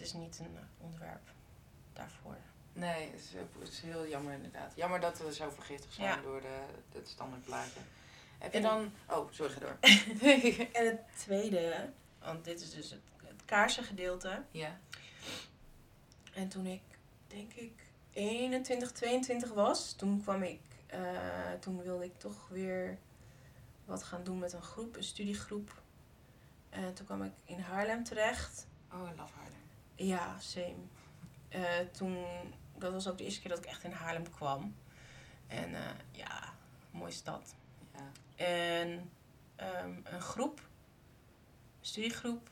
het 0.00 0.08
is 0.08 0.14
niet 0.14 0.38
een 0.38 0.56
eh, 0.56 0.62
onderwerp 0.84 1.28
daarvoor. 1.92 2.36
Nee, 2.72 3.10
het 3.10 3.20
is, 3.20 3.32
het 3.58 3.68
is 3.68 3.80
heel 3.80 4.08
jammer 4.08 4.32
inderdaad. 4.32 4.72
Jammer 4.76 5.00
dat 5.00 5.18
we 5.18 5.34
zo 5.34 5.50
vergiftigd 5.50 5.94
zijn 5.94 6.08
Ja. 6.08 6.22
door 6.22 6.40
de, 6.40 6.64
het 6.92 7.08
standaardplaatje. 7.08 7.80
Heb 8.38 8.52
je 8.52 8.58
En- 8.58 8.62
dan... 8.64 8.92
Oh, 9.08 9.32
sorry, 9.32 9.52
ga 9.52 9.60
door. 9.60 9.76
En 10.72 10.86
het 10.86 11.00
tweede, 11.16 11.90
want 12.18 12.44
dit 12.44 12.60
is 12.60 12.70
dus 12.70 12.90
het, 12.90 13.00
het 13.24 13.44
kaarsengedeelte. 13.44 14.42
ja. 14.50 14.78
En 16.34 16.48
toen 16.48 16.66
ik, 16.66 16.82
denk 17.26 17.52
ik, 17.52 17.72
21, 18.12 18.92
22 18.92 19.52
was, 19.52 19.92
toen 19.92 20.22
kwam 20.22 20.42
ik, 20.42 20.60
eh, 20.86 21.00
toen 21.60 21.82
wilde 21.82 22.04
ik 22.04 22.18
toch 22.18 22.48
weer 22.48 22.98
wat 23.84 24.02
gaan 24.02 24.24
doen 24.24 24.38
met 24.38 24.52
een 24.52 24.62
groep, 24.62 24.96
een 24.96 25.04
studiegroep. 25.04 25.82
En 26.70 26.94
toen 26.94 27.06
kwam 27.06 27.22
ik 27.22 27.32
in 27.44 27.58
Haarlem 27.60 28.04
terecht. 28.04 28.66
Oh, 28.92 28.98
I 28.98 29.16
love 29.16 29.32
Haarlem. 29.34 29.59
Ja, 30.00 30.38
same. 30.38 30.76
Eh, 31.48 31.78
toen, 31.92 32.24
dat 32.78 32.92
was 32.92 33.08
ook 33.08 33.18
de 33.18 33.24
eerste 33.24 33.40
keer 33.40 33.50
dat 33.50 33.58
ik 33.58 33.64
echt 33.64 33.84
in 33.84 33.92
Haarlem 33.92 34.30
kwam. 34.30 34.76
En 35.46 35.74
eh, 35.74 35.90
ja, 36.10 36.54
mooie 36.90 37.12
stad. 37.12 37.54
Ja. 37.94 38.10
En 38.44 39.10
ehm, 39.56 40.00
een 40.04 40.20
groep, 40.20 40.58
een 40.58 41.86
studiegroep, 41.86 42.50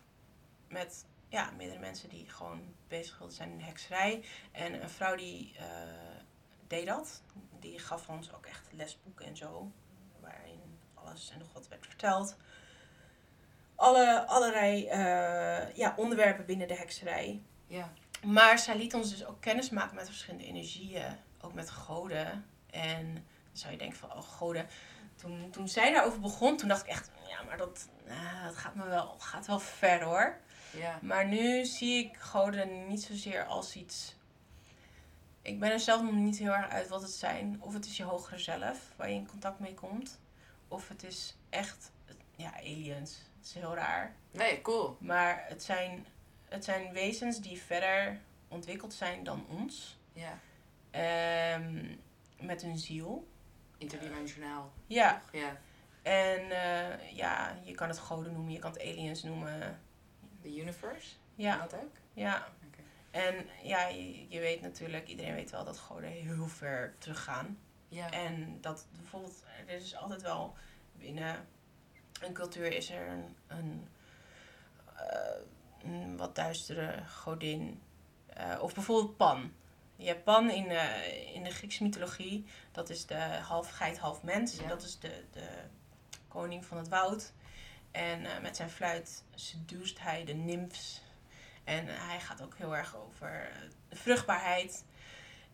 met 0.68 1.06
ja, 1.28 1.50
meerdere 1.50 1.80
mensen 1.80 2.08
die 2.08 2.28
gewoon 2.28 2.74
bezig 2.88 3.18
wilden 3.18 3.36
zijn 3.36 3.50
in 3.50 3.58
de 3.58 3.64
hekserij. 3.64 4.24
En 4.52 4.82
een 4.82 4.90
vrouw 4.90 5.16
die 5.16 5.54
eh, 5.56 5.66
deed 6.66 6.86
dat. 6.86 7.22
Die 7.60 7.78
gaf 7.78 8.08
ons 8.08 8.32
ook 8.32 8.46
echt 8.46 8.72
lesboeken 8.72 9.26
en 9.26 9.36
zo. 9.36 9.72
Waarin 10.20 10.78
alles 10.94 11.30
en 11.30 11.38
nog 11.38 11.52
wat 11.52 11.68
werd 11.68 11.86
verteld. 11.86 12.36
Alle, 13.78 14.26
allerlei 14.26 14.86
eh, 14.86 15.74
ja, 15.74 15.94
onderwerpen 15.96 16.46
binnen 16.46 16.68
de 16.68 16.76
hekserij. 16.76 17.42
Ja. 17.66 17.92
Maar 18.24 18.58
zij 18.58 18.76
liet 18.76 18.94
ons 18.94 19.10
dus 19.10 19.26
ook 19.26 19.40
kennis 19.40 19.70
maken 19.70 19.94
met 19.94 20.06
verschillende 20.06 20.46
energieën. 20.46 21.16
Ook 21.40 21.54
met 21.54 21.70
goden. 21.70 22.44
En 22.70 23.14
dan 23.14 23.22
zou 23.52 23.72
je 23.72 23.78
denken 23.78 23.98
van, 23.98 24.12
oh 24.12 24.22
goden. 24.22 24.66
Toen, 25.16 25.50
toen 25.50 25.68
zij 25.68 25.92
daarover 25.92 26.20
begon, 26.20 26.56
toen 26.56 26.68
dacht 26.68 26.82
ik 26.82 26.88
echt, 26.88 27.10
ja, 27.28 27.42
maar 27.42 27.56
dat, 27.56 27.88
eh, 28.06 28.44
dat 28.44 28.56
gaat 28.56 28.74
me 28.74 28.86
wel, 28.88 29.14
gaat 29.18 29.46
wel 29.46 29.60
ver 29.60 30.02
hoor. 30.02 30.38
Ja. 30.70 30.98
Maar 31.02 31.26
nu 31.26 31.64
zie 31.64 32.04
ik 32.04 32.16
goden 32.16 32.88
niet 32.88 33.02
zozeer 33.02 33.44
als 33.44 33.76
iets... 33.76 34.16
Ik 35.42 35.60
ben 35.60 35.70
er 35.70 35.80
zelf 35.80 36.02
nog 36.02 36.14
niet 36.14 36.38
heel 36.38 36.52
erg 36.52 36.68
uit 36.68 36.88
wat 36.88 37.02
het 37.02 37.10
zijn. 37.10 37.56
Of 37.60 37.72
het 37.72 37.86
is 37.86 37.96
je 37.96 38.04
hogere 38.04 38.38
zelf, 38.38 38.92
waar 38.96 39.08
je 39.08 39.14
in 39.14 39.28
contact 39.28 39.58
mee 39.58 39.74
komt. 39.74 40.20
Of 40.68 40.88
het 40.88 41.02
is 41.02 41.36
echt, 41.50 41.90
ja, 42.36 42.56
aliens. 42.56 43.27
Het 43.38 43.46
is 43.46 43.54
heel 43.54 43.74
raar. 43.74 44.14
Nee, 44.30 44.62
cool. 44.62 44.96
Maar 45.00 45.44
het 45.48 45.62
zijn, 45.62 46.06
het 46.48 46.64
zijn 46.64 46.92
wezens 46.92 47.40
die 47.40 47.62
verder 47.62 48.20
ontwikkeld 48.48 48.94
zijn 48.94 49.24
dan 49.24 49.46
ons. 49.48 49.98
Ja. 50.12 50.38
Ehm, 50.90 51.94
met 52.40 52.62
hun 52.62 52.78
ziel. 52.78 53.28
Interdimensionaal. 53.78 54.72
Ja. 54.86 55.22
Ja. 55.32 55.56
En 56.02 56.50
eh, 56.50 57.16
ja, 57.16 57.58
je 57.64 57.74
kan 57.74 57.88
het 57.88 57.98
goden 57.98 58.32
noemen, 58.32 58.52
je 58.52 58.58
kan 58.58 58.72
het 58.72 58.80
aliens 58.80 59.22
noemen. 59.22 59.80
The 60.42 60.56
universe. 60.60 61.16
Ja, 61.34 61.58
dat 61.58 61.74
ook? 61.74 61.96
ja. 62.12 62.48
Oké. 62.66 62.82
En 63.10 63.46
ja, 63.62 63.88
je, 63.88 64.28
je 64.28 64.40
weet 64.40 64.60
natuurlijk, 64.60 65.08
iedereen 65.08 65.34
weet 65.34 65.50
wel 65.50 65.64
dat 65.64 65.78
goden 65.78 66.10
heel 66.10 66.46
ver 66.48 66.94
teruggaan. 66.98 67.58
Ja. 67.88 68.10
En 68.10 68.58
dat 68.60 68.86
bijvoorbeeld, 68.96 69.42
er 69.66 69.74
is 69.74 69.96
altijd 69.96 70.22
wel 70.22 70.54
binnen 70.92 71.46
een 72.20 72.32
cultuur 72.32 72.72
is 72.72 72.90
er 72.90 73.08
een, 73.08 73.36
een, 73.46 73.88
eh, 74.94 75.40
een 75.82 76.16
wat 76.16 76.34
duistere 76.34 77.02
godin. 77.06 77.82
Eh, 78.26 78.58
of 78.60 78.74
bijvoorbeeld 78.74 79.16
Pan. 79.16 79.52
Je 79.96 80.06
hebt 80.06 80.24
Pan 80.24 80.50
in, 80.50 80.70
eh, 80.70 81.34
in 81.34 81.44
de 81.44 81.50
Griekse 81.50 81.82
mythologie. 81.82 82.44
Dat 82.72 82.90
is 82.90 83.06
de 83.06 83.18
half 83.42 83.70
geit, 83.70 83.98
half 83.98 84.22
mens. 84.22 84.56
Ja. 84.56 84.68
Dat 84.68 84.82
is 84.82 84.98
de, 84.98 85.24
de 85.32 85.48
koning 86.28 86.64
van 86.64 86.76
het 86.76 86.88
woud. 86.88 87.32
En 87.90 88.42
met 88.42 88.56
zijn 88.56 88.70
fluit 88.70 89.24
seduust 89.34 90.00
hij 90.00 90.24
de 90.24 90.34
nymphs. 90.34 91.02
En 91.64 91.86
hij 91.86 92.20
gaat 92.20 92.42
ook 92.42 92.56
heel 92.56 92.76
erg 92.76 92.96
over 92.96 93.50
vruchtbaarheid. 93.90 94.84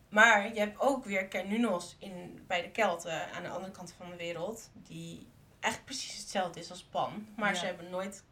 Maar 0.09 0.53
je 0.53 0.59
hebt 0.59 0.79
ook 0.79 1.05
weer 1.05 1.25
Cernunnos 1.29 1.95
in, 1.99 2.43
bij 2.47 2.61
de 2.61 2.71
Kelten 2.71 3.31
aan 3.31 3.43
de 3.43 3.49
andere 3.49 3.71
kant 3.71 3.93
van 3.97 4.09
de 4.09 4.15
wereld. 4.15 4.69
Die 4.73 5.27
eigenlijk 5.65 5.85
precies 5.85 6.17
hetzelfde 6.17 6.59
is 6.59 6.69
als 6.69 6.83
Pan. 6.83 7.27
Maar 7.35 7.53
Ja. 7.53 7.59
ze 7.59 7.65
hebben 7.65 7.89
nooit 7.89 8.23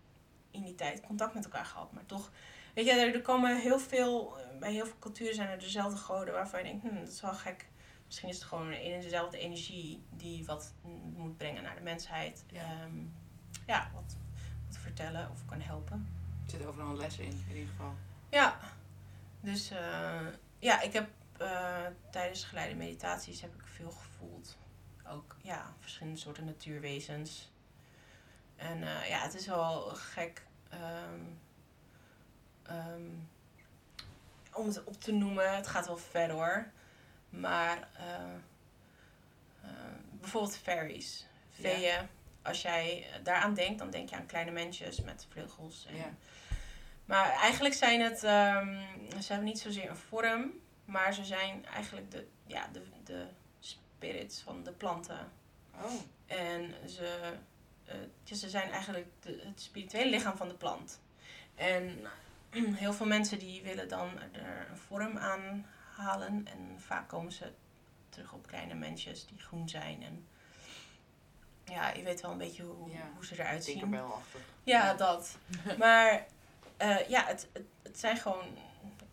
in 0.52 0.64
die 0.64 0.76
tijd 0.76 1.02
contact 1.02 1.34
met 1.34 1.44
elkaar 1.46 1.66
gehad. 1.66 1.92
Maar 1.92 2.06
toch, 2.06 2.32
weet 2.74 2.86
je, 2.86 2.92
er, 2.92 3.22
komen 3.22 3.62
heel 3.62 3.80
veel, 3.80 4.40
eh, 4.40 4.58
bij 4.60 4.72
heel 4.72 4.86
veel 4.86 5.00
culturen 5.00 5.36
zijn 5.36 5.50
er 5.50 5.60
dezelfde 5.60 5.98
goden 5.98 6.34
waarvan 6.34 6.60
je 6.60 6.66
denkt, 6.66 6.82
hm, 6.88 6.96
dat 7.00 7.08
is 7.08 7.22
wel 7.22 7.34
gek. 7.34 7.68
Misschien 8.06 8.30
is 8.30 8.36
het 8.36 8.46
gewoon 8.46 8.72
een 8.72 9.02
dezelfde 9.02 9.38
energie 9.38 10.04
die 10.10 10.46
wat 10.46 10.74
moet 11.16 11.38
brengen 11.38 11.64
naar 11.64 11.76
de 11.76 11.82
mensheid. 11.82 12.44
Ja. 12.52 12.62
Ja, 12.62 12.88
ja 13.68 13.92
wat, 13.94 14.16
wat 14.68 14.78
vertellen 14.78 15.30
of 15.32 15.46
kan 15.46 15.62
helpen. 15.62 16.08
Er 16.46 16.50
zit 16.52 16.66
overal 16.66 16.90
een 16.90 16.98
les 16.98 17.18
in, 17.18 17.26
in 17.50 17.56
ieder 17.56 17.68
geval. 17.70 17.94
Ja, 18.30 18.60
dus 19.42 19.70
eh, 19.72 20.28
ja, 20.60 20.82
ik 20.82 20.94
heb 20.94 21.10
eh, 21.38 21.86
tijdens 22.12 22.44
geleide 22.44 22.76
meditaties 22.76 23.42
heb 23.42 23.54
ik 23.56 23.64
veel 23.66 23.92
gevoeld. 23.92 24.58
Ook 25.08 25.36
ja, 25.42 25.74
verschillende 25.80 26.20
soorten 26.20 26.46
natuurwezens. 26.46 27.52
En 28.56 28.84
eh, 28.84 29.10
ja, 29.10 29.20
het 29.22 29.34
is 29.34 29.48
wel 29.48 29.82
gek 29.82 30.42
ehm, 30.70 31.22
ehm, 32.64 33.10
om 34.54 34.68
het 34.68 34.84
op 34.84 35.02
te 35.02 35.12
noemen. 35.12 35.56
Het 35.56 35.68
gaat 35.68 35.86
wel 35.88 35.98
ver 35.98 36.30
hoor. 36.32 36.72
Maar 37.30 37.88
eh, 37.98 38.34
eh, 39.62 39.70
bijvoorbeeld 40.12 40.58
fairies, 40.58 41.28
Ja. 41.56 41.70
veeën. 41.70 42.08
Als 42.42 42.62
jij 42.62 43.08
daaraan 43.24 43.54
denkt, 43.54 43.80
dan 43.80 43.90
denk 43.90 44.10
je 44.10 44.16
aan 44.16 44.26
kleine 44.26 44.52
mensjes 44.52 45.02
met 45.02 45.26
vleugels. 45.30 45.86
En, 45.86 45.96
Ja. 45.96 46.14
maar 47.06 47.30
eigenlijk 47.32 47.74
zijn 47.76 48.02
het, 48.02 48.24
ehm, 48.24 48.82
ze 49.22 49.28
hebben 49.28 49.44
niet 49.44 49.60
zozeer 49.60 49.90
een 49.90 49.96
vorm, 49.98 50.52
maar 50.86 51.14
ze 51.14 51.26
zijn 51.26 51.66
eigenlijk 51.66 52.12
de, 52.12 52.28
ja, 52.48 52.68
de, 52.72 52.84
de 53.04 53.28
spirits 54.04 54.42
van 54.42 54.64
de 54.64 54.72
planten. 54.72 55.32
Oh. 55.82 55.92
En 56.26 56.74
ze, 56.90 57.34
ja, 58.24 58.36
ze 58.36 58.50
zijn 58.50 58.72
eigenlijk 58.72 59.08
de, 59.20 59.42
het 59.46 59.62
spirituele 59.62 60.10
lichaam 60.10 60.38
van 60.38 60.48
de 60.48 60.54
plant. 60.54 61.00
En 61.56 62.00
heel 62.84 62.94
veel 62.94 63.06
mensen 63.06 63.40
die 63.40 63.64
willen 63.64 63.88
dan 63.88 64.20
er 64.32 64.68
een 64.70 64.78
vorm 64.78 65.18
aan 65.18 65.66
halen. 65.96 66.48
En 66.48 66.76
vaak 66.80 67.08
komen 67.10 67.32
ze 67.32 67.52
terug 68.10 68.34
op 68.34 68.48
kleine 68.48 68.74
mensjes 68.74 69.26
die 69.26 69.40
groen 69.40 69.70
zijn. 69.70 70.04
En 70.04 70.28
ja, 71.66 71.92
je 71.94 72.04
weet 72.04 72.22
wel 72.22 72.32
een 72.32 72.38
beetje 72.38 72.64
hoe, 72.64 72.90
Ja. 72.92 73.10
hoe 73.16 73.26
ze 73.26 73.34
eruit 73.34 73.64
zien. 73.64 73.80
Tinkerbell-achtig. 73.80 74.42
Ja, 74.64 74.86
Ja. 74.86 74.94
dat. 74.94 75.38
Maar 75.78 76.26
eh, 76.78 77.10
ja, 77.10 77.26
het, 77.26 77.48
het, 77.54 77.66
het 77.84 78.00
zijn 78.00 78.18
gewoon... 78.18 78.46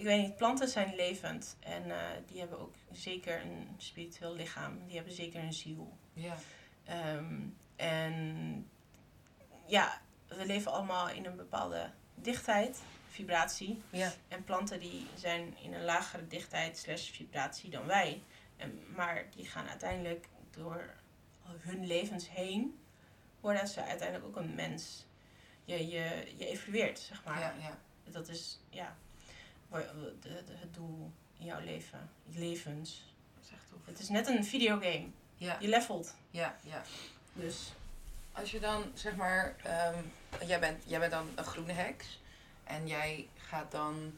Ik 0.00 0.06
weet 0.06 0.22
niet, 0.22 0.36
planten 0.36 0.68
zijn 0.68 0.94
levend. 0.94 1.56
En 1.60 1.90
eh, 1.90 2.06
die 2.26 2.38
hebben 2.40 2.58
ook 2.58 2.74
zeker 2.92 3.40
een 3.40 3.68
spiritueel 3.76 4.34
lichaam. 4.34 4.86
Die 4.86 4.96
hebben 4.96 5.14
zeker 5.14 5.42
een 5.42 5.52
ziel. 5.52 5.96
Ja. 6.12 6.36
Ehm, 6.84 7.40
en 7.76 8.70
ja, 9.66 10.00
we 10.28 10.46
leven 10.46 10.72
allemaal 10.72 11.08
in 11.08 11.26
een 11.26 11.36
bepaalde 11.36 11.90
dichtheid, 12.14 12.82
vibratie. 13.08 13.82
Ja. 13.90 14.12
En 14.28 14.44
planten 14.44 14.80
die 14.80 15.06
zijn 15.14 15.56
in 15.62 15.74
een 15.74 15.84
lagere 15.84 16.26
dichtheid 16.26 16.78
slash 16.78 17.10
vibratie 17.10 17.70
dan 17.70 17.86
wij. 17.86 18.22
En, 18.56 18.82
maar 18.96 19.26
die 19.36 19.46
gaan 19.46 19.68
uiteindelijk 19.68 20.28
door 20.50 20.94
hun 21.42 21.86
levens 21.86 22.30
heen, 22.30 22.80
worden 23.40 23.68
ze 23.68 23.84
uiteindelijk 23.84 24.28
ook 24.28 24.42
een 24.44 24.54
mens. 24.54 25.06
Je, 25.64 25.88
je, 25.88 26.32
je 26.36 26.46
evolueert, 26.46 26.98
zeg 26.98 27.24
maar. 27.24 27.40
Ja, 27.40 27.54
ja. 27.60 27.78
Dat 28.10 28.28
is 28.28 28.60
ja, 28.70 28.96
het 29.72 30.74
doel 30.74 31.12
in 31.38 31.44
jouw 31.46 31.60
leven, 31.60 32.10
je 32.26 32.38
levens. 32.38 33.14
Dat 33.34 33.44
is 33.44 33.50
echt 33.50 33.68
tof. 33.70 33.78
Het 33.84 33.98
is 33.98 34.08
net 34.08 34.26
een 34.28 34.44
videogame. 34.44 35.06
Ja, 35.34 35.56
Je 35.60 35.68
levelt. 35.68 36.14
ja, 36.30 36.56
ja. 36.64 36.82
Dus 37.32 37.72
Als 38.32 38.50
je 38.50 38.60
dan, 38.60 38.84
zeg 38.94 39.16
maar, 39.16 39.56
ehm, 39.62 40.02
jij, 40.46 40.60
bent, 40.60 40.82
jij 40.86 40.98
bent 40.98 41.12
dan 41.12 41.28
een 41.34 41.44
groene 41.44 41.72
heks. 41.72 42.20
En 42.64 42.86
jij 42.86 43.28
gaat 43.36 43.70
dan, 43.70 44.12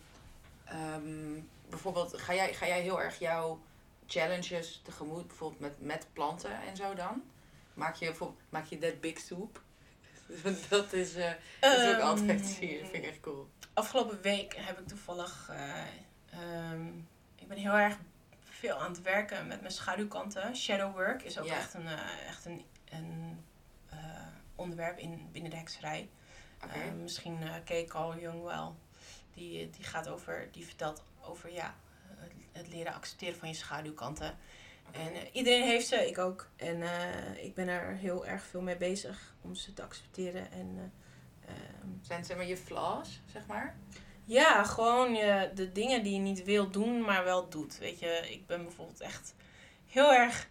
ehm, 0.64 1.40
bijvoorbeeld, 1.68 2.18
ga 2.18 2.34
jij, 2.34 2.54
ga 2.54 2.66
jij 2.66 2.80
heel 2.80 3.00
erg 3.00 3.18
jouw 3.18 3.60
challenges 4.06 4.80
tegemoet, 4.84 5.26
bijvoorbeeld 5.26 5.60
met, 5.60 5.80
met 5.80 6.06
planten 6.12 6.62
en 6.62 6.76
zo 6.76 6.94
dan? 6.94 7.22
Maak 7.74 7.94
je, 7.94 8.32
maak 8.48 8.66
je 8.66 8.78
that 8.78 9.00
big 9.00 9.18
soup? 9.18 9.62
dat 10.68 10.92
is, 10.92 11.14
eh, 11.14 11.30
dat 11.60 11.78
is 11.78 11.86
ook 11.86 11.92
Ehm, 11.94 12.00
altijd, 12.06 12.46
zie 12.46 12.70
je, 12.72 12.78
vind 12.78 12.94
ik 13.04 13.04
echt 13.10 13.20
cool. 13.20 13.50
Afgelopen 13.74 14.20
week 14.20 14.54
heb 14.56 14.78
ik 14.78 14.86
toevallig. 14.88 15.48
eh, 15.50 15.80
ehm, 16.30 16.86
ik 17.36 17.48
ben 17.48 17.56
heel 17.56 17.72
erg 17.76 17.96
veel 18.42 18.74
aan 18.76 18.90
het 18.92 19.02
werken 19.02 19.46
met 19.46 19.60
mijn 19.60 19.72
schaduwkanten. 19.72 20.56
Shadow 20.56 20.92
work 20.94 21.22
is 21.22 21.38
ook 21.38 21.46
Ja. 21.46 21.56
echt 21.56 21.74
een, 21.74 21.86
eh, 21.86 22.26
echt 22.28 22.44
een, 22.44 22.64
een 22.90 23.44
onderwerp 24.54 24.98
in, 24.98 25.28
binnen 25.32 25.50
de 25.50 25.56
hekserij. 25.56 26.08
Oké. 26.64 26.72
Eh, 26.78 26.92
misschien 26.92 27.38
je 27.66 27.84
Carl 27.88 28.18
Jung 28.18 28.42
wel. 28.42 28.76
Die, 29.34 29.70
die 29.70 29.84
gaat 29.84 30.08
over, 30.08 30.48
die 30.52 30.64
vertelt 30.66 31.02
over 31.22 31.52
ja, 31.52 31.74
het 32.52 32.68
leren 32.68 32.94
accepteren 32.94 33.38
van 33.38 33.48
je 33.48 33.54
schaduwkanten. 33.54 34.36
En 34.92 35.14
eh, 35.14 35.20
iedereen 35.32 35.62
heeft 35.62 35.86
ze, 35.86 36.08
ik 36.08 36.18
ook. 36.18 36.48
En 36.56 36.82
eh, 36.82 37.44
ik 37.44 37.54
ben 37.54 37.68
er 37.68 37.96
heel 37.96 38.26
erg 38.26 38.42
veel 38.42 38.60
mee 38.60 38.76
bezig 38.76 39.34
om 39.42 39.54
ze 39.54 39.72
te 39.72 39.82
accepteren. 39.82 40.52
En 40.52 40.92
eh, 41.44 41.54
ehm, 41.54 41.88
Zijn 42.00 42.24
zeg 42.24 42.36
maar 42.36 42.46
je 42.46 42.56
flaws, 42.56 43.20
zeg 43.32 43.46
maar? 43.46 43.76
ja, 44.24 44.64
gewoon 44.64 45.14
je, 45.14 45.50
de 45.54 45.72
dingen 45.72 46.02
die 46.02 46.12
je 46.14 46.20
niet 46.20 46.44
wil 46.44 46.70
doen, 46.70 47.00
maar 47.02 47.24
wel 47.24 47.48
doet. 47.48 47.78
Weet 47.78 47.98
je, 47.98 48.26
ik 48.30 48.46
ben 48.46 48.62
bijvoorbeeld 48.62 49.00
echt 49.00 49.34
heel 49.86 50.14
erg 50.14 50.48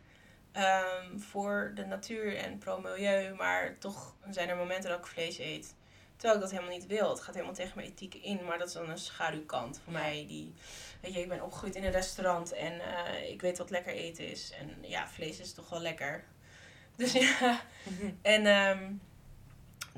ehm, 0.52 1.18
voor 1.18 1.72
de 1.76 1.86
natuur 1.86 2.38
en 2.38 2.58
pro-milieu, 2.58 3.36
maar 3.36 3.78
toch 3.78 4.16
zijn 4.30 4.50
er 4.50 4.56
momenten 4.56 4.90
dat 4.90 5.00
ik 5.00 5.06
vlees 5.06 5.38
eet. 5.38 5.76
Terwijl 6.22 6.42
ik 6.42 6.50
dat 6.50 6.60
helemaal 6.60 6.78
niet 6.78 6.88
wil. 6.88 7.10
Het 7.10 7.20
gaat 7.20 7.34
helemaal 7.34 7.56
tegen 7.56 7.72
mijn 7.76 7.88
ethiek 7.88 8.16
in, 8.16 8.46
maar 8.46 8.58
dat 8.58 8.68
is 8.68 8.74
dan 8.74 8.90
een 8.90 8.98
schaduwkant 8.98 9.80
voor 9.84 9.94
mij. 9.94 10.26
Die, 10.28 10.54
weet 11.00 11.14
je, 11.14 11.20
ik 11.20 11.28
ben 11.28 11.42
opgegroeid 11.42 11.76
in 11.76 11.84
een 11.84 11.92
restaurant 11.92 12.52
en 12.52 12.80
eh, 12.80 13.30
ik 13.30 13.42
weet 13.42 13.58
wat 13.58 13.70
lekker 13.70 13.94
eten 13.94 14.30
is. 14.30 14.52
En 14.52 14.78
ja, 14.82 15.08
vlees 15.08 15.40
is 15.40 15.54
toch 15.54 15.70
wel 15.70 15.80
lekker. 15.80 16.24
Dus 16.96 17.12
ja, 17.12 17.62
en 18.22 18.46
ehm, 18.46 18.94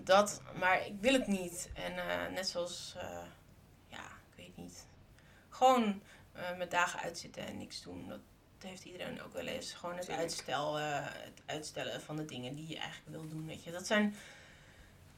dat, 0.02 0.42
maar 0.60 0.86
ik 0.86 0.94
wil 1.00 1.14
het 1.14 1.28
niet. 1.28 1.70
En 1.74 1.98
eh, 1.98 2.32
net 2.34 2.50
zoals, 2.50 2.94
eh, 2.98 3.26
ja, 3.88 4.04
ik 4.04 4.36
weet 4.36 4.58
niet. 4.58 4.86
Gewoon 5.50 6.02
met 6.58 6.72
dagen 6.72 7.00
uitzitten 7.00 7.48
en 7.48 7.58
niks 7.58 7.82
doen. 7.82 8.08
Dat 8.08 8.20
heeft 8.64 8.86
iedereen 8.86 9.22
ook 9.22 9.34
wel 9.34 9.46
eens. 9.46 9.74
Gewoon 9.74 9.98
het, 9.98 10.10
uitstel, 10.10 10.80
eh, 10.80 11.00
het 11.02 11.42
uitstellen 11.46 12.02
van 12.02 12.16
de 12.16 12.26
dingen 12.26 12.56
die 12.56 12.68
je 12.68 12.78
eigenlijk 12.78 13.10
wil 13.10 13.28
doen. 13.28 13.46
Weet 13.46 13.64
je. 13.64 13.72
Dat 13.72 13.88
zijn. 13.88 14.16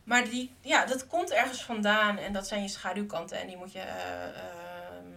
Maar 0.06 0.24
die, 0.24 0.56
ja, 0.62 0.86
dat 0.86 1.08
komt 1.08 1.32
ergens 1.32 1.64
vandaan 1.64 2.18
en 2.18 2.34
dat 2.34 2.48
zijn 2.48 2.62
je 2.62 2.68
schaduwkanten 2.68 3.40
en 3.40 3.48
die 3.48 3.58
moet 3.58 3.72
je, 3.72 3.80
eh, 3.80 4.28
ehm, 4.28 5.08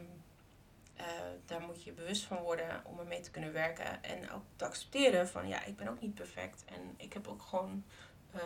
eh, 0.96 1.04
daar 1.46 1.60
moet 1.60 1.84
je 1.84 1.92
bewust 1.92 2.24
van 2.24 2.36
worden 2.36 2.82
om 2.84 2.98
ermee 2.98 3.20
te 3.20 3.30
kunnen 3.30 3.52
werken. 3.52 4.02
En 4.02 4.30
ook 4.30 4.42
te 4.56 4.64
accepteren 4.64 5.28
van 5.28 5.48
ja, 5.48 5.64
ik 5.64 5.76
ben 5.76 5.88
ook 5.88 6.00
niet 6.00 6.14
perfect 6.14 6.64
en 6.64 6.94
ik 6.96 7.12
heb 7.12 7.28
ook 7.28 7.42
gewoon 7.42 7.84
eh, 8.32 8.40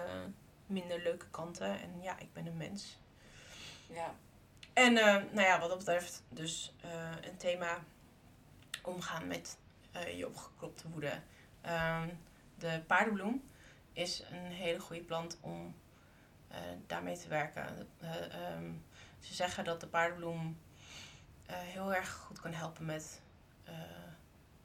minder 0.66 1.02
leuke 1.02 1.26
kanten 1.30 1.80
en 1.80 2.02
ja, 2.02 2.18
ik 2.18 2.32
ben 2.32 2.46
een 2.46 2.56
mens. 2.56 2.98
Ja. 3.86 4.14
En 4.72 4.92
nou 4.92 5.40
ja, 5.40 5.60
wat 5.60 5.68
dat 5.68 5.78
betreft 5.78 6.22
dus 6.28 6.74
een 7.20 7.36
thema 7.36 7.78
omgaan 8.82 9.26
met 9.26 9.58
je 10.16 10.26
opgekropte 10.26 10.88
woede. 10.88 11.20
Ehm, 11.60 12.08
de 12.58 12.82
paardenbloem 12.86 13.42
is 13.92 14.22
een 14.30 14.52
hele 14.52 14.80
goede 14.80 15.02
plant 15.02 15.38
om 15.40 15.74
daarmee 16.86 17.16
te 17.18 17.28
werken. 17.28 17.88
Eh, 18.00 18.34
ehm, 18.34 18.72
ze 19.20 19.34
zeggen 19.34 19.64
dat 19.64 19.80
de 19.80 19.86
paardenbloem 19.86 20.58
eh, 21.46 21.56
heel 21.58 21.94
erg 21.94 22.10
goed 22.12 22.40
kan 22.40 22.52
helpen 22.52 22.84
met 22.84 23.20
eh, 23.64 23.74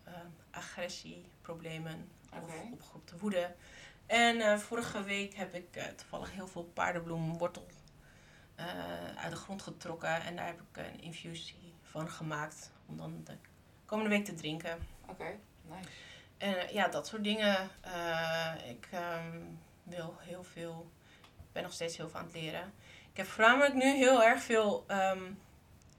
eh, 0.03 0.13
agressieproblemen. 0.51 2.09
of 2.33 2.39
Oké. 2.39 2.69
opgeroepte 2.73 3.17
woede. 3.17 3.55
En 4.05 4.41
eh, 4.41 4.57
vorige 4.57 5.03
week 5.03 5.33
heb 5.35 5.53
ik 5.53 5.75
eh, 5.75 5.85
toevallig 5.88 6.31
heel 6.31 6.47
veel 6.47 6.63
paardenbloemwortel 6.63 7.67
eh, 8.55 8.65
uit 9.15 9.31
de 9.31 9.38
grond 9.38 9.61
getrokken. 9.61 10.21
En 10.23 10.35
daar 10.35 10.45
heb 10.45 10.61
ik 10.71 10.77
een 10.85 11.01
infusie 11.01 11.73
van 11.83 12.09
gemaakt 12.09 12.71
om 12.85 12.97
dan 12.97 13.21
de 13.23 13.33
komende 13.85 14.09
week 14.09 14.25
te 14.25 14.33
drinken. 14.33 14.77
Oké, 15.07 15.35
nice. 15.61 15.89
En 16.38 16.57
eh, 16.67 16.73
ja, 16.73 16.88
dat 16.88 17.07
soort 17.07 17.23
dingen. 17.23 17.69
Eh, 17.81 18.53
ik 18.69 18.88
ehm, 18.91 19.39
wil 19.83 20.15
heel 20.19 20.43
veel. 20.43 20.91
Ben 21.57 21.65
nog 21.65 21.75
steeds 21.75 21.97
heel 21.97 22.09
veel 22.09 22.19
aan 22.19 22.25
het 22.25 22.35
leren. 22.35 22.73
Ik 23.11 23.17
heb 23.17 23.25
voornamelijk 23.27 23.73
nu 23.73 23.95
heel 23.95 24.23
erg 24.23 24.41
veel 24.41 24.83
ehm, 24.87 25.23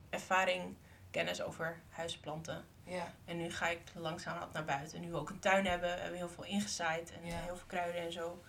ervaring, 0.09 0.75
kennis 1.11 1.41
over 1.41 1.79
huisplanten. 1.89 2.65
Ja, 2.83 3.13
En 3.25 3.37
nu 3.37 3.51
ga 3.51 3.67
ik 3.67 3.79
langzaam 3.95 4.49
naar 4.53 4.65
buiten. 4.65 5.01
Nu 5.01 5.11
we 5.11 5.17
ook 5.17 5.29
een 5.29 5.39
tuin 5.39 5.65
hebben, 5.65 5.89
hebben 5.89 6.11
we 6.11 6.17
heel 6.17 6.29
veel 6.29 6.43
ingezaaid 6.43 7.11
en 7.13 7.25
Ja. 7.25 7.35
heel 7.39 7.55
veel 7.57 7.67
kruiden 7.67 8.01
en 8.01 8.11
zo. 8.11 8.43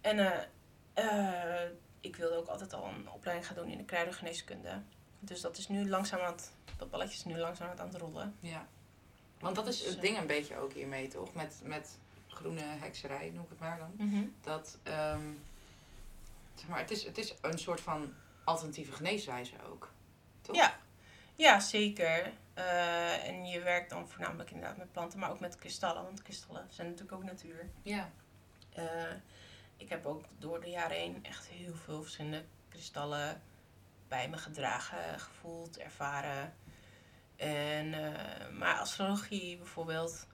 En 0.00 0.18
eh, 0.18 1.62
eh, 1.64 1.70
ik 2.00 2.16
wilde 2.16 2.36
ook 2.36 2.48
altijd 2.48 2.72
al 2.72 2.84
een 2.88 3.10
opleiding 3.10 3.46
gaan 3.46 3.56
doen 3.56 3.68
in 3.70 3.78
de 3.78 3.84
kruidengeneeskunde. 3.84 4.80
Dus 5.18 5.40
dat 5.40 5.56
is 5.56 5.68
nu 5.68 5.88
langzaam 5.88 6.20
aan 6.20 6.32
het, 6.32 6.52
dat 6.76 6.90
balletje 6.90 7.14
is 7.16 7.24
nu 7.24 7.36
langzaam 7.38 7.68
aan 7.78 7.86
het 7.88 7.96
rollen. 7.96 8.36
ja. 8.40 8.66
Want 9.40 9.56
dat 9.56 9.66
is 9.66 9.76
Dus, 9.78 9.86
het 9.86 9.96
eh, 9.96 10.02
ding 10.02 10.18
een 10.18 10.26
beetje 10.26 10.56
ook 10.56 10.72
hiermee, 10.72 11.08
toch? 11.08 11.34
Met, 11.34 11.60
met 11.62 11.98
groene 12.28 12.62
hekserij, 12.62 13.30
noem 13.34 13.42
ik 13.44 13.48
het 13.50 13.58
maar 13.60 13.78
dan. 13.78 14.32
Dat, 14.40 14.78
ehm, 14.82 15.20
maar, 16.68 16.78
het 16.78 16.90
is, 16.90 17.04
het 17.04 17.18
is 17.18 17.34
een 17.40 17.58
soort 17.58 17.80
van 17.80 18.14
alternatieve 18.44 18.92
geneeswijze 18.92 19.54
ook. 19.70 19.92
Toch? 20.40 20.56
Ja, 20.56 20.76
ja 21.36 21.60
zeker. 21.60 22.32
Eh, 22.54 23.28
en 23.28 23.46
je 23.46 23.60
werkt 23.60 23.90
dan 23.90 24.08
voornamelijk 24.08 24.50
inderdaad 24.50 24.76
met 24.76 24.92
planten, 24.92 25.18
maar 25.18 25.30
ook 25.30 25.40
met 25.40 25.56
kristallen. 25.56 26.02
Want 26.02 26.22
kristallen 26.22 26.66
zijn 26.70 26.86
natuurlijk 26.86 27.16
ook 27.16 27.24
natuur. 27.24 27.70
Ja. 27.82 28.10
Eh, 28.70 29.12
ik 29.76 29.88
heb 29.88 30.06
ook 30.06 30.24
door 30.38 30.60
de 30.60 30.70
jaren 30.70 30.96
heen 30.96 31.24
echt 31.24 31.46
heel 31.46 31.74
veel 31.74 32.02
verschillende 32.02 32.44
kristallen 32.68 33.42
bij 34.08 34.28
me 34.28 34.36
gedragen, 34.36 35.20
gevoeld, 35.20 35.78
ervaren. 35.78 36.54
En, 37.36 37.94
eh, 37.94 38.48
maar 38.58 38.78
astrologie 38.78 39.56
bijvoorbeeld 39.56 40.26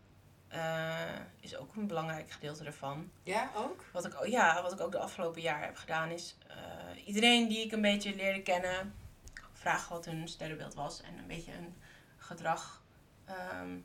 eh, 0.51 1.21
is 1.41 1.57
ook 1.57 1.75
een 1.77 1.87
belangrijk 1.87 2.31
gedeelte 2.31 2.65
ervan. 2.65 3.11
Ja, 3.23 3.51
ook? 3.57 3.85
Wat 3.93 4.05
ik, 4.07 4.27
ja, 4.27 4.63
wat 4.63 4.73
ik 4.73 4.81
ook 4.81 4.93
de 4.93 4.99
afgelopen 4.99 5.41
jaren 5.41 5.65
heb 5.67 5.77
gedaan 5.77 6.11
is 6.11 6.37
eh, 6.47 7.07
iedereen 7.07 7.49
die 7.49 7.65
ik 7.65 7.73
een 7.73 7.81
beetje 7.83 8.15
leerde 8.15 8.43
kennen, 8.43 8.95
vragen 9.53 9.93
wat 9.95 10.05
hun 10.05 10.29
sterrenbeeld 10.29 10.75
was 10.75 11.01
en 11.03 11.19
een 11.19 11.27
beetje 11.27 11.53
een 11.53 11.75
gedrag. 12.17 12.83
ehm, 13.25 13.77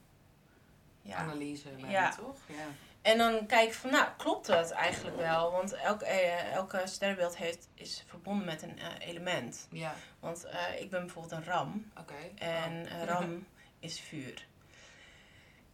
ja, 1.02 1.16
Analyse, 1.18 1.70
bijna, 1.70 1.90
Ja. 1.90 2.16
toch? 2.16 2.38
Ja. 2.48 2.66
en 3.02 3.18
dan 3.18 3.46
kijk 3.46 3.74
van, 3.74 3.92
nou, 3.92 4.08
klopt 4.18 4.48
het 4.48 4.72
eigenlijk 4.72 5.18
wel? 5.18 5.52
Want 5.52 5.74
eh, 5.74 6.54
elke 6.54 6.82
sterrenbeeld 6.86 7.38
heeft, 7.38 7.68
is 7.74 8.04
verbonden 8.08 8.46
met 8.46 8.62
een 8.62 8.80
element. 9.00 9.68
Ja, 9.72 9.94
Want 10.20 10.46
ik 10.80 10.90
ben 10.90 11.00
bijvoorbeeld 11.00 11.34
een 11.34 11.44
ram. 11.52 11.92
oké. 12.00 12.44
En 12.44 12.86
Oh. 12.86 13.04
ram 13.06 13.48
is 13.80 14.00
vuur. 14.00 14.48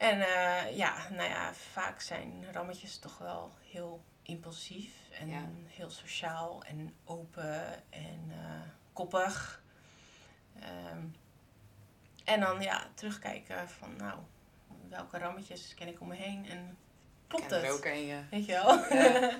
En 0.02 0.22
eh, 0.22 0.78
ja, 0.78 1.08
nou 1.10 1.30
ja, 1.30 1.54
vaak 1.54 2.02
zijn 2.02 2.45
rammetjes 2.52 2.97
toch 2.99 3.18
wel 3.18 3.52
heel 3.72 4.04
impulsief. 4.22 4.93
En 5.20 5.28
Ja. 5.30 5.41
heel 5.68 5.89
sociaal 5.89 6.64
en 6.64 6.93
open 7.06 7.84
en 7.89 8.26
eh, 8.30 8.62
koppig. 8.93 9.62
Ehm, 10.60 11.06
en 12.24 12.39
dan 12.39 12.62
ja, 12.62 12.88
terugkijken 12.93 13.70
van, 13.70 13.95
nou, 13.95 14.20
welke 14.89 15.18
rammetjes 15.18 15.74
ken 15.74 15.88
ik 15.88 16.02
om 16.02 16.08
me 16.08 16.16
heen 16.16 16.49
en 16.49 16.78
klopt 17.28 17.49
het? 17.52 17.70
ook 17.70 17.86
een, 17.86 18.06
ja. 18.06 18.24
Weet 18.30 18.45
je 18.45 18.52
wel? 18.52 18.97
Ja. 18.97 19.39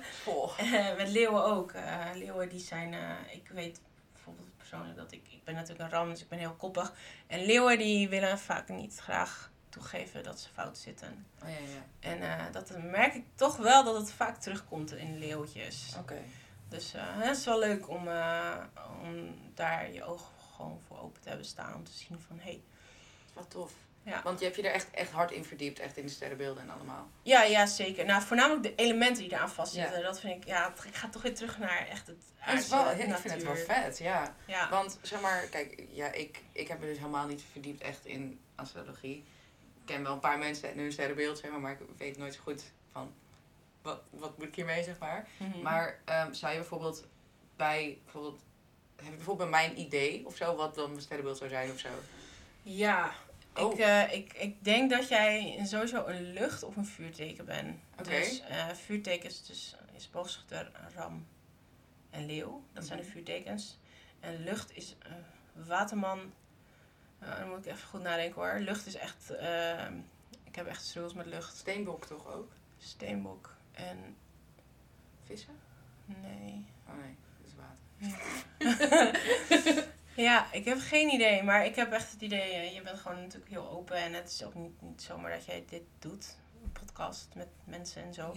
Eh, 0.58 0.96
Met 0.96 1.08
leeuwen 1.08 1.44
ook. 1.44 1.72
Leeuwen 2.14 2.48
die 2.48 2.60
zijn, 2.60 2.94
ik 3.30 3.48
weet 3.48 3.80
bijvoorbeeld 4.12 4.56
persoonlijk 4.56 4.96
dat 4.96 5.12
ik, 5.12 5.22
ik 5.30 5.44
ben 5.44 5.54
natuurlijk 5.54 5.80
een 5.80 5.98
ram, 5.98 6.08
dus 6.08 6.22
ik 6.22 6.28
ben 6.28 6.38
heel 6.38 6.54
koppig. 6.54 6.92
En 7.26 7.44
leeuwen 7.44 7.78
die 7.78 8.08
willen 8.08 8.38
vaak 8.38 8.68
niet 8.68 8.98
graag 8.98 9.51
toegeven 9.72 10.22
dat 10.22 10.40
ze 10.40 10.48
fout 10.48 10.78
zitten. 10.78 11.26
Oh, 11.42 11.48
ja, 11.48 11.54
ja. 11.54 12.10
En 12.10 12.22
eh, 12.22 12.52
dat 12.52 12.82
merk 12.82 13.14
ik 13.14 13.24
toch 13.34 13.56
wel 13.56 13.84
dat 13.84 13.96
het 13.96 14.12
vaak 14.12 14.36
terugkomt 14.40 14.92
in 14.92 15.18
leeuwtjes. 15.18 15.94
Oké. 15.98 16.18
Dus 16.68 16.94
eh, 16.94 17.02
het 17.04 17.36
is 17.36 17.44
wel 17.44 17.58
leuk 17.58 17.88
om, 17.88 18.08
eh, 18.08 18.56
om 19.02 19.34
daar 19.54 19.92
je 19.92 20.04
ogen 20.04 20.32
gewoon 20.54 20.80
voor 20.86 21.00
open 21.00 21.20
te 21.22 21.28
hebben 21.28 21.46
staan. 21.46 21.74
Om 21.74 21.84
te 21.84 21.92
zien 21.92 22.20
van, 22.26 22.36
hé, 22.38 22.42
hey, 22.42 22.62
Wat 23.32 23.50
tof. 23.50 23.72
Ja. 24.02 24.22
Want 24.22 24.38
je 24.38 24.44
hebt 24.44 24.56
je 24.56 24.62
er 24.62 24.74
echt, 24.74 24.90
echt 24.90 25.10
hard 25.10 25.30
in 25.30 25.44
verdiept, 25.44 25.78
echt 25.78 25.96
in 25.96 26.06
de 26.06 26.12
sterrenbeelden 26.12 26.62
en 26.62 26.70
allemaal. 26.70 27.08
ja, 27.22 27.42
ja, 27.42 27.66
zeker. 27.66 28.04
Nou, 28.04 28.22
voornamelijk 28.22 28.62
de 28.62 28.74
elementen 28.74 29.22
die 29.22 29.32
eraan 29.32 29.50
vastzitten. 29.50 29.98
Ja. 29.98 30.04
Dat 30.04 30.20
vind 30.20 30.36
ik, 30.36 30.48
ja, 30.48 30.74
ik 30.86 30.94
ga 30.94 31.08
toch 31.08 31.22
weer 31.22 31.34
terug 31.34 31.58
naar 31.58 31.86
echt 31.88 32.06
het 32.06 32.24
Het 32.36 32.60
is 32.60 32.68
wel, 32.68 32.78
aardse, 32.84 33.02
ik 33.02 33.16
vind 33.16 33.34
het 33.34 33.42
wel 33.42 33.56
vet, 33.56 33.98
ja. 33.98 34.36
Ja. 34.46 34.68
Want 34.68 34.98
zeg 35.02 35.20
maar, 35.20 35.46
kijk, 35.46 35.84
ja, 35.90 36.12
ik, 36.12 36.42
ik 36.52 36.68
heb 36.68 36.80
me 36.80 36.86
dus 36.86 36.98
helemaal 36.98 37.26
niet 37.26 37.42
verdiept 37.52 37.82
echt 37.82 38.06
in 38.06 38.40
astrologie. 38.54 39.24
Ken 39.92 40.02
wel 40.02 40.12
een 40.12 40.18
paar 40.20 40.38
mensen 40.38 40.70
en 40.70 40.78
hun 40.78 40.92
sterrenbeeld, 40.92 41.38
zeg 41.38 41.50
maar, 41.50 41.60
maar 41.60 41.72
ik 41.72 41.78
weet 41.96 42.18
nooit 42.18 42.34
zo 42.34 42.40
goed 42.42 42.62
van 42.92 43.12
wat, 43.82 44.00
wat 44.10 44.38
moet 44.38 44.46
ik 44.46 44.54
hiermee, 44.54 44.82
zeg 44.84 44.98
maar. 44.98 45.28
Mhm. 45.36 45.62
Maar 45.62 45.98
ehm, 46.04 46.32
zou 46.32 46.52
je 46.52 46.58
bijvoorbeeld 46.58 47.06
bij, 47.56 47.98
bijvoorbeeld, 48.04 48.40
heb 48.96 49.04
je 49.04 49.10
bijvoorbeeld 49.16 49.50
bij 49.50 49.60
mij 49.60 49.70
een 49.70 49.80
idee 49.80 50.26
of 50.26 50.36
zo, 50.36 50.56
wat 50.56 50.74
dan 50.74 50.88
mijn 50.90 51.02
sterrenbeeld 51.02 51.36
zou 51.38 51.50
zijn 51.50 51.70
of 51.70 51.78
zo? 51.78 51.88
Ja, 52.62 53.12
Oh. 53.56 53.72
ik, 53.72 53.78
eh, 53.78 54.12
ik, 54.12 54.32
ik 54.32 54.64
denk 54.64 54.90
dat 54.90 55.08
jij 55.08 55.60
sowieso 55.64 56.06
een 56.06 56.32
lucht- 56.32 56.62
of 56.62 56.76
een 56.76 56.86
vuurteken 56.86 57.44
bent. 57.44 57.78
Dus 58.02 58.40
eh 58.40 58.68
vuurtekens 58.68 59.46
dus, 59.46 59.76
is 59.96 60.10
boogschutter, 60.10 60.70
ram 60.94 61.26
en 62.10 62.26
leeuw. 62.26 62.64
Dat 62.72 62.84
zijn 62.86 62.98
de 62.98 63.04
Mhm. 63.04 63.12
vuurtekens. 63.14 63.78
En 64.20 64.44
lucht 64.44 64.76
is 64.76 64.96
eh, 64.98 65.12
waterman. 65.66 66.32
Eh, 67.22 67.38
dan 67.38 67.48
moet 67.48 67.66
ik 67.66 67.72
even 67.72 67.88
goed 67.88 68.02
nadenken 68.02 68.42
hoor. 68.42 68.58
Lucht 68.58 68.86
is 68.86 68.94
echt... 68.94 69.30
eh, 69.30 69.86
ik 70.44 70.54
heb 70.54 70.66
echt 70.66 70.84
struggles 70.84 71.14
met 71.14 71.26
lucht. 71.26 71.56
Steenbok 71.56 72.04
toch 72.06 72.32
ook? 72.32 72.50
Steenbok 72.78 73.54
en... 73.72 74.16
Vissen? 75.24 75.58
Nee. 76.04 76.66
Oh 76.88 76.94
nee, 77.02 77.16
dat 77.38 77.46
is 77.46 77.54
water. 77.56 79.20
Ja, 80.14 80.46
ik 80.52 80.64
heb 80.64 80.78
geen 80.80 81.08
idee. 81.12 81.42
Maar 81.42 81.64
ik 81.64 81.76
heb 81.76 81.92
echt 81.92 82.12
het 82.12 82.20
idee, 82.20 82.52
eh, 82.52 82.74
je 82.74 82.82
bent 82.82 82.98
gewoon 83.00 83.20
natuurlijk 83.20 83.50
heel 83.50 83.70
open. 83.70 83.96
En 83.96 84.12
het 84.12 84.28
is 84.30 84.44
ook 84.44 84.54
niet, 84.54 84.82
niet 84.82 85.02
zomaar 85.02 85.30
dat 85.30 85.44
jij 85.44 85.64
dit 85.68 85.82
doet. 85.98 86.36
Een 86.64 86.72
podcast 86.72 87.28
met 87.34 87.48
mensen 87.64 88.02
en 88.02 88.14
zo. 88.14 88.34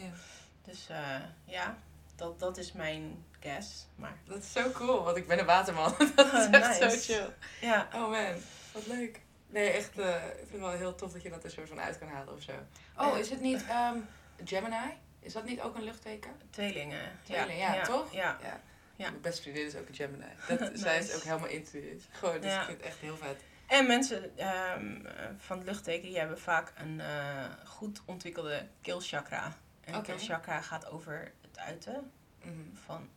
Dus 0.62 0.90
eh, 0.90 1.20
ja, 1.46 1.78
dat, 2.16 2.40
dat 2.40 2.58
is 2.58 2.72
mijn 2.72 3.26
guess. 3.40 3.88
Maar 3.96 4.18
Dat 4.26 4.38
is 4.44 4.52
zo 4.52 4.72
cool, 4.72 5.04
want 5.04 5.18
ik 5.18 5.28
ben 5.28 5.40
een 5.40 5.46
waterman. 5.46 5.94
dat 6.16 6.34
is 6.34 6.46
Oh, 6.46 6.54
echt 6.54 6.80
nice. 6.80 7.00
zo 7.00 7.14
chill. 7.14 7.34
ja, 7.62 7.88
Oh 7.94 8.10
man, 8.10 8.34
wat 8.76 8.88
leuk. 8.88 9.22
Nee, 9.48 9.70
echt, 9.70 10.00
eh, 10.00 10.26
ik 10.26 10.36
vind 10.38 10.52
het 10.52 10.60
wel 10.60 10.70
heel 10.72 10.96
tof 10.96 11.12
dat 11.12 11.22
je 11.22 11.30
dat 11.30 11.44
er 11.44 11.52
soort 11.52 11.68
van 11.70 11.80
uit 11.80 11.98
kan 11.98 12.08
halen 12.08 12.34
of 12.34 12.42
zo. 12.42 12.52
Oh, 12.98 13.14
Eh, 13.14 13.20
is 13.20 13.30
het 13.30 13.42
niet 13.42 13.66
ehm, 13.66 13.98
Gemini? 14.46 14.94
Is 15.20 15.34
dat 15.34 15.46
niet 15.46 15.62
ook 15.62 15.76
een 15.76 15.84
luchtteken? 15.84 16.32
tweelingen. 16.50 17.12
Tweeling, 17.24 17.60
ja, 17.60 17.84
toch? 17.84 18.14
Ja. 18.14 18.38
Ja. 18.42 18.62
Ja. 18.96 19.10
Mijn 19.10 19.22
beste 19.22 19.42
vriendin 19.42 19.66
is 19.66 19.76
ook 19.76 19.88
een 19.88 19.96
Gemini. 19.96 20.26
Dat, 20.48 20.72
Zij 20.80 20.98
is 21.00 21.16
ook 21.16 21.22
helemaal 21.22 21.48
into 21.48 21.78
it. 21.80 22.08
Gewoon, 22.12 22.42
dus 22.42 22.52
Ja. 22.52 22.60
ik 22.60 22.66
vind 22.66 22.78
het 22.78 22.88
echt 22.88 23.00
heel 23.00 23.18
vet. 23.18 23.42
En 23.68 23.88
mensen 23.88 24.38
ehm, 24.38 25.06
eh, 25.06 25.26
van 25.38 25.58
het 25.58 25.66
luchtteken, 25.68 26.08
die 26.10 26.18
hebben 26.18 26.40
vaak 26.40 26.74
een 26.76 27.00
eh, 27.02 27.46
goed 27.66 28.02
ontwikkelde 28.06 28.68
keelchakra. 28.82 29.58
En 29.84 29.96
Oké. 29.96 30.04
keelchakra 30.04 30.62
gaat 30.62 30.86
over 30.90 31.32
het 31.42 31.60
uiten 31.60 32.12
Mhm. 32.44 32.76
van 32.86 33.10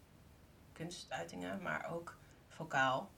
kunstuitingen, 0.72 1.62
maar 1.62 1.90
ook 1.92 2.16
vocaal. 2.48 3.10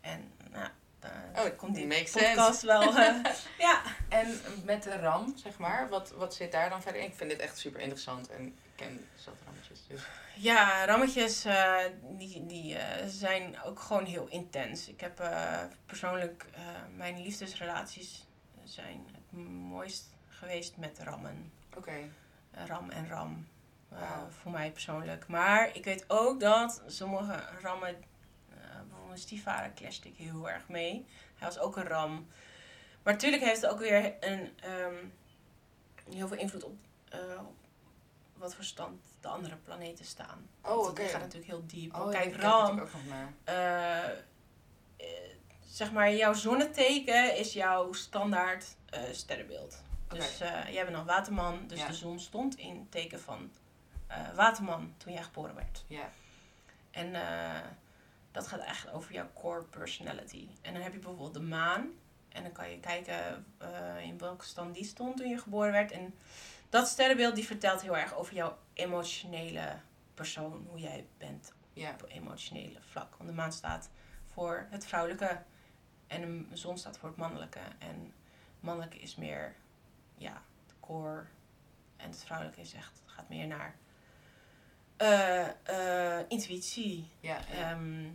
En 0.00 0.32
nou, 0.50 0.68
daar 1.00 1.44
Oh, 1.44 1.56
komt 1.56 1.74
die 1.74 1.86
makes 1.86 2.10
podcast 2.10 2.62
wel. 2.62 2.82
eh, 2.96 3.14
ja. 3.58 3.82
En 4.08 4.40
met 4.64 4.82
de 4.82 4.96
RAM, 4.98 5.36
zeg 5.36 5.58
maar, 5.58 5.88
wat, 5.88 6.10
wat 6.10 6.34
zit 6.34 6.52
daar 6.52 6.70
dan 6.70 6.82
verder 6.82 7.00
in? 7.00 7.06
Ik 7.08 7.14
vind 7.16 7.30
dit 7.30 7.38
echt 7.40 7.58
super 7.58 7.80
interessant 7.80 8.28
en 8.28 8.46
ik 8.46 8.54
ken 8.76 9.06
zat 9.14 9.34
rammetjes. 9.44 9.80
Dus. 9.88 10.00
ja, 10.36 10.84
rammetjes 10.84 11.44
eh, 11.44 11.76
die, 12.02 12.46
die 12.46 12.76
zijn 13.06 13.62
ook 13.62 13.80
gewoon 13.80 14.04
heel 14.04 14.26
intens. 14.28 14.88
Ik 14.88 15.00
heb 15.00 15.22
persoonlijk 15.86 16.44
mijn 16.96 17.22
liefdesrelaties 17.22 18.26
zijn 18.64 19.06
het 19.12 19.38
mooist 19.48 20.04
geweest 20.28 20.76
met 20.76 20.98
rammen. 20.98 21.52
Oké. 21.76 21.92
Ram 22.52 22.90
en 22.90 23.08
ram. 23.08 23.48
Voor 24.42 24.50
mij 24.50 24.70
persoonlijk. 24.70 25.26
Maar 25.26 25.76
ik 25.76 25.84
weet 25.84 26.04
ook 26.08 26.40
dat 26.40 26.82
sommige 26.86 27.44
rammen. 27.62 27.96
Bijvoorbeeld 29.10 29.44
mijn 29.44 29.44
stiefvader 29.44 29.72
clashte 29.74 30.08
ik 30.08 30.16
heel 30.16 30.50
erg 30.50 30.68
mee. 30.68 31.06
Hij 31.36 31.48
was 31.48 31.58
ook 31.58 31.76
een 31.76 31.84
ram. 31.86 32.28
Maar 33.02 33.12
natuurlijk 33.12 33.42
heeft 33.42 33.60
het 33.62 33.70
ook 33.70 33.78
weer 33.78 34.14
een, 34.20 34.50
ehm, 34.60 34.94
heel 36.14 36.28
veel 36.28 36.36
invloed 36.36 36.64
op, 36.64 36.76
eh, 37.08 37.18
op 37.38 37.54
wat 38.34 38.54
voor 38.54 38.64
stand 38.64 39.00
de 39.20 39.28
andere 39.28 39.56
planeten 39.56 40.04
staan. 40.04 40.48
Oh, 40.62 40.78
oké. 40.78 40.94
Die 41.00 41.08
gaat 41.10 41.20
natuurlijk 41.20 41.50
heel 41.50 41.66
diep. 41.66 41.94
Oh, 41.94 42.12
ja, 42.12 42.18
kijk, 42.18 42.30
die 42.30 42.40
kijk 42.40 42.42
ram, 42.52 42.76
ik 42.76 42.82
ook 42.82 42.92
nog 42.92 43.04
naar. 43.06 43.32
eh, 43.44 44.10
eh, 44.96 45.30
zeg 45.66 45.92
maar, 45.92 46.12
jouw 46.14 46.32
zonneteken 46.32 47.36
is 47.36 47.52
jouw 47.52 47.92
standaard 47.92 48.76
sterrenbeeld. 49.12 49.82
Dus 50.08 50.38
jij 50.70 50.84
bent 50.84 50.96
een 50.96 51.04
waterman, 51.04 51.66
dus 51.66 51.78
Ja. 51.78 51.86
de 51.86 51.94
zon 51.94 52.20
stond 52.20 52.56
in 52.56 52.86
teken 52.88 53.20
van 53.20 53.50
waterman 54.34 54.94
toen 54.96 55.12
jij 55.12 55.22
geboren 55.22 55.54
werd. 55.54 55.84
Ja. 55.86 56.10
En 56.90 57.14
dat 58.30 58.46
gaat 58.46 58.60
echt 58.60 58.90
over 58.90 59.12
jouw 59.12 59.28
core 59.34 59.62
personality. 59.64 60.48
En 60.62 60.72
dan 60.72 60.82
heb 60.82 60.92
je 60.92 60.98
bijvoorbeeld 60.98 61.34
de 61.34 61.40
maan. 61.40 61.90
En 62.28 62.42
dan 62.42 62.52
kan 62.52 62.70
je 62.70 62.80
kijken 62.80 63.46
eh, 63.58 64.00
in 64.02 64.18
welke 64.18 64.44
stand 64.44 64.74
die 64.74 64.84
stond 64.84 65.16
toen 65.16 65.28
je 65.28 65.38
geboren 65.38 65.72
werd. 65.72 65.90
En 65.92 66.14
dat 66.68 66.88
sterrenbeeld 66.88 67.34
die 67.34 67.46
vertelt 67.46 67.82
heel 67.82 67.96
erg 67.96 68.14
over 68.14 68.34
jouw 68.34 68.58
emotionele 68.72 69.76
persoon. 70.14 70.66
Hoe 70.70 70.78
jij 70.80 71.06
bent 71.18 71.52
Ja. 71.72 71.90
op 71.92 72.04
emotionele 72.08 72.78
vlak. 72.80 73.14
Want 73.16 73.28
de 73.30 73.36
maan 73.36 73.52
staat 73.52 73.90
voor 74.32 74.66
het 74.70 74.86
vrouwelijke. 74.86 75.42
En 76.06 76.48
de 76.48 76.56
zon 76.56 76.78
staat 76.78 76.98
voor 76.98 77.08
het 77.08 77.18
mannelijke. 77.18 77.60
En 77.78 78.12
mannelijke 78.60 78.98
is 78.98 79.14
meer, 79.16 79.54
ja, 80.16 80.42
de 80.66 80.74
core. 80.80 81.24
En 81.96 82.10
het 82.10 82.24
vrouwelijke 82.24 82.60
is 82.60 82.72
echt, 82.72 83.02
gaat 83.04 83.28
meer 83.28 83.46
naar 83.46 83.76
eh, 85.00 86.18
intuïtie. 86.28 87.10
Ja. 87.20 87.40
ja. 87.52 87.70
Ehm, 87.70 88.06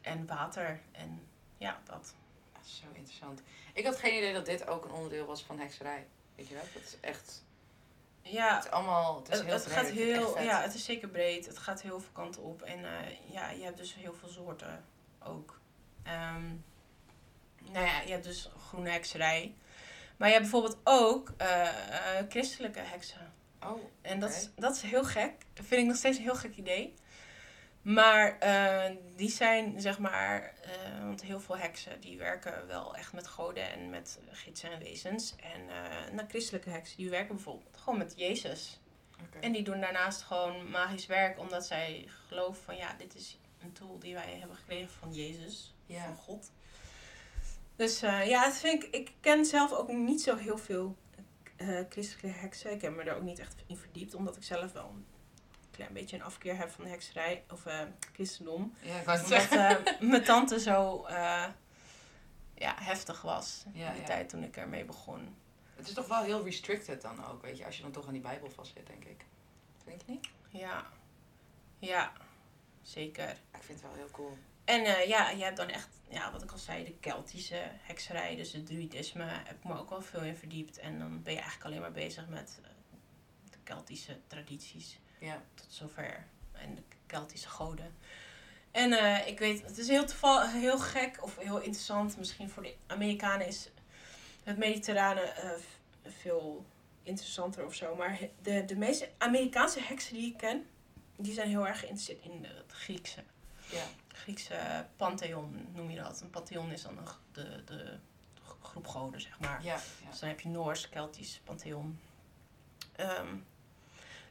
en 0.00 0.26
water. 0.26 0.80
En 0.92 1.28
ja, 1.58 1.80
dat. 1.84 2.14
Dat 2.52 2.64
is 2.64 2.76
zo 2.76 2.86
interessant. 2.92 3.42
Ik 3.72 3.84
had 3.84 3.96
geen 3.96 4.16
idee 4.16 4.32
dat 4.32 4.46
dit 4.46 4.66
ook 4.66 4.84
een 4.84 4.90
onderdeel 4.90 5.26
was 5.26 5.42
van 5.42 5.58
hekserij. 5.58 6.06
Weet 6.34 6.48
je 6.48 6.54
wel? 6.54 6.62
Dat 6.74 6.82
is 6.82 7.00
echt... 7.00 7.44
Ja, 8.22 8.54
Het 8.54 8.64
is 8.64 8.70
allemaal... 8.70 9.16
Het, 9.16 9.28
is 9.28 9.40
heel 9.40 9.52
het 9.52 9.62
breed. 9.62 9.74
gaat 9.76 9.90
heel, 9.90 10.40
ja, 10.40 10.60
het 10.60 10.74
is 10.74 10.84
zeker 10.84 11.08
breed. 11.08 11.46
Het 11.46 11.58
gaat 11.58 11.82
heel 11.82 12.00
veel 12.00 12.12
kanten 12.12 12.42
op. 12.42 12.62
En 12.62 12.84
eh, 12.84 13.32
ja, 13.32 13.50
je 13.50 13.64
hebt 13.64 13.76
dus 13.76 13.94
heel 13.94 14.14
veel 14.14 14.28
soorten 14.28 14.84
ook. 15.22 15.60
Ehm, 16.02 16.46
nou 17.72 17.86
ja, 17.86 18.00
je 18.00 18.10
hebt 18.10 18.24
dus 18.24 18.50
groene 18.68 18.90
hekserij. 18.90 19.54
Maar 20.16 20.28
je 20.28 20.34
hebt 20.34 20.50
bijvoorbeeld 20.50 20.78
ook 20.84 21.32
christelijke 22.28 22.80
heksen. 22.80 23.34
Oh, 23.70 23.80
En 24.02 24.20
dat, 24.20 24.30
is, 24.30 24.50
dat 24.56 24.76
is 24.76 24.82
heel 24.82 25.04
gek. 25.04 25.32
Dat 25.52 25.66
vind 25.66 25.80
ik 25.80 25.86
nog 25.86 25.96
steeds 25.96 26.16
een 26.16 26.22
heel 26.22 26.34
gek 26.34 26.56
idee. 26.56 26.94
Maar 27.86 28.38
eh, 28.38 28.96
die 29.16 29.30
zijn, 29.30 29.80
zeg 29.80 29.98
maar, 29.98 30.54
eh, 30.62 31.04
want 31.04 31.22
heel 31.22 31.40
veel 31.40 31.56
heksen 31.56 32.00
die 32.00 32.18
werken 32.18 32.66
wel 32.66 32.96
echt 32.96 33.12
met 33.12 33.26
goden 33.26 33.70
en 33.70 33.90
met 33.90 34.18
gidsen 34.30 34.70
en 34.70 34.78
wezens. 34.78 35.34
En 35.36 35.68
eh 35.68 36.12
nou, 36.12 36.28
christelijke 36.28 36.70
heksen 36.70 36.96
die 36.96 37.10
werken 37.10 37.34
bijvoorbeeld 37.34 37.76
gewoon 37.76 37.98
met 37.98 38.12
Jezus. 38.16 38.80
En 39.40 39.52
die 39.52 39.62
doen 39.62 39.80
daarnaast 39.80 40.22
gewoon 40.22 40.70
magisch 40.70 41.06
werk, 41.06 41.38
omdat 41.38 41.66
zij 41.66 42.08
geloven 42.28 42.62
van 42.62 42.76
ja, 42.76 42.94
dit 42.98 43.14
is 43.14 43.38
een 43.62 43.72
tool 43.72 43.98
die 43.98 44.14
wij 44.14 44.36
hebben 44.38 44.56
gekregen 44.56 44.90
van 44.90 45.12
Jezus, 45.12 45.74
van 45.88 46.16
God. 46.16 46.50
Dus 47.76 48.00
ja, 48.00 48.44
dat 48.44 48.56
vind 48.56 48.84
ik, 48.84 48.94
ik 48.94 49.12
ken 49.20 49.44
zelf 49.44 49.72
ook 49.72 49.92
niet 49.92 50.22
zo 50.22 50.36
heel 50.36 50.58
veel 50.58 50.96
eh, 51.56 51.80
christelijke 51.88 52.38
heksen. 52.38 52.72
Ik 52.72 52.82
heb 52.82 52.96
me 52.96 53.04
daar 53.04 53.16
ook 53.16 53.22
niet 53.22 53.38
echt 53.38 53.54
in 53.66 53.76
verdiept, 53.76 54.14
omdat 54.14 54.36
ik 54.36 54.42
zelf 54.42 54.72
wel 54.72 54.88
een 54.94 55.06
klein 55.70 55.92
beetje 55.92 56.16
een 56.16 56.22
afkeer 56.22 56.56
heb 56.56 56.70
van 56.70 56.84
de 56.84 56.90
hekserij 56.90 57.44
of 57.50 57.66
eh, 57.66 57.80
christendom. 58.12 58.74
Ja, 58.82 58.98
ik 58.98 59.06
het 59.06 59.22
Omdat 59.22 59.50
eh, 59.50 60.00
mijn 60.10 60.24
tante 60.24 60.60
zo 60.60 61.06
ja, 62.54 62.74
heftig 62.78 63.22
was 63.22 63.64
Ja, 63.72 63.88
in 63.88 63.94
de 63.94 64.00
ja. 64.00 64.06
tijd 64.06 64.28
toen 64.28 64.42
ik 64.42 64.56
ermee 64.56 64.84
begon. 64.84 65.36
Het 65.74 65.88
is 65.88 65.94
toch 65.94 66.08
wel 66.08 66.22
heel 66.22 66.44
restricted 66.44 67.02
dan 67.02 67.24
ook, 67.24 67.42
weet 67.42 67.58
je, 67.58 67.64
als 67.64 67.76
je 67.76 67.82
dan 67.82 67.90
toch 67.90 68.06
aan 68.06 68.12
die 68.12 68.22
Bijbel 68.22 68.50
vastzit, 68.50 68.86
denk 68.86 69.04
ik. 69.04 69.24
Denk 69.84 70.00
je 70.00 70.12
niet? 70.12 70.28
Ja, 70.48 70.86
ja, 71.78 72.12
zeker. 72.82 73.30
Ik 73.30 73.62
vind 73.62 73.80
het 73.80 73.90
wel 73.90 73.98
heel 73.98 74.10
cool. 74.10 74.36
En 74.66 74.84
eh, 74.84 75.08
ja, 75.08 75.30
je 75.30 75.42
hebt 75.44 75.56
dan 75.56 75.68
echt, 75.68 75.88
ja, 76.08 76.32
wat 76.32 76.42
ik 76.42 76.52
al 76.52 76.58
zei, 76.58 76.84
de 76.84 76.94
Keltische 77.00 77.62
hekserij, 77.80 78.36
dus 78.36 78.52
het 78.52 78.66
druïdisme, 78.66 79.24
heb 79.24 79.56
ik 79.56 79.64
me 79.64 79.78
ook 79.78 79.90
wel 79.90 80.02
veel 80.02 80.20
in 80.20 80.36
verdiept. 80.36 80.78
En 80.78 80.98
dan 80.98 81.22
ben 81.22 81.32
je 81.32 81.38
eigenlijk 81.38 81.68
alleen 81.68 81.80
maar 81.80 81.92
bezig 81.92 82.28
met 82.28 82.58
eh, 82.62 82.68
de 83.50 83.58
Keltische 83.64 84.18
tradities 84.26 84.98
Ja. 85.18 85.42
tot 85.54 85.66
zover. 85.68 86.26
En 86.52 86.74
de 86.74 86.82
Keltische 87.06 87.48
goden. 87.48 87.94
En 88.70 88.92
eh, 88.92 89.26
ik 89.26 89.38
weet, 89.38 89.62
het 89.62 89.78
is 89.78 89.88
heel, 89.88 90.04
toeval, 90.04 90.48
heel 90.48 90.78
gek 90.78 91.22
of 91.22 91.36
heel 91.36 91.60
interessant, 91.60 92.16
misschien 92.18 92.50
voor 92.50 92.62
de 92.62 92.74
Amerikanen 92.86 93.46
is 93.46 93.68
het 94.44 94.56
mediterrane 94.56 95.32
veel 96.06 96.64
interessanter 97.02 97.64
of 97.66 97.74
zo. 97.74 97.94
Maar 97.94 98.18
de, 98.42 98.64
de 98.64 98.76
meeste 98.76 99.08
Amerikaanse 99.18 99.80
heksen 99.80 100.14
die 100.14 100.26
ik 100.26 100.36
ken, 100.36 100.66
die 101.16 101.32
zijn 101.32 101.48
heel 101.48 101.66
erg 101.66 101.78
geïnteresseerd 101.78 102.24
in 102.24 102.44
het 102.44 102.72
Griekse. 102.72 103.22
Ja. 103.70 103.84
Griekse 104.16 104.86
pantheon 104.96 105.68
noem 105.72 105.90
je 105.90 105.96
dat. 105.96 106.20
Een 106.20 106.30
pantheon 106.30 106.70
is 106.72 106.82
dan 106.82 106.98
de, 107.32 107.64
de 107.64 107.98
groep 108.62 108.86
goden, 108.86 109.20
zeg 109.20 109.40
maar. 109.40 109.64
Ja. 109.64 109.74
ja. 109.74 110.10
Dus 110.10 110.18
dan 110.18 110.28
heb 110.28 110.40
je 110.40 110.48
Noors, 110.48 110.88
Keltisch, 110.88 111.40
pantheon. 111.44 112.00
Ehm, 112.96 113.36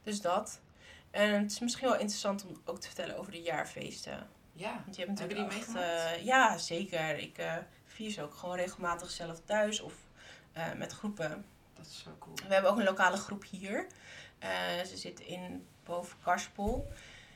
dus 0.03 0.21
dat. 0.21 0.59
En 1.11 1.41
het 1.41 1.51
is 1.51 1.59
misschien 1.59 1.87
wel 1.87 1.97
interessant 1.97 2.45
om 2.45 2.61
ook 2.65 2.79
te 2.79 2.87
vertellen 2.87 3.17
over 3.17 3.31
de 3.31 3.41
jaarfeesten. 3.41 4.27
Ja. 4.53 4.81
Want 4.83 4.95
je 4.95 5.05
hebt 5.05 5.19
natuurlijk 5.19 5.49
die 5.49 5.59
echt, 5.59 5.73
meegemaakt? 5.73 6.15
eh, 6.15 6.25
ja, 6.25 6.57
zeker. 6.57 7.17
Ik 7.17 7.37
eh, 7.37 7.55
vier 7.85 8.11
ze 8.11 8.21
ook 8.21 8.33
gewoon 8.33 8.55
regelmatig 8.55 9.09
zelf 9.09 9.41
thuis 9.45 9.79
of 9.79 9.93
eh, 10.51 10.73
met 10.73 10.91
groepen. 10.91 11.45
Dat 11.75 11.85
is 11.85 11.99
zo 11.99 12.15
cool. 12.19 12.35
We 12.47 12.53
hebben 12.53 12.71
ook 12.71 12.77
een 12.77 12.83
lokale 12.83 13.17
groep 13.17 13.43
hier. 13.49 13.87
Ze 14.85 14.97
zit 14.97 15.19
in 15.19 15.67
boven 15.83 16.17
Karspel. 16.23 16.91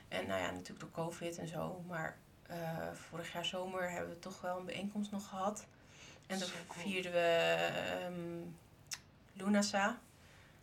En 0.08 0.28
nou 0.28 0.42
ja, 0.42 0.52
natuurlijk 0.52 0.80
door 0.80 1.06
COVID 1.06 1.38
en 1.38 1.48
zo. 1.48 1.84
Maar 1.88 2.18
vorig 2.94 3.34
jaar 3.34 3.46
zomer 3.46 3.92
hebben 3.92 4.10
we 4.10 4.20
toch 4.20 4.42
wel 4.42 4.58
een 4.58 4.66
bijeenkomst 4.66 5.12
nog 5.12 5.28
gehad. 5.28 5.66
En 6.28 6.40
cool. 6.40 6.84
vierden 6.84 7.12
we 7.12 7.56
ehm 8.02 8.48
Lunasa. 9.34 10.00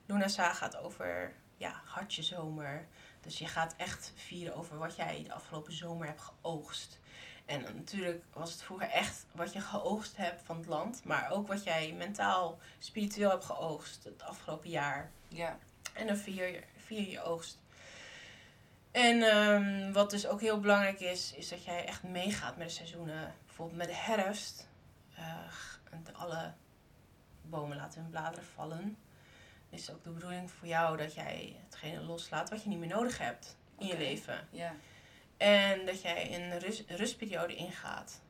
Lunasa 0.07 0.53
gaat 0.53 0.77
over 0.77 1.33
ja, 1.57 1.81
hartje 1.85 2.23
zomer. 2.23 2.87
Dus 3.21 3.39
je 3.39 3.47
gaat 3.47 3.75
echt 3.77 4.13
vieren 4.15 4.55
over 4.55 4.79
wat 4.79 4.97
jij 4.97 5.23
de 5.23 5.33
afgelopen 5.33 5.73
zomer 5.73 6.07
hebt 6.07 6.21
geoogst. 6.21 6.99
En 7.45 7.61
natuurlijk 7.61 8.25
was 8.33 8.53
het 8.53 8.63
vroeger 8.63 8.89
echt 8.89 9.27
wat 9.33 9.53
je 9.53 9.61
geoogst 9.61 10.17
hebt 10.17 10.43
van 10.45 10.57
het 10.57 10.67
land. 10.67 11.05
Maar 11.05 11.31
ook 11.31 11.49
wat 11.49 11.65
jij 11.65 11.93
mentaal, 11.93 12.59
spiritueel 12.79 13.31
hebt 13.31 13.45
geoogst 13.45 14.05
het 14.05 14.23
afgelopen 14.23 14.71
jaar. 14.71 15.11
Ja. 15.29 15.59
En 15.93 16.07
dan 16.07 16.17
vier 16.17 16.47
je, 16.47 16.63
vier 16.77 17.11
je 17.11 17.23
oogst. 17.23 17.59
En 18.97 19.23
ehm, 19.23 19.93
wat 19.93 20.11
dus 20.11 20.27
ook 20.27 20.41
heel 20.41 20.61
belangrijk 20.61 21.01
is, 21.01 21.33
is 21.35 21.49
dat 21.49 21.65
jij 21.65 21.85
echt 21.85 22.03
meegaat 22.03 22.57
met 22.57 22.67
de 22.67 22.73
seizoenen. 22.73 23.35
Bijvoorbeeld 23.47 23.79
met 23.79 23.87
de 23.89 23.95
herfst. 23.95 24.69
de- 26.05 26.13
alle 26.13 26.53
bomen 27.43 27.77
laten 27.77 28.01
hun 28.01 28.11
bladeren 28.11 28.45
vallen. 28.45 28.97
Is 29.71 29.87
het 29.87 29.97
ook 29.97 30.05
de 30.05 30.11
bedoeling 30.11 30.51
voor 30.51 30.69
jou 30.69 30.97
dat 30.97 31.15
jij 31.15 31.57
hetgene 31.65 32.01
loslaat 32.01 32.51
wat 32.51 32.63
je 32.63 32.69
niet 32.69 32.79
meer 32.79 32.89
nodig 32.89 33.19
hebt 33.19 33.57
in 33.79 33.87
je 33.87 33.97
leven. 33.99 34.49
Ja. 34.51 34.75
En 35.37 35.87
dat 35.87 36.03
jij 36.03 36.35
een 36.35 36.59
rust, 36.59 36.85
rustperiode 36.91 37.55
ingaat. 37.55 38.21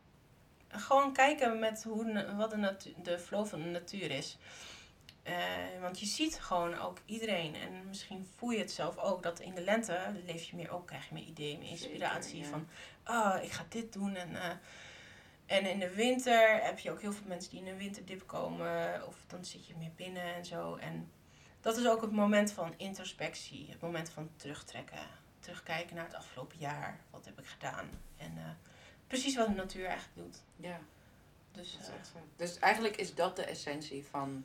En 0.68 0.80
gewoon 0.80 1.12
kijken 1.12 1.58
met 1.58 1.82
hoe, 1.82 2.34
wat 2.36 2.50
de, 2.50 2.92
de 3.02 3.18
flow 3.18 3.46
van 3.46 3.62
de 3.62 3.68
natuur 3.68 4.10
is. 4.10 4.38
Eh, 5.26 5.80
want 5.80 6.00
je 6.00 6.06
ziet 6.06 6.40
gewoon 6.40 6.78
ook 6.78 6.98
iedereen. 7.04 7.54
En 7.54 7.88
misschien 7.88 8.28
voel 8.36 8.50
je 8.50 8.58
het 8.58 8.72
zelf 8.72 8.96
ook. 8.96 9.22
Dat 9.22 9.40
in 9.40 9.54
de 9.54 9.60
lente 9.60 10.12
leef 10.26 10.42
je 10.42 10.56
meer 10.56 10.74
op. 10.74 10.86
Krijg 10.86 11.08
je 11.08 11.14
meer 11.14 11.24
ideeën, 11.24 11.58
meer 11.58 11.70
inspiratie. 11.70 12.44
Zeker, 12.44 12.58
ja. 12.58 12.64
Van, 13.04 13.14
oh, 13.14 13.42
ik 13.42 13.50
ga 13.50 13.64
dit 13.68 13.92
doen. 13.92 14.16
En, 14.16 14.36
eh, 14.36 14.50
en 15.46 15.66
in 15.66 15.78
de 15.78 15.94
winter 15.94 16.62
heb 16.62 16.78
je 16.78 16.90
ook 16.90 17.00
heel 17.00 17.12
veel 17.12 17.26
mensen 17.26 17.50
die 17.50 17.60
in 17.60 17.66
een 17.66 17.76
winterdip 17.76 18.26
komen. 18.26 19.06
Of 19.06 19.16
dan 19.26 19.44
zit 19.44 19.66
je 19.66 19.74
meer 19.78 19.92
binnen 19.96 20.34
en 20.34 20.44
zo. 20.44 20.76
En 20.76 21.10
dat 21.60 21.76
is 21.76 21.88
ook 21.88 22.00
het 22.00 22.12
moment 22.12 22.52
van 22.52 22.74
introspectie. 22.76 23.66
Het 23.70 23.80
moment 23.80 24.10
van 24.10 24.30
terugtrekken 24.36 25.24
terugkijken 25.46 25.96
naar 25.96 26.04
het 26.04 26.14
afgelopen 26.14 26.58
jaar. 26.58 27.00
Wat 27.10 27.24
heb 27.24 27.38
ik 27.38 27.46
gedaan? 27.46 27.88
En 28.16 28.32
eh, 28.36 28.50
precies 29.06 29.36
wat 29.36 29.46
de 29.46 29.54
natuur 29.54 29.86
eigenlijk 29.86 30.16
doet. 30.16 30.42
Ja. 30.56 30.80
Dus. 31.52 31.78
Dus 32.36 32.58
eigenlijk 32.58 32.96
is 32.96 33.14
dat 33.14 33.36
de 33.36 33.44
essentie 33.44 34.04
van, 34.04 34.44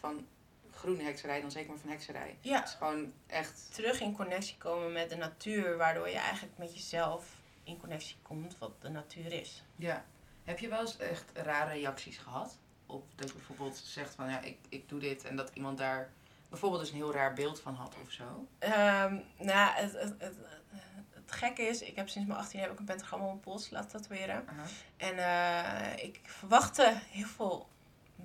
van 0.00 0.26
groene 0.70 1.02
hekserij, 1.02 1.40
dan 1.40 1.50
zeker 1.50 1.70
maar 1.70 1.78
van 1.78 1.90
hekserij. 1.90 2.36
ja, 2.40 2.58
Het 2.58 2.68
is 2.68 2.74
gewoon 2.74 3.12
echt... 3.26 3.74
terug 3.74 4.00
in 4.00 4.16
connectie 4.16 4.56
komen 4.58 4.92
met 4.92 5.10
de 5.10 5.16
natuur. 5.16 5.76
Waardoor 5.76 6.08
je 6.08 6.18
eigenlijk 6.18 6.58
met 6.58 6.74
jezelf 6.74 7.26
in 7.64 7.80
connectie 7.80 8.16
komt 8.22 8.58
wat 8.58 8.72
de 8.80 8.88
natuur 8.88 9.32
is. 9.32 9.62
Ja. 9.76 10.04
Heb 10.44 10.58
je 10.58 10.68
wel 10.68 10.80
eens 10.80 10.96
echt 10.96 11.24
rare 11.34 11.72
reacties 11.72 12.18
gehad? 12.18 12.58
Op 12.86 13.04
dat 13.14 13.28
je 13.28 13.34
bijvoorbeeld 13.34 13.76
zegt 13.76 14.14
van 14.14 14.30
ja, 14.30 14.40
ik, 14.40 14.58
ik 14.68 14.88
doe 14.88 15.00
dit 15.00 15.24
en 15.24 15.36
dat 15.36 15.50
iemand 15.54 15.78
daar 15.78 16.12
bijvoorbeeld 16.48 16.82
dus 16.82 16.90
een 16.90 16.96
heel 16.96 17.12
raar 17.12 17.34
beeld 17.34 17.60
van 17.60 17.74
had 17.74 17.94
of 18.04 18.10
zo? 18.10 18.46
Ehm, 18.58 19.18
nou, 19.38 19.74
het, 19.74 19.92
het, 19.92 20.14
het, 20.18 20.36
het 21.10 21.32
gekke 21.32 21.62
is, 21.62 21.82
ik 21.82 21.96
heb 21.96 22.08
sinds 22.08 22.28
mijn 22.28 22.40
18 22.40 22.60
heb 22.60 22.72
ik 22.72 22.78
een 22.78 22.84
pentagram 22.84 23.20
op 23.20 23.26
mijn 23.26 23.40
pols 23.40 23.70
laten 23.70 24.00
tatoeëren. 24.00 24.44
En 24.96 25.18
eh, 25.18 26.04
ik 26.04 26.20
verwachtte 26.22 27.00
heel 27.10 27.26
veel 27.26 27.68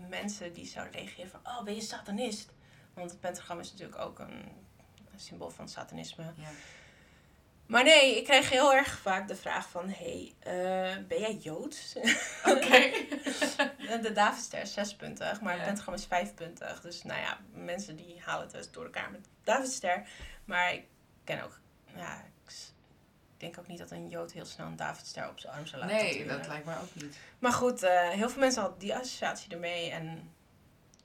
mensen 0.10 0.54
die 0.54 0.66
zouden 0.66 1.00
reageren 1.00 1.30
van, 1.30 1.40
oh, 1.44 1.64
ben 1.64 1.76
je 1.76 1.82
satanist? 1.82 2.50
Want 2.94 3.12
het 3.12 3.20
pentagram 3.20 3.60
is 3.60 3.72
natuurlijk 3.72 4.00
ook 4.00 4.20
een, 4.20 4.52
een 5.12 5.20
symbool 5.20 5.50
van 5.50 5.70
satanisme. 5.70 6.24
Ja. 6.24 6.50
Maar 7.66 7.84
nee, 7.84 8.18
ik 8.18 8.24
kreeg 8.24 8.50
heel 8.50 8.74
erg 8.74 8.98
vaak 9.00 9.28
de 9.28 9.36
vraag 9.36 9.70
van... 9.70 9.90
hey, 9.90 10.34
eh, 10.40 10.98
ben 11.08 11.20
jij 11.20 11.36
Joods? 11.36 11.96
Oké. 12.56 12.92
de 14.02 14.12
Davidster 14.14 14.62
is 14.62 14.74
zespuntig, 14.74 15.42
maar 15.42 15.52
Ja. 15.54 15.58
het 15.58 15.68
pentagram 15.68 15.94
is 15.94 16.06
vijfpuntig. 16.06 16.82
Dus 16.82 17.04
nou 17.04 17.20
ja, 17.22 17.40
mensen 17.54 17.96
die 17.96 18.22
halen 18.22 18.44
het 18.44 18.52
wel 18.52 18.62
eens 18.62 18.72
door 18.72 18.84
elkaar 18.84 19.12
met 19.12 19.28
Davidster. 19.44 20.08
Maar 20.46 20.74
ik 20.74 20.86
ken 21.24 21.44
ook... 21.44 21.60
Ja, 21.96 22.24
denk 23.38 23.60
ook 23.60 23.68
niet 23.68 23.80
dat 23.80 23.92
een 23.92 24.10
Jood 24.10 24.32
heel 24.32 24.46
snel 24.46 24.68
een 24.68 24.76
Davidster 24.76 25.30
op 25.30 25.40
zijn 25.40 25.54
arm 25.54 25.66
zou 25.66 25.82
laten 25.82 25.96
Nee, 25.96 26.28
dat 26.28 26.48
lijkt 26.48 26.66
mij 26.66 26.78
ook 26.78 26.96
niet. 26.96 27.18
Maar 27.40 27.52
goed, 27.52 27.84
eh, 27.84 28.10
heel 28.10 28.30
veel 28.30 28.40
mensen 28.40 28.62
hadden 28.62 28.80
die 28.80 28.96
associatie 28.96 29.54
ermee. 29.54 29.90
En 29.90 30.34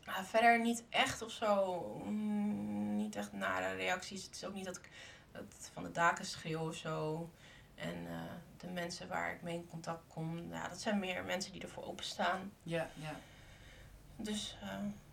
ja, 0.05 0.25
verder 0.25 0.61
niet 0.61 0.85
echt 0.89 1.23
of 1.23 1.31
zo. 1.31 1.83
mm, 2.05 2.97
niet 2.97 3.17
echt 3.17 3.33
nare 3.33 3.75
reacties. 3.75 4.25
Het 4.25 4.35
is 4.35 4.45
ook 4.45 4.55
niet 4.55 4.65
dat 4.65 4.77
ik 4.77 4.89
dat 5.33 5.71
van 5.73 5.83
de 5.83 5.91
daken 5.91 6.25
schreeuw 6.25 6.69
of 6.69 6.75
zo. 6.75 7.31
En 7.75 8.07
eh, 8.07 8.15
de 8.57 8.67
mensen 8.67 9.09
waar 9.09 9.33
ik 9.35 9.43
mee 9.43 9.55
in 9.55 9.67
contact 9.67 10.03
kom, 10.09 10.53
ja, 10.53 10.69
dat 10.69 10.81
zijn 10.81 10.99
meer 10.99 11.25
mensen 11.25 11.53
die 11.53 11.63
ervoor 11.63 11.85
openstaan. 11.85 12.53
Ja, 12.63 12.91
ja. 12.95 13.15
Dus 14.17 14.57
eh, 14.63 14.69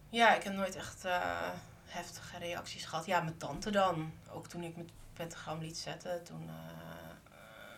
ja, 0.09 0.35
ik 0.35 0.43
heb 0.43 0.53
nooit 0.53 0.75
echt 0.75 1.05
heftige 1.85 2.37
reacties 2.37 2.85
gehad. 2.85 3.05
Ja, 3.05 3.21
mijn 3.21 3.37
tante 3.37 3.71
dan. 3.71 4.13
Ook 4.31 4.47
toen 4.47 4.63
ik 4.63 4.75
mijn 4.75 4.89
pentagram 5.13 5.59
liet 5.59 5.77
zetten, 5.77 6.23
toen 6.23 6.49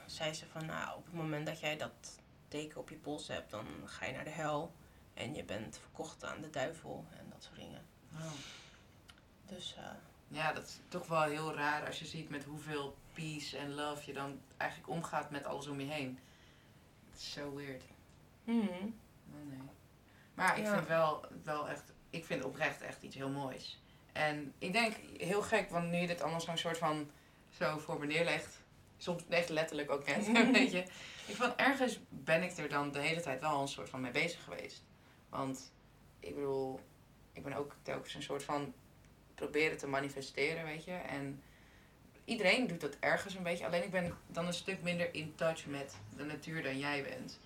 zei 0.09 0.33
ze 0.33 0.45
van, 0.45 0.65
nou, 0.65 0.97
op 0.97 1.05
het 1.05 1.13
moment 1.13 1.45
dat 1.45 1.59
jij 1.59 1.77
dat 1.77 2.19
teken 2.47 2.79
op 2.79 2.89
je 2.89 2.95
pols 2.95 3.27
hebt, 3.27 3.51
dan 3.51 3.65
ga 3.85 4.05
je 4.05 4.13
naar 4.13 4.23
de 4.23 4.29
hel. 4.29 4.73
En 5.13 5.35
je 5.35 5.43
bent 5.43 5.77
verkocht 5.77 6.23
aan 6.23 6.41
de 6.41 6.49
duivel 6.49 7.05
en 7.17 7.25
dat 7.29 7.43
soort 7.43 7.55
dingen. 7.55 7.81
Oh. 8.13 8.31
Dus 9.45 9.75
eh, 9.77 9.83
Ja, 10.27 10.53
dat 10.53 10.63
is 10.67 10.79
toch 10.87 11.07
wel 11.07 11.21
heel 11.21 11.53
raar 11.55 11.85
als 11.85 11.99
je 11.99 12.05
ziet 12.05 12.29
met 12.29 12.43
hoeveel 12.43 12.95
peace 13.13 13.57
en 13.57 13.73
love 13.73 14.05
je 14.05 14.13
dan 14.13 14.39
eigenlijk 14.57 14.89
omgaat 14.91 15.29
met 15.29 15.45
alles 15.45 15.67
om 15.67 15.79
je 15.79 15.91
heen. 15.91 16.19
Het 17.11 17.19
is 17.19 17.31
zo 17.31 17.55
weird. 17.55 17.83
hmm, 18.43 18.59
Nee, 19.25 19.43
nee. 19.45 19.59
Maar 20.33 20.57
ik 20.57 20.63
Ja. 20.65 20.73
vind 20.75 20.87
wel, 20.87 21.25
wel 21.43 21.69
echt, 21.69 21.91
ik 22.09 22.25
vind 22.25 22.43
oprecht 22.43 22.81
echt 22.81 23.01
iets 23.03 23.15
heel 23.15 23.29
moois. 23.29 23.79
En 24.11 24.53
ik 24.57 24.73
denk, 24.73 24.95
heel 25.17 25.41
gek, 25.41 25.69
want 25.69 25.89
nu 25.89 25.97
je 25.97 26.07
dit 26.07 26.21
allemaal 26.21 26.41
zo'n 26.41 26.57
soort 26.57 26.77
van 26.77 27.11
zo 27.49 27.77
voor 27.77 27.99
me 27.99 28.05
neerlegt, 28.05 28.58
soms 28.99 29.23
echt 29.29 29.49
letterlijk 29.49 29.91
ook 29.91 30.05
net, 30.05 30.31
weet 30.51 30.71
je. 30.71 30.83
Ik 31.25 31.35
van 31.35 31.57
ergens 31.57 31.99
ben 32.09 32.43
ik 32.43 32.57
er 32.57 32.69
dan 32.69 32.91
de 32.91 32.99
hele 32.99 33.21
tijd 33.21 33.39
wel 33.39 33.61
een 33.61 33.67
soort 33.67 33.89
van 33.89 34.01
mee 34.01 34.11
bezig 34.11 34.43
geweest. 34.43 34.83
Want 35.29 35.71
ik 36.19 36.35
bedoel, 36.35 36.79
ik 37.33 37.43
ben 37.43 37.53
ook 37.53 37.75
telkens 37.81 38.13
een 38.13 38.23
soort 38.23 38.43
van 38.43 38.73
proberen 39.35 39.77
te 39.77 39.87
manifesteren, 39.87 40.63
weet 40.65 40.83
je. 40.83 40.91
En 40.91 41.41
iedereen 42.25 42.67
doet 42.67 42.81
dat 42.81 42.97
ergens 42.99 43.35
een 43.35 43.43
beetje. 43.43 43.65
Alleen 43.65 43.83
ik 43.83 43.91
ben 43.91 44.17
dan 44.27 44.47
een 44.47 44.53
stuk 44.53 44.81
minder 44.81 45.13
in 45.13 45.35
touch 45.35 45.65
met 45.65 45.95
de 46.17 46.23
natuur 46.23 46.63
dan 46.63 46.77
jij 46.79 47.03
bent. 47.03 47.39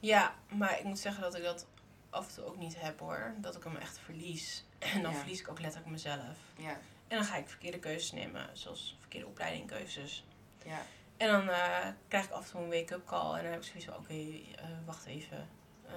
ja, 0.00 0.34
maar 0.48 0.78
ik 0.78 0.84
moet 0.84 0.98
zeggen 0.98 1.22
dat 1.22 1.36
ik 1.36 1.42
dat 1.42 1.66
af 2.10 2.28
en 2.28 2.34
toe 2.34 2.44
ook 2.44 2.56
niet 2.56 2.80
heb 2.80 3.00
hoor. 3.00 3.34
Dat 3.38 3.56
ik 3.56 3.64
hem 3.64 3.76
echt 3.76 3.98
verlies. 3.98 4.64
En 4.78 5.02
dan 5.02 5.12
Ja. 5.12 5.18
verlies 5.18 5.40
ik 5.40 5.48
ook 5.48 5.60
letterlijk 5.60 5.90
mezelf. 5.90 6.36
Ja, 6.56 6.70
En 7.08 7.16
dan 7.16 7.24
ga 7.24 7.36
ik 7.36 7.48
verkeerde 7.48 7.78
keuzes 7.78 8.12
nemen, 8.12 8.48
zoals 8.52 8.96
verkeerde 9.00 9.26
opleidingkeuzes. 9.26 10.24
Ja, 10.66 10.82
En 11.16 11.28
dan 11.28 11.48
eh, 11.48 11.86
krijg 12.08 12.24
ik 12.24 12.30
af 12.30 12.44
en 12.44 12.50
toe 12.50 12.60
een 12.60 12.70
wake-up 12.70 13.06
call. 13.06 13.34
En 13.36 13.42
dan 13.42 13.52
heb 13.52 13.60
ik 13.60 13.66
zoiets 13.66 13.84
van, 13.84 13.96
oké, 13.96 14.14
eh, 14.14 14.64
wacht 14.84 15.06
even. 15.06 15.48
Eh, 15.86 15.94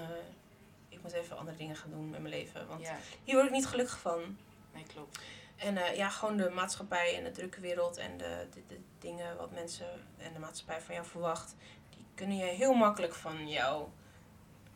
ik 0.89 1.01
moet 1.01 1.11
even 1.11 1.38
andere 1.38 1.57
dingen 1.57 1.76
gaan 1.76 1.89
doen 1.89 2.09
met 2.09 2.20
mijn 2.20 2.34
leven. 2.34 2.67
Want 2.67 2.82
ja. 2.82 2.97
hier 3.24 3.36
word 3.36 3.47
ik 3.47 3.53
niet 3.53 3.67
gelukkig 3.67 3.99
van. 3.99 4.38
Nee, 4.74 4.84
klopt. 4.84 5.20
En 5.55 5.95
ja, 5.95 6.09
gewoon 6.09 6.38
de 6.38 6.49
maatschappij 6.49 7.17
en 7.17 7.24
de 7.24 7.32
drukke 7.32 7.61
wereld 7.61 7.97
en 7.97 8.17
de, 8.17 8.47
de, 8.53 8.63
de 8.67 8.80
dingen 8.99 9.38
wat 9.38 9.51
mensen 9.51 9.88
en 10.17 10.34
de 10.34 10.39
maatschappij 10.39 10.82
van 10.82 10.95
jou 10.95 11.07
verwacht. 11.07 11.55
Die 11.89 12.05
kunnen 12.15 12.38
je 12.38 12.43
heel 12.43 12.74
makkelijk 12.74 13.13
van 13.13 13.49
jouw 13.49 13.91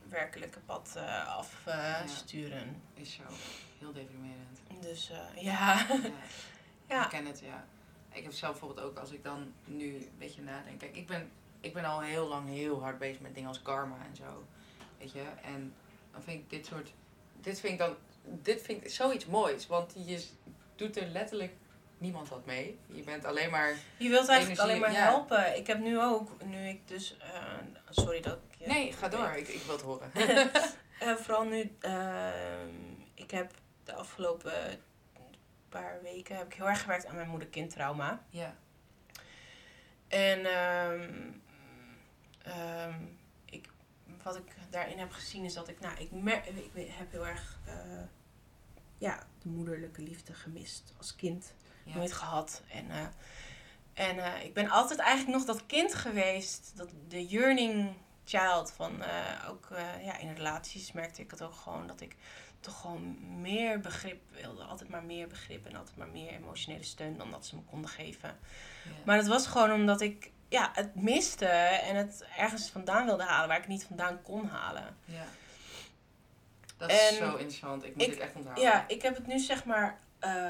werkelijke 0.09 0.59
pad 0.59 0.97
afsturen. 1.25 2.81
Is 2.93 3.13
zo. 3.13 3.23
Heel 3.79 3.93
deprimerend. 3.93 4.59
Dus 4.81 5.07
ja. 5.07 5.27
Ja. 5.35 5.87
ja. 6.95 7.03
Ik 7.03 7.09
ken 7.09 7.25
het, 7.25 7.39
ja. 7.39 7.65
Ik 8.13 8.23
heb 8.23 8.31
zelf 8.31 8.51
bijvoorbeeld 8.51 8.87
ook, 8.87 8.97
als 8.97 9.11
ik 9.11 9.23
dan 9.23 9.53
nu 9.65 9.95
een 9.95 10.11
beetje 10.17 10.41
nadenk. 10.41 10.79
Kijk, 10.79 10.95
ik 10.95 11.07
ben, 11.07 11.31
ik 11.59 11.73
ben 11.73 11.85
al 11.85 12.01
heel 12.01 12.27
lang 12.27 12.49
heel 12.49 12.81
hard 12.81 12.97
bezig 12.97 13.19
met 13.19 13.33
dingen 13.33 13.49
als 13.49 13.61
karma 13.61 13.97
en 14.09 14.15
zo. 14.15 14.45
Weet 14.97 15.11
je? 15.11 15.23
En 15.43 15.73
dan 16.11 16.23
vind 16.23 16.39
ik 16.39 16.49
dit 16.49 16.65
soort... 16.65 16.93
Dit 17.41 17.59
vind 17.59 17.73
ik 17.73 17.79
dan... 17.79 17.95
Dit 18.23 18.61
vind 18.61 18.83
ik 18.83 18.89
zoiets 18.89 19.25
moois. 19.25 19.67
Want 19.67 19.93
je 20.05 20.25
doet 20.75 20.97
er 20.97 21.07
letterlijk 21.07 21.53
niemand 21.97 22.29
wat 22.29 22.45
mee. 22.45 22.79
Je 22.85 23.03
bent 23.03 23.25
alleen 23.25 23.49
maar... 23.49 23.75
Je 23.97 24.09
wilt 24.09 24.27
eigenlijk 24.27 24.61
alleen 24.61 24.79
maar 24.79 24.91
ja. 24.91 25.09
helpen. 25.09 25.57
Ik 25.57 25.67
heb 25.67 25.79
nu 25.79 25.99
ook, 25.99 26.43
nu 26.43 26.67
ik 26.67 26.87
dus, 26.87 27.17
eh, 27.17 27.43
sorry 27.89 28.21
dat 28.21 28.37
ik... 28.57 28.67
Nee, 28.67 28.93
ga 28.93 29.07
door. 29.07 29.31
Ik, 29.31 29.47
ik 29.47 29.61
wil 29.61 29.75
het 29.75 29.83
horen. 29.83 30.11
Eh, 30.99 31.15
vooral 31.15 31.43
nu, 31.43 31.75
ehm, 31.79 32.69
ik 33.13 33.31
heb 33.31 33.51
de 33.83 33.93
afgelopen 33.93 34.53
paar 35.79 36.01
weken 36.01 36.37
heb 36.37 36.45
ik 36.45 36.53
heel 36.53 36.69
erg 36.69 36.81
gewerkt 36.81 37.05
aan 37.05 37.15
mijn 37.15 37.29
moeder-kind-trauma. 37.29 38.23
ja. 38.29 38.55
En 40.07 40.45
ehm, 40.45 41.31
ehm, 42.43 43.01
ik, 43.45 43.69
wat 44.23 44.35
ik 44.35 44.55
daarin 44.69 44.99
heb 44.99 45.11
gezien 45.11 45.43
is 45.43 45.53
dat 45.53 45.67
ik, 45.67 45.79
nou, 45.79 45.97
ik, 45.97 46.11
mer- 46.11 46.47
ik 46.73 46.91
heb 46.91 47.11
heel 47.11 47.27
erg 47.27 47.59
eh, 47.65 48.03
ja, 48.97 49.23
de 49.41 49.49
moederlijke 49.49 50.01
liefde 50.01 50.33
gemist 50.33 50.93
als 50.97 51.15
kind. 51.15 51.53
Ja. 51.83 51.95
Nooit 51.95 52.13
gehad. 52.13 52.61
En, 52.71 52.91
eh, 52.91 53.05
en 53.93 54.19
eh, 54.19 54.43
ik 54.45 54.53
ben 54.53 54.69
altijd 54.69 54.99
eigenlijk 54.99 55.37
nog 55.37 55.45
dat 55.47 55.65
kind 55.65 55.93
geweest, 55.95 56.71
dat, 56.75 56.89
de 57.07 57.25
yearning 57.25 57.93
child 58.25 58.71
van 58.71 59.03
ook 59.49 59.67
ja, 60.01 60.17
in 60.17 60.33
relaties 60.33 60.91
merkte 60.91 61.21
ik 61.21 61.31
het 61.31 61.41
ook 61.41 61.53
gewoon 61.55 61.87
dat 61.87 62.01
ik 62.01 62.15
toch 62.63 62.81
gewoon 62.81 63.17
meer 63.41 63.79
begrip 63.79 64.21
wilde. 64.31 64.63
Altijd 64.63 64.89
maar 64.89 65.03
meer 65.03 65.27
begrip 65.27 65.65
en 65.65 65.75
altijd 65.75 65.97
maar 65.97 66.07
meer 66.07 66.31
emotionele 66.31 66.83
steun 66.83 67.17
dan 67.17 67.31
dat 67.31 67.45
ze 67.45 67.55
me 67.55 67.61
konden 67.61 67.89
geven. 67.89 68.29
Ja. 68.83 68.91
Maar 69.05 69.17
dat 69.17 69.27
was 69.27 69.47
gewoon 69.47 69.71
omdat 69.71 70.01
ik 70.01 70.31
ja, 70.49 70.69
het 70.73 70.95
miste 70.95 71.45
en 71.45 71.95
het 71.95 72.25
ergens 72.37 72.69
vandaan 72.69 73.05
wilde 73.05 73.23
halen 73.23 73.47
waar 73.47 73.57
ik 73.57 73.63
het 73.63 73.71
niet 73.71 73.83
vandaan 73.85 74.21
kon 74.21 74.47
halen. 74.47 74.97
ja. 75.05 75.25
Dat 76.77 76.91
is 76.91 77.09
En 77.09 77.15
zo 77.15 77.31
interessant. 77.35 77.83
Ik 77.83 77.93
moet 77.95 78.01
ik- 78.03 78.09
dit 78.09 78.19
echt 78.19 78.35
onthouden. 78.35 78.63
Ja, 78.63 78.87
ik 78.87 79.01
heb 79.01 79.15
het 79.15 79.27
nu 79.27 79.39
zeg 79.39 79.65
maar 79.65 79.99
eh, 80.19 80.45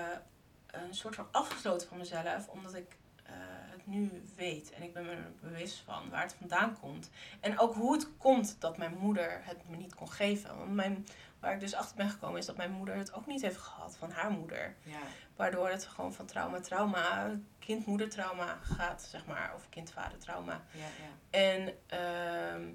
een 0.68 0.94
soort 0.96 1.16
van 1.16 1.28
afgesloten 1.32 1.88
van 1.88 1.98
mezelf, 1.98 2.48
omdat 2.48 2.74
ik 2.76 2.96
eh, 3.24 3.34
het 3.72 3.88
nu 3.88 4.24
weet 4.36 4.72
en 4.72 4.84
ik 4.84 4.94
ben 4.94 5.06
me 5.06 5.12
er 5.12 5.32
bewust 5.42 5.82
van 5.86 6.10
waar 6.10 6.22
het 6.22 6.36
vandaan 6.40 6.80
komt. 6.80 7.10
En 7.40 7.60
ook 7.60 7.74
hoe 7.76 7.94
het 7.94 8.08
komt 8.18 8.56
dat 8.60 8.78
mijn 8.78 8.98
moeder 8.98 9.42
het 9.44 9.70
me 9.70 9.76
niet 9.76 9.96
kon 9.96 10.12
geven. 10.12 10.58
Want 10.58 10.74
mijn, 10.74 11.08
waar 11.44 11.54
ik 11.54 11.60
dus 11.60 11.74
achter 11.74 11.96
ben 11.96 12.10
gekomen 12.10 12.40
is 12.40 12.46
dat 12.46 12.58
mijn 12.58 12.72
moeder 12.72 12.96
het 12.96 13.14
ook 13.14 13.26
niet 13.26 13.42
heeft 13.42 13.58
gehad 13.58 13.98
van 13.98 14.12
haar 14.12 14.32
moeder. 14.32 14.76
Ja. 14.84 15.00
Waardoor 15.36 15.70
het 15.70 15.86
gewoon 15.86 16.14
van 16.14 16.26
trauma, 16.26 16.60
trauma, 16.60 17.32
kind-moeder-trauma 17.60 18.60
gaat, 18.62 19.02
zeg 19.02 19.26
maar, 19.26 19.52
of 19.56 19.70
kind-vader-trauma. 19.70 20.62
Ja, 20.72 20.80
ja. 20.80 21.40
En 21.40 21.74
ehm, 21.88 22.74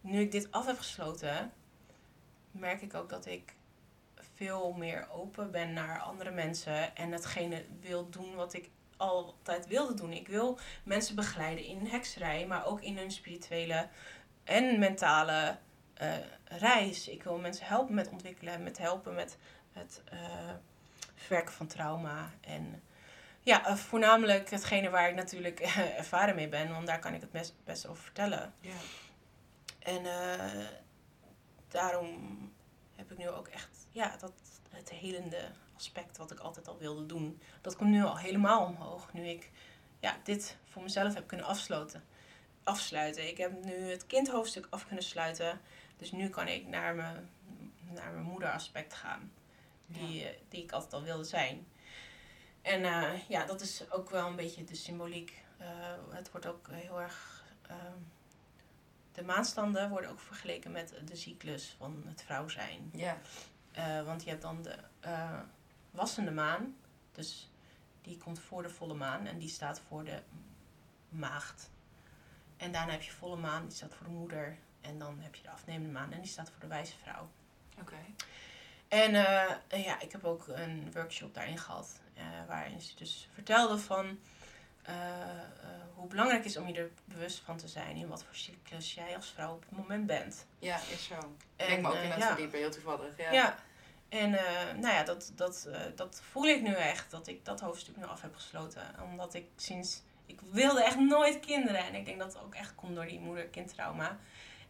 nu 0.00 0.20
ik 0.20 0.32
dit 0.32 0.52
af 0.52 0.66
heb 0.66 0.78
gesloten, 0.78 1.52
merk 2.50 2.82
ik 2.82 2.94
ook 2.94 3.08
dat 3.08 3.26
ik 3.26 3.54
veel 4.36 4.72
meer 4.72 5.08
open 5.10 5.50
ben 5.50 5.72
naar 5.72 6.00
andere 6.00 6.30
mensen 6.30 6.96
en 6.96 7.12
hetgene 7.12 7.64
wil 7.80 8.10
doen 8.10 8.34
wat 8.34 8.52
ik 8.52 8.70
altijd 8.96 9.66
wilde 9.66 9.94
doen. 9.94 10.12
Ik 10.12 10.28
wil 10.28 10.58
mensen 10.84 11.14
begeleiden 11.14 11.64
in 11.64 11.86
hekserij, 11.86 12.46
maar 12.46 12.66
ook 12.66 12.80
in 12.80 12.96
hun 12.96 13.10
spirituele 13.10 13.88
en 14.44 14.78
mentale 14.78 15.58
eh, 16.00 16.16
reis. 16.44 17.08
Ik 17.08 17.22
wil 17.22 17.38
mensen 17.38 17.66
helpen 17.66 17.94
met 17.94 18.08
ontwikkelen, 18.08 18.62
met 18.62 18.78
helpen 18.78 19.14
met 19.14 19.36
het 19.72 20.02
eh, 20.04 20.18
verwerken 21.14 21.54
van 21.54 21.66
trauma 21.66 22.30
en 22.40 22.82
ja, 23.40 23.66
eh, 23.66 23.74
voornamelijk 23.74 24.50
hetgene 24.50 24.90
waar 24.90 25.08
ik 25.08 25.14
natuurlijk 25.14 25.60
ervaren 26.02 26.34
mee 26.34 26.48
ben, 26.48 26.70
want 26.70 26.86
daar 26.86 26.98
kan 26.98 27.14
ik 27.14 27.20
het 27.20 27.30
best, 27.30 27.54
best 27.64 27.86
over 27.86 28.02
vertellen. 28.02 28.54
ja. 28.60 28.74
En 29.78 30.02
daarom 31.68 32.38
heb 32.96 33.10
ik 33.10 33.18
nu 33.18 33.28
ook 33.28 33.48
echt, 33.48 33.86
ja, 33.90 34.16
dat 34.16 34.32
het 34.70 34.90
helende 34.90 35.50
aspect 35.76 36.16
wat 36.16 36.30
ik 36.30 36.38
altijd 36.38 36.68
al 36.68 36.78
wilde 36.78 37.06
doen, 37.06 37.40
dat 37.60 37.76
komt 37.76 37.90
nu 37.90 38.04
al 38.04 38.18
helemaal 38.18 38.64
omhoog. 38.64 39.12
Nu 39.12 39.26
ik 39.26 39.50
ja, 40.00 40.16
dit 40.22 40.56
voor 40.64 40.82
mezelf 40.82 41.14
heb 41.14 41.26
kunnen 41.26 41.46
afsluiten. 41.46 42.04
afsluiten. 42.62 43.28
Ik 43.28 43.36
heb 43.36 43.64
nu 43.64 43.74
het 43.74 44.06
kindhoofdstuk 44.06 44.66
af 44.70 44.86
kunnen 44.86 45.04
sluiten. 45.04 45.60
Dus 46.00 46.12
nu 46.12 46.28
kan 46.28 46.48
ik 46.48 46.66
naar 46.66 46.94
mijn, 46.94 47.30
naar 47.90 48.12
mijn 48.12 48.24
moederaspect 48.24 48.94
gaan. 48.94 49.32
Die, 49.86 50.24
eh, 50.24 50.36
die 50.48 50.62
ik 50.62 50.72
altijd 50.72 50.92
al 50.92 51.02
wilde 51.02 51.24
zijn. 51.24 51.66
En 52.62 52.84
eh, 52.84 53.28
ja, 53.28 53.44
dat 53.44 53.60
is 53.60 53.90
ook 53.90 54.10
wel 54.10 54.26
een 54.26 54.36
beetje 54.36 54.64
de 54.64 54.74
symboliek. 54.74 55.44
Eh, 55.58 55.68
het 56.10 56.30
wordt 56.30 56.46
ook 56.46 56.68
heel 56.70 57.00
erg. 57.00 57.44
ehm, 57.66 57.98
de 59.12 59.22
maanstanden 59.22 59.90
worden 59.90 60.10
ook 60.10 60.20
vergeleken 60.20 60.72
met 60.72 60.94
de 61.04 61.16
cyclus 61.16 61.74
van 61.78 62.02
het 62.06 62.22
vrouw 62.22 62.48
zijn. 62.48 62.90
Ja. 62.94 63.18
Want 64.04 64.22
je 64.24 64.30
hebt 64.30 64.42
dan 64.42 64.62
de 64.62 64.76
wassende 65.90 66.30
maan. 66.30 66.76
Dus 67.12 67.50
die 68.02 68.18
komt 68.18 68.38
voor 68.38 68.62
de 68.62 68.68
volle 68.68 68.94
maan. 68.94 69.26
En 69.26 69.38
die 69.38 69.48
staat 69.48 69.80
voor 69.88 70.04
de 70.04 70.22
maagd. 71.08 71.70
En 72.56 72.72
daarna 72.72 72.92
heb 72.92 73.02
je 73.02 73.10
volle 73.10 73.36
maan, 73.36 73.66
die 73.66 73.76
staat 73.76 73.94
voor 73.94 74.06
de 74.06 74.12
moeder. 74.12 74.58
En 74.80 74.98
dan 74.98 75.18
heb 75.20 75.34
je 75.34 75.42
de 75.42 75.50
afnemende 75.50 75.92
maan 75.92 76.12
en 76.12 76.20
die 76.20 76.30
staat 76.30 76.50
voor 76.50 76.60
de 76.60 76.66
wijze 76.66 76.94
vrouw. 77.02 77.28
Oké. 77.80 77.96
En 78.90 79.14
eh, 79.14 79.84
ja, 79.84 80.00
ik 80.00 80.12
heb 80.12 80.24
ook 80.24 80.44
een 80.48 80.92
workshop 80.92 81.34
daarin 81.34 81.58
gehad. 81.58 82.00
eh, 82.14 82.24
waarin 82.46 82.80
ze 82.80 82.96
dus 82.96 83.28
vertelde 83.34 83.78
van 83.78 84.18
eh, 84.82 84.94
hoe 85.94 86.08
belangrijk 86.08 86.42
het 86.42 86.52
is 86.52 86.58
om 86.58 86.68
je 86.68 86.74
er 86.74 86.90
bewust 87.04 87.38
van 87.44 87.56
te 87.56 87.68
zijn 87.68 87.96
in 87.96 88.08
wat 88.08 88.24
voor 88.24 88.34
cyclus 88.34 88.94
jij 88.94 89.16
als 89.16 89.30
vrouw 89.30 89.54
op 89.54 89.64
het 89.68 89.78
moment 89.78 90.06
bent. 90.06 90.46
Ja, 90.58 90.76
is 90.92 91.04
zo. 91.04 91.14
En, 91.56 91.68
denk 91.68 91.82
me 91.82 91.88
ook 91.88 91.94
in 91.94 92.08
dat 92.08 92.18
ja. 92.18 92.36
heel 92.36 92.70
toevallig. 92.70 93.16
Ja. 93.16 93.32
Ja. 93.32 93.58
En 94.08 94.30
nou 94.80 94.94
ja, 94.94 95.02
dat, 95.02 95.32
dat, 95.34 95.68
dat 95.94 96.22
voel 96.30 96.44
ik 96.46 96.62
nu 96.62 96.74
echt, 96.74 97.10
dat 97.10 97.26
ik 97.26 97.44
dat 97.44 97.60
hoofdstuk 97.60 97.96
nu 97.96 98.04
af 98.04 98.20
heb 98.20 98.34
gesloten. 98.34 98.82
Omdat 99.02 99.34
ik 99.34 99.46
sinds, 99.56 100.02
ik 100.26 100.40
wilde 100.50 100.84
echt 100.84 100.98
nooit 100.98 101.40
kinderen. 101.40 101.84
En 101.84 101.94
ik 101.94 102.04
denk 102.04 102.18
dat 102.18 102.32
het 102.32 102.42
ook 102.42 102.54
echt 102.54 102.74
komt 102.74 102.94
door 102.94 103.06
die 103.06 103.20
moeder-kindtrauma. 103.20 104.18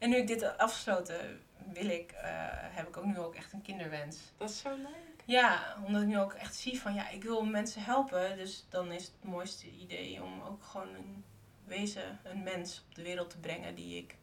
En 0.00 0.10
nu 0.10 0.16
ik 0.16 0.26
dit 0.26 0.58
afgesloten, 0.58 1.40
wil 1.72 1.88
ik, 1.88 2.12
eh, 2.12 2.30
heb 2.50 2.88
ik 2.88 2.96
ook 2.96 3.04
nu 3.04 3.18
ook 3.18 3.34
echt 3.34 3.52
een 3.52 3.62
kinderwens. 3.62 4.18
Dat 4.36 4.50
is 4.50 4.58
zo 4.58 4.76
leuk. 4.76 5.22
Ja, 5.24 5.76
omdat 5.86 6.02
ik 6.02 6.08
nu 6.08 6.18
ook 6.18 6.32
echt 6.32 6.54
zie 6.54 6.80
van 6.80 6.94
ja, 6.94 7.08
ik 7.08 7.22
wil 7.22 7.44
mensen 7.44 7.82
helpen. 7.82 8.36
Dus 8.36 8.64
dan 8.68 8.92
is 8.92 9.04
het 9.04 9.30
mooiste 9.30 9.70
idee 9.70 10.22
om 10.22 10.40
ook 10.42 10.62
gewoon 10.64 10.94
een 10.94 11.24
wezen, 11.64 12.20
een 12.22 12.42
mens 12.42 12.84
op 12.88 12.94
de 12.94 13.02
wereld 13.02 13.30
te 13.30 13.38
brengen 13.38 13.74
die 13.74 13.96
ik 13.96 14.16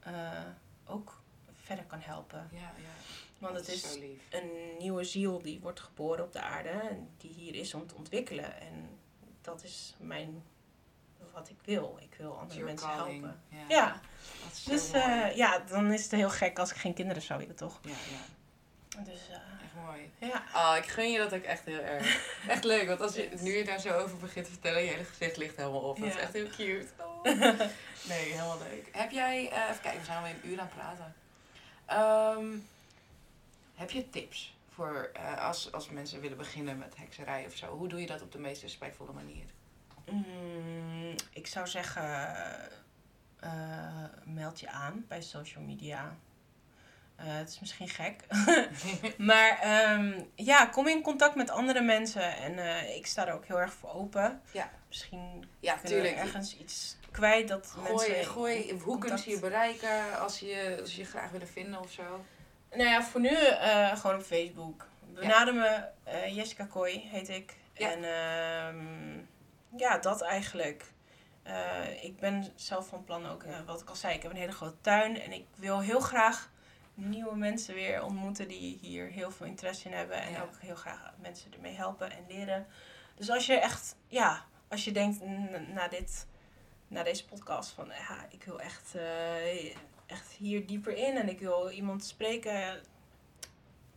eh, 0.00 0.40
ook 0.86 1.22
verder 1.52 1.84
kan 1.84 2.00
helpen. 2.00 2.48
Ja, 2.52 2.58
ja. 2.58 2.94
Want 3.38 3.56
het 3.56 3.68
is 3.68 3.98
een 4.30 4.50
nieuwe 4.78 5.04
ziel 5.04 5.42
die 5.42 5.60
wordt 5.60 5.80
geboren 5.80 6.24
op 6.24 6.32
de 6.32 6.40
aarde 6.40 6.68
en 6.68 7.08
die 7.16 7.32
hier 7.32 7.54
is 7.54 7.74
om 7.74 7.86
te 7.86 7.94
ontwikkelen. 7.94 8.60
En 8.60 8.98
dat 9.40 9.64
is 9.64 9.94
mijn, 9.98 10.42
wat 11.34 11.48
ik 11.48 11.56
wil. 11.64 11.98
Ik 12.00 12.14
wil 12.18 12.38
andere 12.38 12.58
Your 12.58 12.64
mensen 12.70 12.88
calling. 12.88 13.22
helpen. 13.22 13.40
Ja. 13.68 14.00
Dus 14.66 14.90
eh, 14.92 15.36
ja, 15.36 15.58
dan 15.58 15.92
is 15.92 16.02
het 16.02 16.10
heel 16.10 16.30
gek 16.30 16.58
als 16.58 16.70
ik 16.70 16.76
geen 16.76 16.94
kinderen 16.94 17.22
zou 17.22 17.38
willen, 17.40 17.56
toch? 17.56 17.80
ja, 17.82 17.90
ja. 17.90 19.02
Dus 19.02 19.28
eh, 19.28 19.34
Echt 19.34 19.74
mooi. 19.86 20.10
ja. 20.18 20.42
Oh, 20.54 20.76
ik 20.76 20.86
gun 20.86 21.10
je 21.12 21.18
dat 21.18 21.34
ook 21.34 21.42
echt 21.42 21.64
heel 21.64 21.80
erg. 21.80 22.30
Echt 22.48 22.64
leuk, 22.64 22.88
want 22.88 23.00
als 23.00 23.14
je, 23.14 23.28
nu 23.40 23.56
je 23.56 23.64
daar 23.64 23.80
zo 23.80 23.98
over 23.98 24.16
begint 24.18 24.44
te 24.44 24.50
vertellen, 24.50 24.82
je 24.82 24.90
hele 24.90 25.04
gezicht 25.04 25.36
ligt 25.36 25.56
helemaal 25.56 25.80
op. 25.80 25.98
Dat 25.98 26.06
is 26.08 26.16
echt 26.16 26.32
heel 26.32 26.48
cute. 26.48 26.86
Oh. 27.24 27.24
Nee, 28.08 28.30
helemaal 28.32 28.58
leuk. 28.58 28.88
Heb 28.92 29.10
jij, 29.10 29.50
eh, 29.50 29.68
even 29.70 29.80
kijken, 29.80 30.00
we 30.00 30.06
zijn 30.06 30.18
alweer 30.18 30.34
een 30.42 30.50
uur 30.50 30.60
aan 30.60 30.66
het 30.72 30.74
praten. 30.74 31.14
Ehm, 31.86 32.46
heb 33.74 33.90
je 33.90 34.10
tips 34.10 34.54
voor 34.74 35.10
als, 35.38 35.72
als 35.72 35.88
mensen 35.90 36.20
willen 36.20 36.36
beginnen 36.36 36.78
met 36.78 36.94
hekserij 36.96 37.44
of 37.46 37.54
zo? 37.56 37.66
Hoe 37.66 37.88
doe 37.88 38.00
je 38.00 38.06
dat 38.06 38.22
op 38.22 38.32
de 38.32 38.38
meest 38.38 38.62
respectvolle 38.62 39.12
manier? 39.12 39.44
Mm, 40.10 40.24
ik 41.44 41.50
zou 41.50 41.66
zeggen, 41.66 42.02
eh, 43.40 44.04
meld 44.24 44.60
je 44.60 44.68
aan 44.70 45.04
bij 45.08 45.22
social 45.22 45.64
media. 45.64 46.16
Eh, 47.16 47.24
het 47.26 47.48
is 47.48 47.60
misschien 47.60 47.88
gek. 47.88 48.24
maar 49.30 49.58
ehm, 49.58 50.22
ja, 50.34 50.66
kom 50.66 50.86
in 50.88 51.02
contact 51.02 51.34
met 51.34 51.50
andere 51.50 51.80
mensen. 51.80 52.36
En 52.36 52.58
eh, 52.58 52.96
ik 52.96 53.06
sta 53.06 53.26
er 53.26 53.34
ook 53.34 53.44
heel 53.46 53.60
erg 53.60 53.72
voor 53.72 53.90
open. 53.94 54.40
Ja. 54.52 54.70
Misschien 54.88 55.44
Ja, 55.60 55.72
kunnen 55.74 55.90
tuurlijk. 55.92 56.16
ergens 56.16 56.56
iets 56.56 56.96
kwijt 57.10 57.48
dat 57.48 57.66
Gooi, 57.66 57.88
mensen... 58.12 58.24
gooi, 58.32 58.56
hoe 58.56 58.68
kunnen 58.68 58.88
contact- 58.98 59.22
ze 59.22 59.30
je 59.30 59.38
bereiken 59.38 60.20
als 60.20 60.38
ze 60.38 60.46
je, 60.46 60.78
als 60.80 60.96
je 60.96 61.04
graag 61.04 61.30
willen 61.30 61.48
vinden 61.48 61.80
of 61.80 61.90
zo? 61.90 62.24
Nou 62.70 62.88
ja, 62.88 63.02
voor 63.02 63.20
nu 63.20 63.36
gewoon 63.94 64.16
op 64.16 64.22
Facebook. 64.22 64.86
Benader 65.14 65.54
me, 65.54 65.84
Jessica 66.30 66.64
Kooi 66.64 67.08
heet 67.10 67.28
ik. 67.28 67.54
Ja. 67.72 67.90
En 67.90 68.04
ehm, 68.04 69.18
ja, 69.76 69.98
dat 69.98 70.22
eigenlijk. 70.22 70.92
Eh, 71.44 72.04
ik 72.04 72.16
ben 72.18 72.52
zelf 72.54 72.88
van 72.88 73.04
plan 73.04 73.26
ook, 73.26 73.42
eh, 73.42 73.56
wat 73.66 73.80
ik 73.80 73.88
al 73.88 73.94
zei, 73.94 74.14
ik 74.14 74.22
heb 74.22 74.30
een 74.30 74.36
hele 74.36 74.52
grote 74.52 74.80
tuin. 74.80 75.20
En 75.20 75.32
ik 75.32 75.46
wil 75.56 75.80
heel 75.80 76.00
graag 76.00 76.50
nieuwe 76.94 77.36
mensen 77.36 77.74
weer 77.74 78.02
ontmoeten 78.02 78.48
die 78.48 78.78
hier 78.80 79.06
heel 79.06 79.30
veel 79.30 79.46
interesse 79.46 79.88
in 79.88 79.94
hebben. 79.94 80.20
En 80.20 80.30
Ja. 80.30 80.42
ook 80.42 80.58
heel 80.58 80.74
graag 80.74 81.12
mensen 81.20 81.52
ermee 81.52 81.74
helpen 81.74 82.10
en 82.10 82.24
leren. 82.28 82.66
Dus 83.14 83.30
als 83.30 83.46
je 83.46 83.54
echt, 83.54 83.96
ja, 84.08 84.44
als 84.68 84.84
je 84.84 84.92
denkt 84.92 85.24
na, 85.74 85.88
dit, 85.88 86.26
na 86.88 87.02
deze 87.02 87.24
podcast 87.24 87.70
van, 87.70 87.86
ja, 87.86 88.26
ik 88.30 88.44
wil 88.44 88.60
echt, 88.60 88.94
eh, 88.94 89.74
echt 90.06 90.30
hier 90.38 90.66
dieper 90.66 90.96
in 90.96 91.16
en 91.16 91.28
ik 91.28 91.40
wil 91.40 91.70
iemand 91.70 92.04
spreken. 92.04 92.80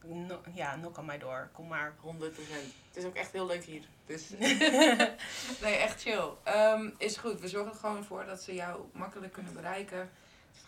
No, 0.10 0.42
ja, 0.54 0.74
knock 0.74 0.98
aan 0.98 1.06
mij 1.06 1.18
door. 1.18 1.50
Kom 1.54 1.68
maar. 1.68 1.94
100% 2.02 2.20
Het 2.88 2.98
is 2.98 3.04
ook 3.06 3.16
echt 3.16 3.32
heel 3.32 3.46
leuk 3.46 3.64
hier. 3.64 3.84
Dus 4.06 4.30
nee, 5.64 5.76
echt 5.76 6.02
chill. 6.02 6.30
Ehm, 6.44 6.90
is 6.98 7.18
goed. 7.18 7.40
We 7.40 7.48
zorgen 7.48 7.72
er 7.72 7.78
gewoon 7.80 8.04
voor 8.04 8.26
dat 8.26 8.42
ze 8.42 8.54
jou 8.54 8.82
makkelijk 8.92 9.34
kunnen 9.34 9.54
bereiken. 9.54 9.98
Er 9.98 10.10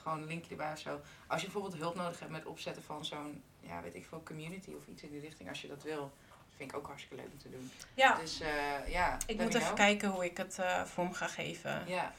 gewoon 0.01 0.21
een 0.21 0.27
linkje 0.27 0.51
erbij 0.51 0.71
of 0.71 0.79
zo. 0.79 1.01
Als 1.27 1.41
je 1.41 1.47
bijvoorbeeld 1.47 1.81
hulp 1.81 1.95
nodig 1.95 2.19
hebt 2.19 2.31
met 2.31 2.45
opzetten 2.45 2.83
van 2.83 3.05
zo'n, 3.05 3.43
ja, 3.59 3.81
weet 3.81 3.95
ik 3.95 4.05
veel, 4.05 4.23
community 4.23 4.71
of 4.77 4.87
iets 4.87 5.01
in 5.01 5.11
die 5.11 5.21
richting, 5.21 5.49
als 5.49 5.61
je 5.61 5.67
dat 5.67 5.83
wil. 5.83 6.11
Vind 6.55 6.71
ik 6.71 6.77
ook 6.77 6.87
hartstikke 6.87 7.15
leuk 7.23 7.31
om 7.31 7.37
te 7.39 7.49
doen. 7.49 7.71
Ja, 7.93 8.15
Dus 8.15 8.39
eh, 8.39 8.87
ja, 8.91 9.17
ik 9.27 9.37
moet 9.37 9.47
even 9.47 9.61
know. 9.61 9.75
kijken 9.75 10.09
hoe 10.09 10.25
ik 10.25 10.37
het 10.37 10.59
eh, 10.59 10.83
vorm 10.83 11.13
ga 11.13 11.27
geven. 11.27 11.83
Ja, 11.87 12.13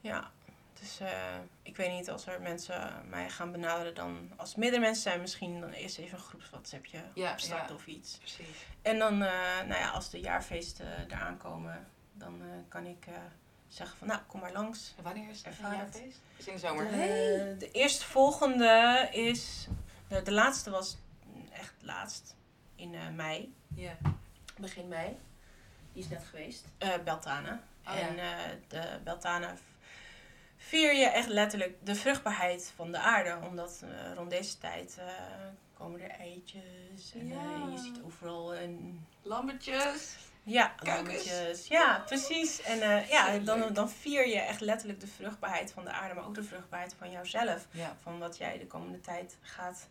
Ja, 0.00 0.30
dus 0.80 1.00
ik 1.62 1.76
weet 1.76 1.90
niet 1.90 2.10
als 2.10 2.26
er 2.26 2.40
mensen 2.40 3.04
mij 3.08 3.30
gaan 3.30 3.52
benaderen 3.52 3.94
dan... 3.94 4.32
Als 4.36 4.54
meerdere 4.54 4.82
mensen 4.82 5.02
zijn 5.02 5.20
misschien, 5.20 5.60
dan 5.60 5.70
eerst 5.70 5.98
even 5.98 6.18
een 6.18 6.24
groeps 6.24 6.50
WhatsAppje 6.50 7.00
Ja, 7.14 7.32
opstarten 7.32 7.68
ja. 7.68 7.74
of 7.74 7.86
iets. 7.86 8.16
precies. 8.18 8.66
En 8.82 8.98
dan, 8.98 9.12
eh, 9.22 9.30
nou 9.66 9.80
ja, 9.80 9.88
als 9.90 10.10
de 10.10 10.20
jaarfeesten 10.20 11.06
eraan 11.10 11.36
komen, 11.36 11.88
dan 12.12 12.42
eh, 12.42 12.46
kan 12.68 12.86
ik 12.86 13.06
zeggen 13.68 13.98
van, 13.98 14.06
nou, 14.08 14.20
kom 14.26 14.40
maar 14.40 14.52
langs. 14.52 14.94
En 14.96 15.02
wanneer 15.04 15.28
is 15.30 15.42
het 15.42 15.46
het. 15.58 15.72
jaarfeest? 15.72 16.18
Is 16.36 16.46
in 16.46 16.52
de 16.54 16.58
zomer. 16.58 16.90
De, 16.90 17.54
de 17.58 17.70
eerstvolgende 17.70 19.08
is, 19.12 19.68
de, 20.08 20.22
de 20.22 20.32
laatste 20.32 20.70
was 20.70 20.96
echt 21.52 21.74
laatst, 21.80 22.36
in 22.76 22.94
mei, 23.14 23.54
Ja. 23.74 23.96
begin 24.58 24.88
mei. 24.88 25.16
Die 25.92 26.02
is 26.02 26.08
net 26.08 26.24
geweest. 26.30 26.64
Beltane. 27.04 27.58
Oh, 27.86 27.94
ja. 27.94 28.00
en 28.00 28.16
de 28.68 28.98
Beltane 29.04 29.54
vier 30.68 30.94
je 30.94 31.04
echt 31.06 31.28
letterlijk 31.28 31.76
de 31.86 31.94
vruchtbaarheid 31.94 32.72
van 32.76 32.92
de 32.92 32.98
aarde. 32.98 33.38
Omdat 33.46 33.82
eh, 33.84 34.12
rond 34.14 34.30
deze 34.30 34.58
tijd 34.58 34.96
eh, 34.98 35.06
komen 35.74 36.00
er 36.00 36.10
eitjes 36.10 37.12
en 37.14 37.28
Ja. 37.28 37.34
eh, 37.34 37.72
je 37.72 37.78
ziet 37.78 38.00
overal 38.04 38.54
een 38.56 39.06
Lammetjes. 39.22 40.16
ja, 40.42 40.74
lammetjes. 40.82 41.66
Ja, 41.66 42.02
precies. 42.06 42.62
En 42.62 42.78
ja, 43.08 43.38
dan, 43.38 43.72
dan 43.72 43.90
vier 43.90 44.26
je 44.28 44.38
echt 44.38 44.60
letterlijk 44.60 45.00
de 45.00 45.06
vruchtbaarheid 45.06 45.72
van 45.72 45.84
de 45.84 45.90
aarde, 45.90 46.14
maar 46.14 46.24
ook 46.26 46.34
de 46.34 46.42
vruchtbaarheid 46.42 46.94
van 46.98 47.10
jouzelf. 47.10 47.66
Ja. 47.70 47.96
Van 48.02 48.18
wat 48.18 48.36
jij 48.36 48.58
de 48.58 48.66
komende 48.66 49.00
tijd 49.00 49.36
gaat 49.40 49.88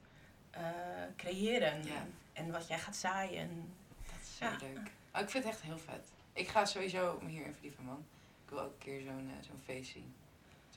creëren. 1.16 1.84
Ja. 1.84 2.06
En 2.34 2.52
wat 2.52 2.68
jij 2.68 2.80
gaat 2.80 2.96
zaaien. 2.96 3.74
Dat 4.06 4.22
is 4.22 4.38
zo 4.38 4.46
Ja. 4.46 4.56
leuk. 4.62 4.92
Oh, 5.14 5.22
ik 5.22 5.30
vind 5.30 5.44
het 5.44 5.54
echt 5.54 5.62
heel 5.62 5.78
vet. 5.78 6.08
Ik 6.34 6.48
ga 6.48 6.66
sowieso 6.66 7.20
me 7.22 7.30
hierin 7.30 7.54
verdiepen, 7.54 7.84
man. 7.86 8.06
Ik 8.46 8.50
wil 8.50 8.60
ook 8.60 8.72
een 8.72 8.78
keer 8.78 9.02
zo'n 9.02 9.32
zo'n 9.42 9.62
feest 9.66 9.92
zien. 9.92 10.16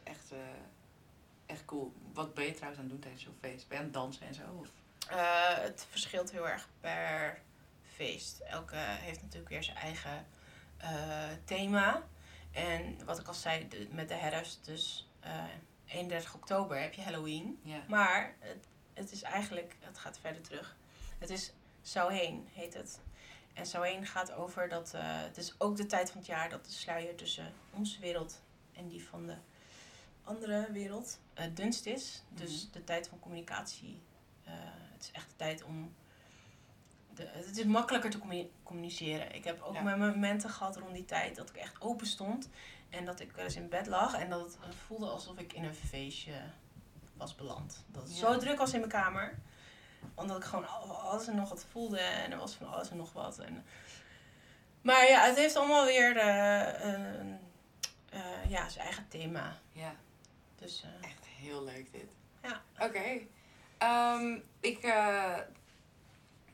Is 0.05 0.11
echt, 0.13 0.33
eh, 0.33 0.39
echt 1.47 1.65
cool. 1.65 1.93
Wat 2.13 2.35
ben 2.35 2.45
je 2.45 2.53
trouwens 2.53 2.79
aan 2.83 2.85
het 2.85 2.93
doen 2.93 3.03
tijdens 3.03 3.23
zo'n 3.23 3.37
feest? 3.41 3.69
Ben 3.69 3.77
je 3.77 3.79
aan 3.79 3.85
het 3.91 3.95
dansen 3.95 4.27
en 4.27 4.35
zo? 4.35 4.43
Of? 4.61 4.69
Eh, 5.09 5.59
het 5.63 5.87
verschilt 5.91 6.31
heel 6.31 6.49
erg 6.49 6.69
per 6.81 7.41
feest. 7.95 8.39
Elke 8.41 8.77
heeft 8.77 9.23
natuurlijk 9.23 9.51
weer 9.51 9.65
zijn 9.65 9.77
eigen 9.77 10.27
eh, 10.77 11.29
thema. 11.45 12.03
En 12.53 13.05
wat 13.05 13.19
ik 13.19 13.27
al 13.29 13.35
zei, 13.35 13.69
de- 13.69 13.89
met 13.91 14.09
de 14.09 14.15
herfst, 14.15 14.65
dus 14.65 15.09
eh 15.21 15.45
31 15.87 16.35
oktober 16.35 16.81
heb 16.81 16.93
je 16.95 17.03
Halloween. 17.03 17.61
Ja. 17.63 17.83
Maar 17.89 18.35
het, 18.39 18.67
het 18.95 19.13
is 19.13 19.23
eigenlijk, 19.23 19.77
het 19.81 19.99
gaat 19.99 20.19
verder 20.19 20.43
terug. 20.43 20.77
Het 21.19 21.31
is 21.31 21.53
Samhain, 21.83 22.49
heet 22.53 22.75
het. 22.75 23.01
En 23.55 23.67
Samhain 23.67 24.07
gaat 24.07 24.33
over 24.33 24.69
dat, 24.69 24.95
eh, 24.95 25.01
het 25.05 25.37
is 25.37 25.55
ook 25.59 25.77
de 25.77 25.87
tijd 25.87 26.09
van 26.11 26.19
het 26.19 26.27
jaar 26.27 26.49
dat 26.49 26.65
de 26.65 26.71
sluier 26.71 27.15
tussen 27.17 27.53
onze 27.71 28.01
wereld 28.01 28.43
en 28.73 28.89
die 28.89 29.05
van 29.09 29.27
de 29.27 29.35
andere 30.25 30.69
wereld 30.73 31.21
eh, 31.35 31.45
dunst 31.55 31.87
is. 31.87 32.23
Dus 32.29 32.63
Mhm. 32.63 32.73
de 32.73 32.85
tijd 32.85 33.09
van 33.09 33.19
communicatie. 33.21 34.03
eh, 34.45 34.53
het 34.93 35.03
is 35.03 35.11
echt 35.11 35.29
de 35.31 35.37
tijd 35.37 35.63
om. 35.65 35.95
De, 37.15 37.27
het 37.33 37.59
is 37.59 37.65
makkelijker 37.65 38.11
te 38.11 38.19
communi- 38.19 38.51
communiceren. 38.63 39.35
Ik 39.35 39.45
heb 39.45 39.63
ook 39.63 39.75
Ja. 39.75 39.83
mijn 39.83 39.99
momenten 39.99 40.51
gehad 40.51 40.77
rond 40.77 40.95
die 40.95 41.05
tijd 41.05 41.37
dat 41.37 41.49
ik 41.49 41.57
echt 41.57 41.81
open 41.81 42.07
stond. 42.07 42.49
En 42.89 43.05
dat 43.05 43.21
ik 43.21 43.33
wel 43.33 43.45
eens 43.45 43.57
in 43.57 43.69
bed 43.69 43.87
lag 43.87 44.15
en 44.15 44.31
dat 44.31 44.41
het 44.41 44.57
eh, 44.63 44.71
voelde 44.87 45.07
alsof 45.07 45.39
ik 45.39 45.53
in 45.53 45.65
een 45.65 45.75
feestje 45.75 46.33
was 47.17 47.35
beland. 47.35 47.85
Dat 47.87 48.03
het 48.03 48.13
Ja. 48.13 48.19
zo 48.33 48.39
druk 48.39 48.59
was 48.59 48.73
in 48.73 48.79
mijn 48.79 48.93
kamer. 48.93 49.39
Omdat 50.15 50.37
ik 50.37 50.45
gewoon 50.45 50.69
al- 50.69 51.01
alles 51.01 51.27
en 51.27 51.37
nog 51.37 51.49
wat 51.49 51.65
voelde 51.71 51.99
en 51.99 52.33
er 52.33 52.39
was 52.39 52.55
van 52.55 52.73
alles 52.73 52.91
en 52.91 52.97
nog 52.97 53.13
wat. 53.13 53.39
En, 53.39 53.65
maar 54.83 55.07
ja, 55.09 55.25
het 55.27 55.37
heeft 55.37 55.57
allemaal 55.57 55.85
weer 55.85 56.17
een, 56.25 57.39
ja, 58.49 58.69
zijn 58.69 58.85
eigen 58.85 59.09
thema. 59.09 59.59
ja, 59.73 59.95
Dus 60.61 60.83
eh, 60.83 61.09
echt 61.09 61.27
heel 61.27 61.65
leuk 61.65 61.93
dit. 61.93 62.09
Ja. 62.43 62.63
Oké. 62.79 63.21
Ehm, 63.79 64.39
ik 64.61 64.83
eh, 64.83 65.39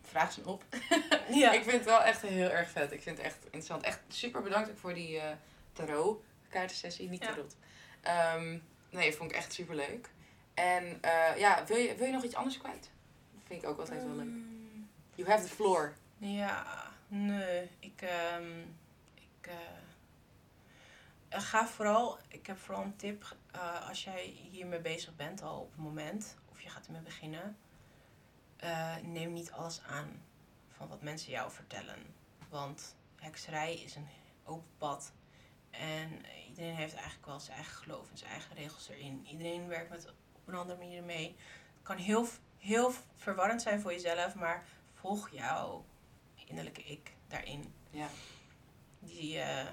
vraag 0.03 0.33
ze 0.33 0.41
op. 0.45 0.65
ja. 1.31 1.53
Ik 1.53 1.63
vind 1.63 1.73
het 1.77 1.85
wel 1.85 2.03
echt 2.03 2.23
heel 2.23 2.51
erg 2.51 2.71
vet. 2.71 2.93
Ik 2.93 3.03
vind 3.03 3.17
het 3.17 3.27
echt 3.27 3.45
interessant. 3.45 3.83
Echt 3.83 4.01
super 4.09 4.43
bedankt 4.43 4.71
ook 4.71 4.79
voor 4.79 4.95
die 4.95 5.19
eh 5.19 5.37
tarot 5.73 6.23
kaartensessie, 6.49 7.09
niet 7.09 7.23
Ja. 7.23 7.29
tarot. 7.29 7.57
Ehm, 8.01 8.59
nee, 8.91 9.13
vond 9.15 9.31
ik 9.31 9.37
echt 9.37 9.53
super 9.53 9.75
leuk. 9.75 10.09
En 10.55 11.01
ja, 11.37 11.65
wil 11.67 11.77
je, 11.77 11.95
wil 11.95 12.07
je 12.07 12.13
nog 12.13 12.23
iets 12.25 12.35
anders 12.35 12.59
kwijt? 12.59 12.91
Dat 13.33 13.43
vind 13.47 13.63
ik 13.63 13.69
ook 13.69 13.79
altijd 13.79 14.03
wel 14.05 14.15
leuk. 14.15 14.25
Mm, 14.25 14.89
You 15.15 15.29
have 15.29 15.47
the 15.47 15.55
floor. 15.55 15.95
Ja, 16.19 16.91
nee. 17.09 17.71
Ik, 17.79 18.03
ehm, 18.03 18.61
ik 19.15 19.51
ga 21.29 21.67
vooral, 21.67 22.19
ik 22.29 22.47
heb 22.47 22.59
vooral 22.59 22.85
een 22.85 22.97
tip. 22.97 23.37
eh, 23.53 23.89
als 23.89 24.05
jij 24.05 24.25
hiermee 24.51 24.81
bezig 24.81 25.17
bent 25.17 25.43
al 25.43 25.61
op 25.61 25.71
het 25.71 25.81
moment, 25.81 26.37
of 26.51 26.61
je 26.61 26.69
gaat 26.69 26.87
ermee 26.87 27.03
beginnen, 27.03 27.57
eh, 28.57 28.97
neem 28.97 29.33
niet 29.33 29.53
alles 29.53 29.83
aan 29.83 30.23
van 30.69 30.89
wat 30.89 31.03
mensen 31.03 31.31
jou 31.31 31.51
vertellen. 31.51 32.15
Want 32.49 32.97
hekserij 33.17 33.75
is 33.75 33.95
een 33.95 34.09
open 34.45 34.71
pad. 34.79 35.13
En 35.71 36.25
iedereen 36.49 36.75
heeft 36.75 36.95
eigenlijk 36.95 37.27
wel 37.27 37.41
zijn 37.41 37.57
eigen 37.57 37.77
geloof 37.77 38.11
en 38.11 38.19
zijn 38.19 38.31
eigen 38.31 38.55
regels 38.55 38.89
erin. 38.89 39.27
Iedereen 39.27 39.69
werkt 39.69 39.91
met 39.91 40.09
op 40.33 40.49
een 40.49 40.55
andere 40.55 40.79
manier 40.79 41.03
mee. 41.03 41.37
Het 41.75 41.83
kan 41.83 41.97
heel, 41.97 42.27
heel 42.59 42.93
verwarrend 43.17 43.63
zijn 43.63 43.81
voor 43.81 43.93
jezelf, 43.93 44.35
maar 44.35 44.65
volg 44.95 45.31
jouw 45.31 45.85
innerlijke 46.47 46.83
ik 46.83 47.13
daarin. 47.29 47.75
Ja, 47.91 48.09
Die, 48.99 49.39
eh, 49.39 49.67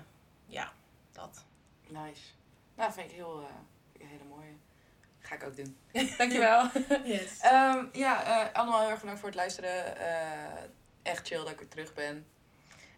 ja, 0.46 0.74
dat. 1.14 1.46
nice. 1.88 2.22
Nou, 2.76 2.94
vind 2.94 3.10
ik 3.10 3.16
heel, 3.16 3.48
een 4.00 4.08
hele 4.08 4.24
mooie. 4.24 4.52
Ga 5.20 5.36
ik 5.36 5.44
ook 5.44 5.56
doen. 5.56 5.78
Dankjewel. 6.18 6.70
Yes. 7.04 7.40
Ehm, 7.40 7.86
ja, 7.92 8.24
eh, 8.48 8.54
allemaal 8.56 8.80
heel 8.82 8.90
erg 8.90 9.00
bedankt 9.00 9.20
voor 9.20 9.30
het 9.30 9.38
luisteren. 9.38 9.98
Eh, 9.98 10.64
echt 11.02 11.28
chill 11.28 11.38
dat 11.38 11.50
ik 11.50 11.60
weer 11.60 11.68
terug 11.68 11.94
ben. 11.94 12.28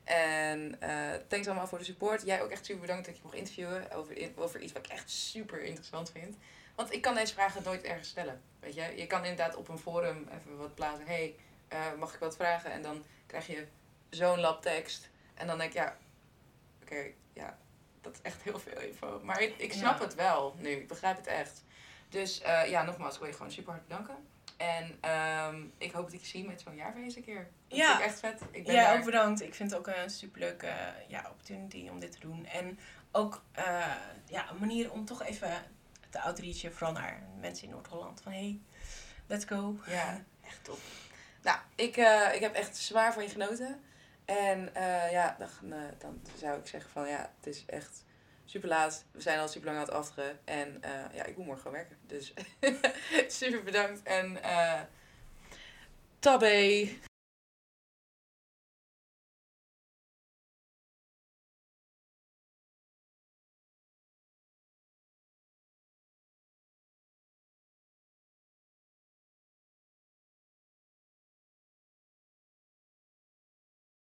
En 0.04 0.80
thanks 1.28 1.48
allemaal 1.48 1.68
voor 1.68 1.78
de 1.78 1.84
support. 1.84 2.22
Jij 2.26 2.42
ook 2.42 2.50
echt 2.50 2.66
super 2.66 2.82
bedankt 2.82 3.06
dat 3.06 3.16
je 3.16 3.22
mocht 3.24 3.36
interviewen 3.36 3.92
over, 3.92 4.18
in- 4.18 4.34
over 4.38 4.62
iets 4.62 4.74
wat 4.74 4.86
ik 4.86 4.92
echt 4.92 5.10
super 5.12 5.64
interessant 5.64 6.12
vind. 6.12 6.36
Want 6.76 6.94
ik 6.94 7.02
kan 7.02 7.16
deze 7.16 7.34
vragen 7.34 7.64
nooit 7.64 7.84
ergens 7.84 8.10
stellen. 8.10 8.42
Weet 8.60 8.76
je, 8.76 8.94
je 8.96 9.08
kan 9.08 9.22
inderdaad 9.22 9.56
op 9.56 9.68
een 9.68 9.78
forum 9.78 10.28
even 10.32 10.58
wat 10.58 10.76
plaatsen. 10.76 11.06
hey, 11.06 11.36
mag 11.98 12.14
ik 12.14 12.20
wat 12.20 12.36
vragen? 12.36 12.72
En 12.72 12.82
dan 12.82 13.04
krijg 13.26 13.48
je 13.48 13.68
zo'n 14.10 14.40
lab 14.40 14.62
tekst. 14.62 15.10
En 15.34 15.48
dan 15.48 15.58
denk 15.58 15.70
ik, 15.70 15.76
ja, 15.78 15.98
oké, 16.82 17.06
ja, 17.34 17.58
dat 18.06 18.14
is 18.14 18.22
echt 18.22 18.42
heel 18.42 18.60
veel 18.60 18.82
info. 18.82 19.20
Maar 19.24 19.42
ik, 19.42 19.58
ik 19.58 19.74
snap 19.74 19.98
Ja. 20.00 20.04
het 20.06 20.16
wel 20.16 20.56
nu. 20.60 20.70
Ik 20.70 20.88
begrijp 20.88 21.18
het 21.18 21.28
echt. 21.28 21.64
Dus 22.10 22.42
eh, 22.42 22.70
ja, 22.70 22.84
nogmaals, 22.84 23.14
ik 23.14 23.20
wil 23.20 23.30
je 23.30 23.36
gewoon 23.36 23.52
super 23.52 23.72
hard 23.72 23.88
bedanken. 23.88 24.16
En 24.58 24.98
ehm, 25.02 25.64
ik 25.78 25.92
hoop 25.92 26.04
dat 26.04 26.14
ik 26.14 26.20
je 26.20 26.26
zie 26.28 26.46
met 26.48 26.62
zo'n 26.62 26.76
jaarfeest 26.76 27.16
een 27.18 27.24
keer. 27.24 27.48
Dat 27.68 27.78
Ja. 27.78 27.86
vind 27.88 28.00
ik 28.00 28.06
echt 28.06 28.20
vet. 28.20 28.42
Ik 28.52 28.64
ben 28.64 28.74
Ja, 28.74 28.84
daar. 28.84 28.98
ook 28.98 29.06
bedankt. 29.06 29.42
Ik 29.42 29.56
vind 29.56 29.70
het 29.72 29.80
ook 29.80 29.88
een 29.88 30.10
superleuke 30.10 30.68
eh, 30.68 30.88
ja, 31.08 31.26
opportunity 31.30 31.88
om 31.90 32.00
dit 32.00 32.12
te 32.12 32.20
doen. 32.20 32.46
En 32.46 32.80
ook 33.12 33.42
eh, 33.52 33.96
ja, 34.28 34.50
een 34.50 34.58
manier 34.60 34.92
om 34.92 35.06
toch 35.06 35.24
even 35.24 35.64
te 36.10 36.22
outreachen, 36.22 36.74
vooral 36.74 36.94
naar 36.94 37.24
mensen 37.40 37.66
in 37.68 37.74
Noord-Holland. 37.74 38.22
Van 38.22 38.32
hey, 38.32 38.60
let's 39.28 39.46
go. 39.46 39.78
Ja, 39.88 40.24
echt 40.48 40.64
top. 40.64 40.80
Nou, 41.42 41.58
ik, 41.76 41.96
ik 42.34 42.40
heb 42.42 42.54
echt 42.54 42.78
zwaar 42.78 43.14
van 43.14 43.24
je 43.24 43.30
genoten. 43.30 43.84
En 44.26 44.76
eh, 44.76 45.12
ja, 45.12 45.36
dan, 45.40 45.74
eh, 45.74 45.80
dan 45.98 46.22
zou 46.38 46.60
ik 46.60 46.68
zeggen 46.68 46.92
van 46.92 47.08
ja, 47.08 47.32
het 47.38 47.48
is 47.48 47.64
echt 47.66 48.04
super 48.46 48.70
laat. 48.70 49.06
We 49.12 49.22
zijn 49.22 49.40
al 49.40 49.48
super 49.48 49.68
lang 49.68 49.80
aan 49.80 49.86
het 49.86 49.94
afteren. 49.94 50.40
En 50.44 50.78
eh, 50.82 50.92
ja, 51.14 51.24
ik 51.24 51.38
moet 51.38 51.46
morgen 51.46 51.62
gewoon 51.64 51.78
werken. 51.78 51.98
Dus 52.08 52.34
super 53.40 53.64
bedankt. 53.64 54.04
En 54.04 54.38
tabé. 56.20 56.90